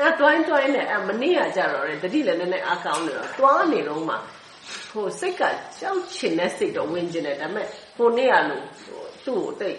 [0.00, 4.14] အဲ့တွိုင်းတွိုင်းနဲ့အမနေ့ကကြတော့လေတတိလည်းနည်းနည်းအားကောင်းနေတော့တွားနေတော့မှ
[4.96, 5.42] ဟဟိုစိတ်က
[5.78, 7.66] ကြောက်ချင်တဲ့စိတ်တော့ဝင်ကျင်တယ်ဒါပေမဲ့
[7.96, 8.64] ဟိုနေ့ကလို့
[9.24, 9.76] သူ့ကိုတိတ်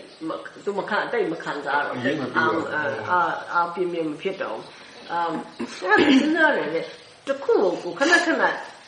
[0.66, 1.96] သူမခံတိတ်မခံစားတော့
[2.38, 2.46] အာ
[3.10, 3.20] အာ
[3.54, 4.60] အာပြင်းပြင်းမဖြစ်တော့
[5.12, 5.34] အမ်
[5.86, 6.86] အဲ့ဒါစဉ်းစားရတယ်
[7.28, 8.44] တခုကိုခဏခဏ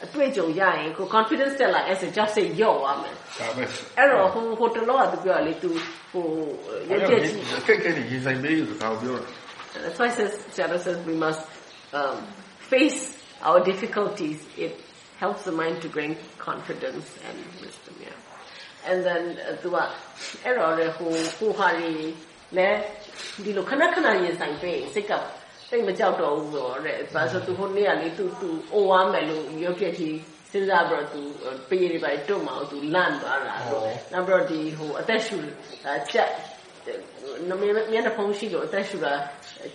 [0.05, 3.63] အတွေ့အကြုံရရင်ကို confidence တက်လာ as a just say ရော့သွားမယ်ဒါပဲ
[3.97, 5.69] အဲ့တော့ဟိုဟိုတလောကသူပြောလေသူ
[6.11, 6.25] ဟို
[6.89, 7.21] ရကြည့်
[7.67, 9.29] ခက်ခဲနေရင်ဆိုင်မေးလို့ကောပြောတာ
[9.83, 11.43] That's why says Shadow says we must
[11.93, 12.17] um,
[12.71, 12.99] face
[13.47, 14.39] our difficulties.
[14.57, 14.73] It
[15.19, 17.95] helps the mind to gain confidence and wisdom.
[18.01, 18.17] Yeah.
[18.87, 19.23] And then
[19.61, 19.91] tu wa
[20.45, 21.07] error ho
[21.39, 22.15] ho hari
[22.51, 22.67] le
[23.43, 25.13] di lo khana khana yin sai pe စိတ်က
[25.69, 30.17] စိတ်မကြောက်တော့ဘူးဆိုတော့တဲ့ဘာလို့သူဟိုနေ့ကလေသူသူအိုဝမ်းမယ်လို့ရုပ်ပြကြီး
[30.51, 31.21] စဉ်းစားပြီးတော့သူ
[31.69, 33.81] ပေးရပါတွတ်မအောင်သူလန့်သွားတာဆို
[34.13, 35.37] နောက်ပြီးတော့ဒီဟိုအသက်ရှူ
[36.11, 36.31] ချက်
[37.49, 39.13] နမမျက်နှာဖုံးရှိလို့အသက်ရှူတာ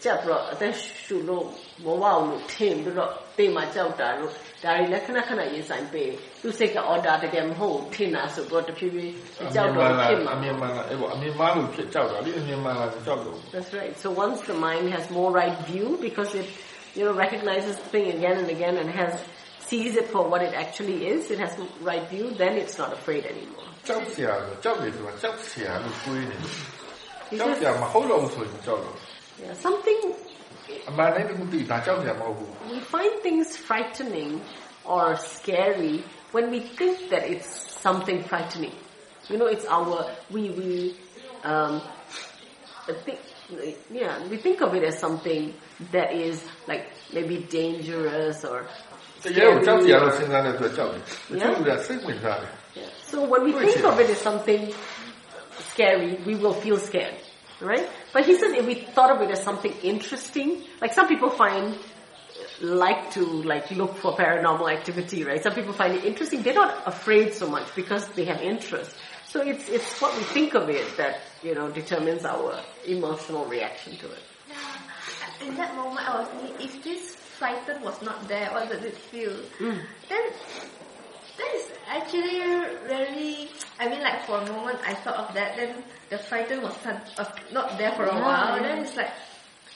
[0.04, 0.72] ကြက်ပြီးတော့အသက်
[1.04, 1.44] ရှူလို့
[1.84, 4.32] မဝအောင်လို့ထင်ပြီးတော့တေးမှကြောက်တာလို့
[4.63, 6.11] ဒါတွေလည်းခဏခဏရေးဆိုင်ပေး
[6.41, 9.13] သူစိတ်က order တကယ်မဟုတ်ထင်တာဆိုတော့တဖြည်းဖြည်း
[9.53, 16.47] ကြောက်တော့ဖြစ်မှာအမြင်မှန်လားအဲ့ပေါ့အမြင်မှန်လို့ဖြစ်ကြောက်တာလေအမြင်မှန်လားကြောက်လို့ That's right so once the mind has more right view because it
[16.97, 19.13] you know recognizes the thing again and again and has
[19.69, 21.53] sees it for what it actually is it has
[21.89, 26.53] right view then it's not afraid anymore ကြောက်စရာကြောက်တယ်ဆိုတာကြောက်စရာလို့တွေးနေတယ်
[27.39, 28.97] ကြောက်စရာမဟုတ်တော့ဘူးဆိုရင်ကြောက်လို့
[29.43, 29.99] Yeah, something
[32.70, 34.40] we find things frightening
[34.84, 37.46] or scary when we think that it's
[37.80, 38.72] something frightening.
[39.28, 40.96] You know, it's our we we
[41.44, 41.80] um,
[43.04, 43.18] think
[43.90, 45.54] yeah we think of it as something
[45.92, 48.66] that is like maybe dangerous or
[52.74, 52.88] yeah.
[53.04, 54.72] So when we think of it as something
[55.72, 57.14] scary, we will feel scared
[57.60, 57.88] right?
[58.12, 61.76] But he says if we thought of it as something interesting, like some people find
[62.60, 65.42] like to like look for paranormal activity, right?
[65.42, 66.42] Some people find it interesting.
[66.42, 68.94] They're not afraid so much because they have interest.
[69.26, 73.96] So it's it's what we think of it that you know determines our emotional reaction
[73.96, 74.22] to it.
[74.48, 75.48] Yeah.
[75.48, 78.94] In that moment, I was thinking, if this frighten was not there, what does it
[78.94, 79.32] feel?
[79.58, 79.82] Mm.
[80.08, 80.22] Then
[81.36, 82.40] that is actually
[82.88, 86.74] really, I mean like for a moment I thought of that, then the fighter was
[87.52, 89.10] not there for a while, then it's like,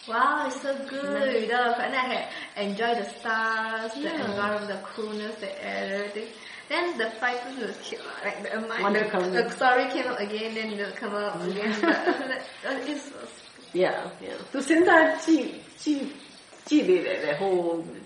[0.09, 1.49] wow, it's so good.
[1.49, 1.81] Yeah.
[1.81, 4.17] And I had enjoyed the stars, yeah.
[4.17, 6.29] the environment, the coolness, the air, everything.
[6.69, 8.05] Then the fighters was killed.
[8.25, 11.75] like the, my, the, the, story came out again, then it come out again.
[11.81, 11.91] but,
[12.69, 13.11] uh, it's,
[13.73, 14.35] yeah, yeah.
[14.53, 16.13] 就现在记记
[16.69, 17.53] ကြည့်ကြည့်သေးတယ်လေဟို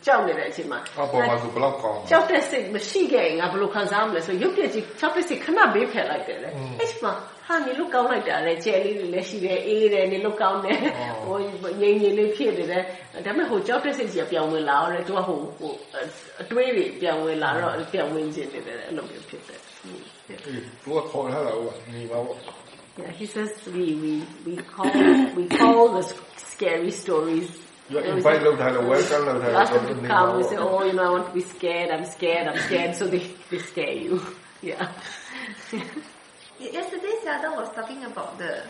[0.06, 6.48] ကြောက်နေတဲ့အချိန်မှာအပေါ်မှာသူဘလောက်ကောင်းကြောက်တဲ့စိတ်မရှိခဲ့ရင်ငါဘယ်လိုခံစားမလဲဆိုရုပ်ပြကြီးကြောက်တဲ့စိတ်ခဏဘေးဖယ်လိုက်တယ်လေ
[6.78, 7.12] အဲ့ဒီမှာ
[7.46, 10.78] ဟာနေလို့ကောင်းလိုက်တာလေကျဲလေးတွေလည်းရှိတယ်အေးတယ်နေလို့ကောင်းတယ်
[11.26, 11.38] ဟို
[11.80, 12.82] ငြိမ်ငြိမ်လေးဖြစ်နေတယ်
[13.12, 15.72] ဒါပေမဲ့ဟိုကြောက်တဲ့စိတ်ကြီးပြောင်းဝင်လာတော့သူကဟိုဟို
[16.42, 19.60] အတွေးတွေပြောင်းဝင်လာတော့ပြောင်းဝင်ခြင်းနေတယ်အဲ့လိုမျိုးဖြစ်တယ်
[20.44, 22.38] သူကခေါ်ထားတာဟိုနေပါပေါ့
[23.00, 24.12] Yeah, he says we we
[24.46, 24.90] we call
[25.36, 26.04] we call the
[26.52, 27.48] scary stories
[27.90, 30.92] invite lâu thời là welcome lâu thời Lots of people come and say, oh, you
[30.92, 34.20] know, I want to be scared, I'm scared, I'm scared, so they, they scare you.
[34.62, 34.86] Yeah.
[36.60, 38.62] yesterday, Sayadaw was talking about the,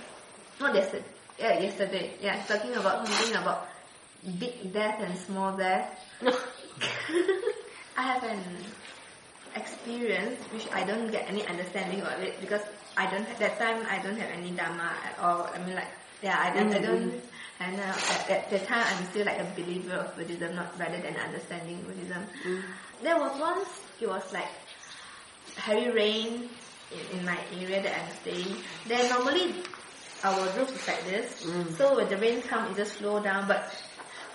[0.58, 1.04] not yesterday,
[1.38, 3.68] yeah, yesterday, yeah, talking about something about
[4.38, 5.92] big death and small death.
[7.98, 8.40] I have an
[9.54, 12.62] experience which I don't get any understanding of it because
[12.96, 15.50] I don't, that time I don't have any Dharma at all.
[15.54, 15.92] I mean like,
[16.22, 16.84] yeah, I don't, mm-hmm.
[16.84, 17.22] I don't
[17.62, 20.98] and uh, at, at that time, I'm still like a believer of Buddhism, not rather
[20.98, 22.24] than understanding Buddhism.
[22.44, 22.62] Mm.
[23.02, 23.68] There was once
[24.00, 24.50] it was like
[25.56, 26.48] heavy rain
[26.90, 28.56] in, in my area that I'm staying.
[28.88, 29.54] Then normally
[30.24, 31.76] our roof is like this, mm.
[31.76, 33.46] so when the rain comes, it just slow down.
[33.46, 33.74] But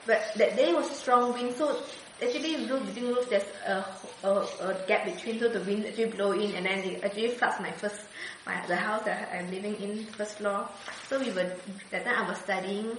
[0.05, 1.83] but that day was strong wind, so
[2.21, 3.85] actually roof between roof there's a,
[4.23, 4.29] a,
[4.61, 7.71] a, gap between so the wind actually blow in and then it actually floods my
[7.71, 8.01] first
[8.45, 10.67] my the house that I'm living in first floor.
[11.07, 11.51] So we were
[11.91, 12.97] that time I was studying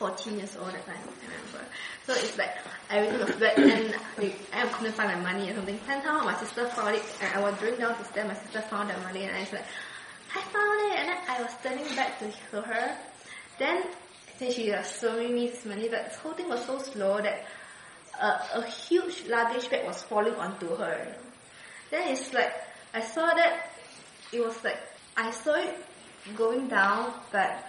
[0.00, 1.60] 14 years old at time, I remember.
[2.06, 2.56] So it's like
[2.88, 3.94] everything was wet and
[4.54, 5.78] I couldn't find my money or something.
[5.86, 8.62] Then somehow my sister found it and I was going down to stairs, my sister
[8.62, 9.66] found the money and I was like,
[10.34, 12.96] I found it and then I was turning back to, her.
[13.58, 13.82] Then,
[14.38, 17.44] then she was showing me this money but the whole thing was so slow that
[18.18, 21.14] a, a huge luggage bag was falling onto her.
[21.90, 22.54] Then it's like,
[22.94, 23.68] I saw that
[24.32, 24.78] it was like,
[25.18, 25.76] I saw it
[26.36, 27.66] going down but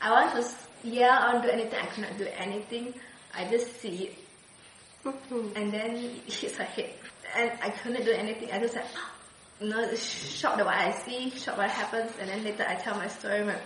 [0.00, 1.78] I want to yeah, I'll do anything.
[1.80, 2.94] I cannot do anything.
[3.34, 5.14] I just see it.
[5.56, 5.96] And then
[6.26, 6.98] he's a hit.
[7.36, 8.50] And I couldn't do anything.
[8.52, 8.86] I just like,
[9.60, 12.12] you know, shocked at what I see, shocked what happens.
[12.20, 13.44] And then later I tell my story.
[13.44, 13.56] My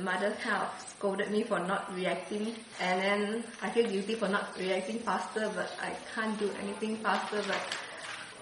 [0.00, 2.54] mother kind of scolded me for not reacting.
[2.80, 7.42] And then I feel guilty for not reacting faster, but I can't do anything faster.
[7.46, 7.60] But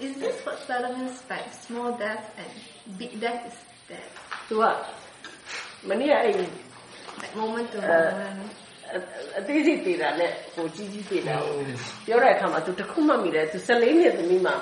[0.01, 1.23] is this what Salah means
[1.67, 3.59] small death and big death is
[3.89, 4.51] death?
[4.51, 4.95] What?
[5.85, 6.72] Mania ini.
[7.40, 8.52] moment to Uh, moment?
[8.96, 8.98] အ
[9.40, 11.58] အသေးစိတ်သေးတာနဲ့ကိုကြီးကြီးသေးတာကို
[12.06, 14.56] ပြောတဲ့အခါမှာ तू တစ်ခုမှမိတယ် तू 14နှစ်သမီးမှာ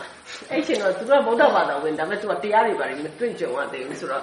[0.51, 4.21] အဲ့ချိန်တော့ तू ကဗုဒ္ဓဘာသာဝင်ဒါပေမဲ့ तू ကတရားတွေပါတယ်မတွေ့ကြုံရသေးဘူးဆိုတော့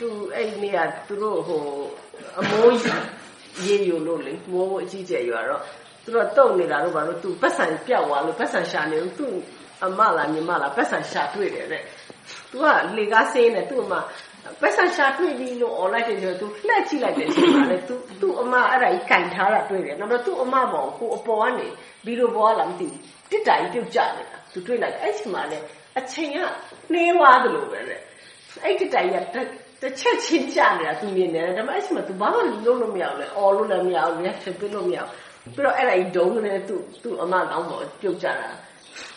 [0.00, 1.62] तू အဲ့နေ့ကသူတို့ဟို
[2.40, 2.74] အမိုး
[3.66, 5.62] ရေယူလို့လေမိုးအကြီးကျယ်ယူရတော့
[6.04, 9.26] သူတို့တုံနေတာတော့ဘာလို့ तू ပတ်စံပြောက်သွားလို့ပတ်စံရှာနေလို့ तू
[9.84, 11.82] အမလားညီမလားပတ်စံရှာတွေ့တယ်တဲ့
[12.50, 12.64] तू က
[12.96, 13.94] လေကားစင်းနေ तू အမ
[14.61, 21.67] ပတ်စံရှာတွေ့ပြီလို့ online တင်ဆိုသူလှက်ကြည့်လိုက်တယ်ဆိုတာလေသူသူ့အမအဲ့ဒါကြီးကင်ထားတာတွေ့တယ်နောက်တော့သူ့အမပေါ်ကိုအပေါ်ကနေ
[22.05, 23.01] ဗီဒီယိုပေါ်လာမသိဘူး
[23.31, 25.57] တစ်တာကြီးပြုတ်ကျနေတာသူတွေ့လိုက်အဲ့ချိန်မှာလေ
[25.99, 26.37] အချိန်က
[26.91, 27.95] နှေးသွားသလိုပဲလေ
[28.63, 29.37] အဲ့တစ်တာကြီးက
[29.81, 38.49] တစ်ချက်ချင်းကျနေတာသူမြင်နေတယ်ဒါပေမဲ့အဲ့ချိန်မှာသူဘာမှလုံးလို့မရဘူးလေအော်လို့လည်းမရဘူးလက်ချက်ပြလို့မရဘူးပြီးတော့အဲ့ဒါကြီးဒုံးနေသူသူ့အမကောင်းပေါ်ပြုတ်ကျတာ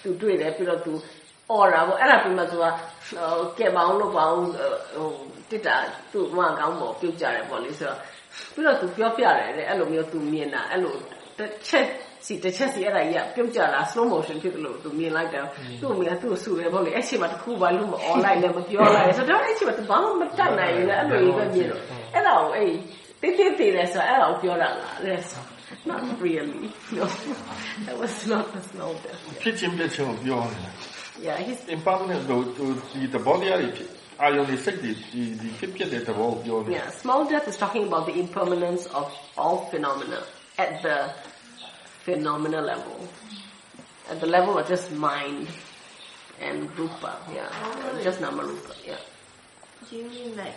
[0.02, 0.92] သူတွေ့တယ်ပြီးတော့သူ
[1.50, 2.64] အော်တာပေါ့အဲ့ဒါပြီးမှသူက
[3.58, 5.10] ကဲမအောင်လို့ပါအောင်ဟို
[5.50, 5.76] တစ်တာ
[6.12, 7.98] သူ့မကောင်းပေါ်ပြုတ်ကြတယ်ပေါ့လေဆိုတော့
[8.54, 10.94] ပြီးတော့သူပြောပြတယ်တဲ့အဲ့လိုမျိုးသူမြင်တာအဲ့လို
[11.38, 11.86] တစ်ချက်
[12.26, 15.40] စီတစ်ချက်စီအဲ့ဒါကြီးကပြုတ်ကြတာ slow motion ဖြစ်လို့သူမြင်လိုက်တာ
[15.82, 21.82] သူ့မြင်သူ့ဆူတယ်ပေါ့လေအဲ့ချိန်မှာတခုပါလို့မ online လည်းမပြောလိုက်ဆိုတော့အဲ့ချိန်မှာသူဘာမှမတတ်နိုင်ဘူးလေအဲ့လိုကြီးပဲမြင်လို့
[22.14, 22.70] အဲ့ဒါကိုအဲ့
[23.20, 25.42] တိတိတိလဲဆိုအဲ့ဒါကိုပြောတာလားလဲဆို
[25.84, 26.72] Not really.
[26.92, 27.04] No,
[27.84, 29.20] that was not a snow death.
[29.42, 30.70] ဖြစ်ချင်းဖြစ်ချင်းပြောနေတာ
[31.22, 31.64] in his...
[31.68, 33.60] Impermanence to the body are
[34.20, 36.68] ionic, the, the, the fifth the world.
[36.68, 40.22] Yeah, small death is talking about the impermanence of all phenomena
[40.58, 41.12] at the
[42.04, 43.08] phenomena level.
[44.10, 45.48] At the level of just mind
[46.40, 47.48] and rupa, yeah.
[47.52, 48.96] Oh, just nama rupa, yeah.
[49.88, 50.54] Do you mean like,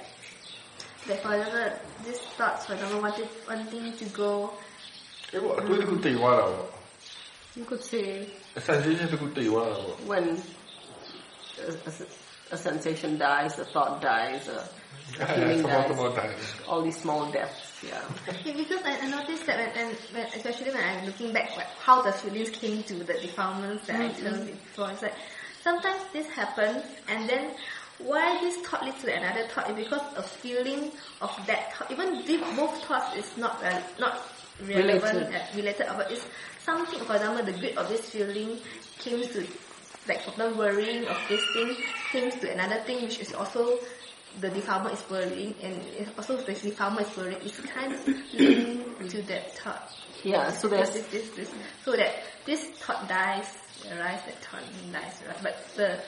[1.07, 4.53] like for example, these thoughts, for example, wanted, wanting to go...
[5.33, 6.80] Mm.
[7.55, 8.27] You could say.
[8.55, 9.51] A sensation is a good thing.
[9.51, 9.95] Wow.
[10.05, 10.41] When
[11.59, 11.91] a, a,
[12.51, 14.69] a, sensation dies, a thought dies, a,
[15.19, 16.15] a feeling dies.
[16.15, 16.55] dies.
[16.67, 18.01] All these small deaths, yeah.
[18.45, 21.67] yeah because I, I, noticed that when, and when, especially when I'm looking back, like
[21.81, 24.27] how the feelings came to the defilements that mm-hmm.
[24.27, 24.91] I learned before.
[24.91, 25.15] It's like
[25.61, 27.51] sometimes this happens, and then
[27.99, 30.91] why this thought leads to another thought is because a feeling
[31.21, 34.21] of that thought, even deep, both thoughts is not uh, not
[34.67, 35.35] relevant related.
[35.35, 36.25] Uh, related, but it's
[36.63, 38.59] something, for example, the grip of this feeling
[38.99, 39.47] came to,
[40.07, 41.75] like from the worrying of this thing,
[42.11, 43.77] came to another thing which is also
[44.39, 45.81] the defilement is worrying, and
[46.17, 47.37] also the defilement is worrying.
[47.43, 49.91] It's kind of linked to that thought.
[50.23, 52.13] Yeah, so there's this, this, this, so that
[52.45, 53.57] this thought dies,
[53.89, 54.61] arises, that thought
[54.91, 55.37] dies, right?
[55.43, 55.99] But the,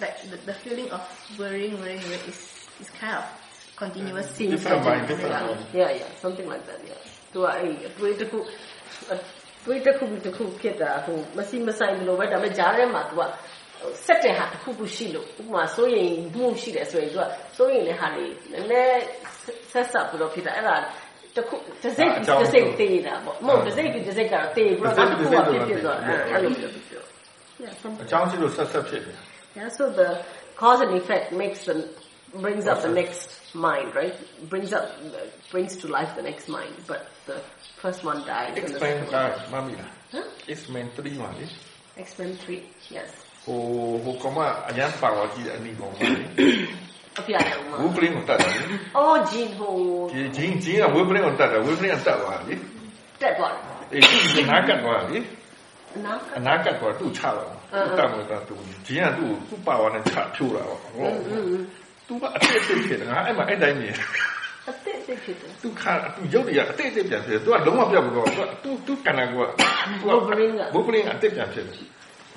[0.00, 1.00] like the, the feeling of
[1.38, 3.24] worrying, worrying, worrying is is kind of
[3.76, 4.38] continuous.
[4.40, 6.80] Yeah, different mind, different yeah, yeah, something like that.
[6.86, 6.94] Yeah.
[7.32, 7.76] So I,
[9.64, 13.28] တွေးတစ်ခုအတွေးတစ်ခုပြီးတစ်ခုဖြစ်တာဟိုမစီမဆိုင်ဘူးလို့ပဲဒါပေမဲ့ဂျားထဲမှာ तू ကဟို
[14.06, 17.24] ဆက်တဲ့ဟာတစ်ခုခုရှိလို့ဥပမာစိုးရင်မှုရှိတယ်ဆိုရင် तू က
[17.56, 19.02] စိုးရင်တဲ့ဟာတွေနည်းနည်း
[19.72, 20.76] ဆက်ဆက်ပြီးတော့ဖြစ်တာအဲ့ဒါ
[21.36, 27.04] တစ်ခုတစ်စိတ်ပြီးတစ်စိတ်သေးတာပေါ့မဟုတ်တစ်စိတ်ပြီးတစ်စိတ်ကတော့သေးပြီးတော့နောက်တစ်ခုကဖြစ်ဖြစ်သွားအဲ့အဲ့လိုမျိုးပြော
[27.64, 29.16] Yeah, something အကြောင်းရှိလို့ဆက်ဆက်ဖြစ်တယ်
[29.58, 30.08] Yeah, so the
[30.60, 31.76] cause and effect makes the
[32.44, 34.14] brings up the next mind, right?
[34.48, 34.90] Brings up,
[35.50, 37.40] brings to life the next mind, but the
[37.76, 38.58] first one died.
[38.58, 39.90] X-Men died, mami lah.
[40.12, 40.24] Huh?
[40.48, 41.48] X-Men 3 mah, eh?
[41.96, 43.10] X-Men 3, yes.
[43.46, 45.96] Oh, oh, koma, ayan pawa ki ani koma.
[47.18, 47.42] Apa yang
[47.72, 47.78] mah?
[47.82, 48.76] Wu bring on tak ni.
[48.94, 50.06] Oh, Jin Ho.
[50.12, 52.54] Jin Jin lah, Wu bring on tak, Wu bring on tak wah ni.
[53.18, 53.56] Tak wah.
[53.90, 54.04] Eh,
[54.36, 55.24] tu nakat wah ni.
[55.96, 57.52] အနာကတ်ကသူ့ချတော့
[57.98, 58.54] တာမတာသူ
[58.86, 61.16] ဂျင်းကသူ့သူ့ပါဝါနဲ့ချဖြိုးတာပေါ့ဟုတ်
[62.08, 63.96] သူကအတိတ်အတိတ်ဖြစ်တယ်ငါအဲ့မှာအဲ့တိုင်းမြင်
[64.70, 65.36] a bit bit bit.
[65.62, 68.26] သူခါသူရုပ်တွေကအတိတ်အတိတ်ပြန်ဖြစ်တယ်သူကလုံးဝပြောက်ဘူးတော့
[68.64, 69.40] သူသူကနကက
[70.06, 71.76] Wolverine ကဝူပလင်းကအတိတ်ပြန်ဖြစ်တယ်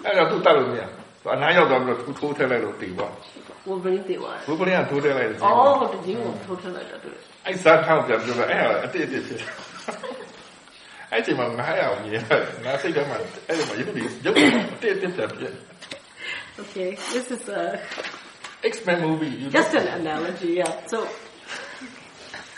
[0.05, 0.83] အဲ့တော့သူတတ်လို့မရ
[1.21, 3.11] သူအနားရောက်သွားပြီးတော့သူထိုးထည့်လိုက်လို့တည်သွား
[3.69, 4.37] Wolverine they were.
[4.49, 7.01] ဝူပလင်းကထိုးထည့်လိုက်တယ် Oh, the Jin was total like that.
[7.45, 9.49] အဲ့စားထောက်ပြန်ပြောတော့အဲ့ဟာအတိတ်အတိတ်ဖြစ်တယ်
[11.11, 13.17] အဲ့ဒီမှာငါရအောင်မြင်ရတယ်ငါစိတ်ထဲမှာ
[13.47, 15.53] အဲ့ဒီမှာရုပ်တွေရုပ်တွေအတိတ်အတိတ်ပြန်ဖြစ်
[16.61, 17.61] Okay, this is a
[18.63, 20.85] X-Men movie you Just an analogy, yeah.
[20.87, 21.07] So,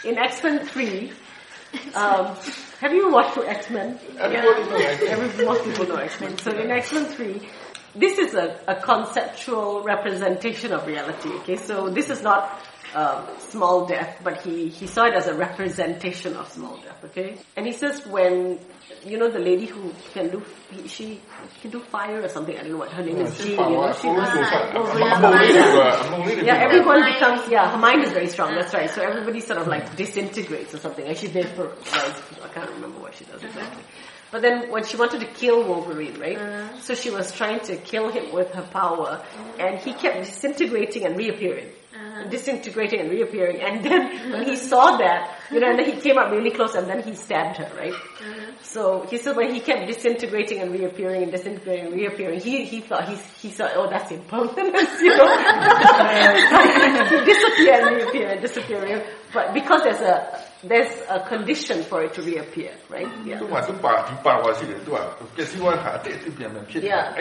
[0.04, 1.12] in X-Men 3,
[1.96, 2.36] um,
[2.80, 4.00] have you watched X-Men?
[4.18, 5.10] Everybody knows X-Men.
[5.10, 6.38] Every, most people know X-Men.
[6.40, 7.50] So in X-Men 3,
[7.96, 11.56] this is a, a conceptual representation of reality, okay?
[11.56, 12.62] So this is not
[12.96, 17.38] um, small death, but he, he saw it as a representation of small death, okay?
[17.56, 18.60] And he says when,
[19.06, 21.22] you know, the lady who can do, he, she
[21.62, 23.92] can do fire or something, I don't know what, her name is Jean, you know,
[23.94, 24.38] she was,
[26.44, 28.90] yeah, everyone becomes, yeah, her mind is very strong, that's right.
[28.90, 31.06] So everybody sort of like disintegrates or something.
[31.06, 33.84] And she vaporizes, I can't remember what she does exactly.
[34.32, 36.38] But then when she wanted to kill Wolverine, right?
[36.40, 36.80] Uh-huh.
[36.80, 39.24] So she was trying to kill him with her power,
[39.60, 41.70] and he kept disintegrating and reappearing
[42.30, 43.62] disintegrating and reappearing.
[43.62, 46.76] And then when he saw that, you know, and then he came up really close
[46.76, 47.94] and then he stabbed her, right?
[47.94, 48.52] Mm-hmm.
[48.62, 52.82] So he said when he kept disintegrating and reappearing and disintegrating and reappearing, he, he
[52.82, 55.28] thought, he, he thought, oh, that's impermanence, you know.
[57.10, 59.06] he disappeared and reappeared and disappear.
[59.34, 63.08] But because there's a, there's a condition for it to reappear, right?
[63.26, 63.40] Yeah.
[66.84, 67.14] Yeah.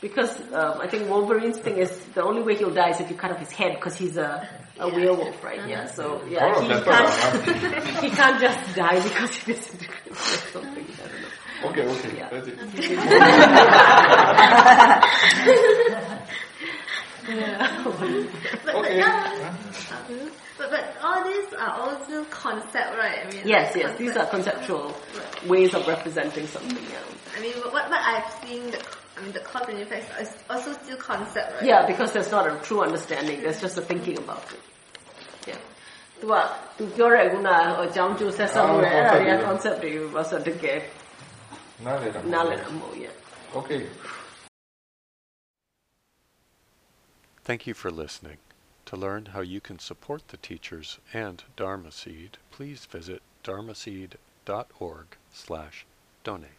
[0.00, 3.16] Because um, I think Wolverine's thing is the only way he'll die is if you
[3.16, 4.48] cut off his head because he's a,
[4.78, 5.60] a werewolf, right?
[5.68, 5.86] Yeah.
[5.86, 10.86] So yeah, Oh, he that's can't he can't just die because he disintegrates or something.
[11.04, 11.28] I don't know.
[11.68, 12.28] OK OK，Yeah.
[12.30, 12.50] 多謝。
[17.26, 18.96] But, but, Okay.
[18.98, 19.54] yeah,
[20.58, 23.26] but, but all these are also concept, right?
[23.26, 23.98] I mean, Yes, like yes.
[23.98, 24.94] These are conceptual
[25.46, 26.76] ways of representing something.
[26.90, 26.98] Yeah.
[27.36, 28.78] I mean, what, what I've seen, the,
[29.19, 31.65] I mean, the cause and effects is also still concept, right?
[31.71, 33.41] Yeah, because there's not a true understanding.
[33.41, 34.63] There's just a thinking about it.
[35.47, 35.59] Yeah.
[36.19, 36.33] သူက
[36.77, 37.49] သူပြောတဲ့ခုန
[37.83, 40.79] အကြောင်းကျိုးဆက်ဆက်မှုရဲ့အဲ့ဒါတွေက concept တွေကိုဘာဆိုတကယ်
[41.85, 43.13] နားလည်တာ နားလည်တာမဟုတ်ရဲ့
[43.57, 43.69] OK。
[47.49, 48.39] Thank you for listening.
[48.89, 55.85] To learn how you can support the teachers and Dharma Seed, please visit dharmaseed.org slash
[56.23, 56.58] donate.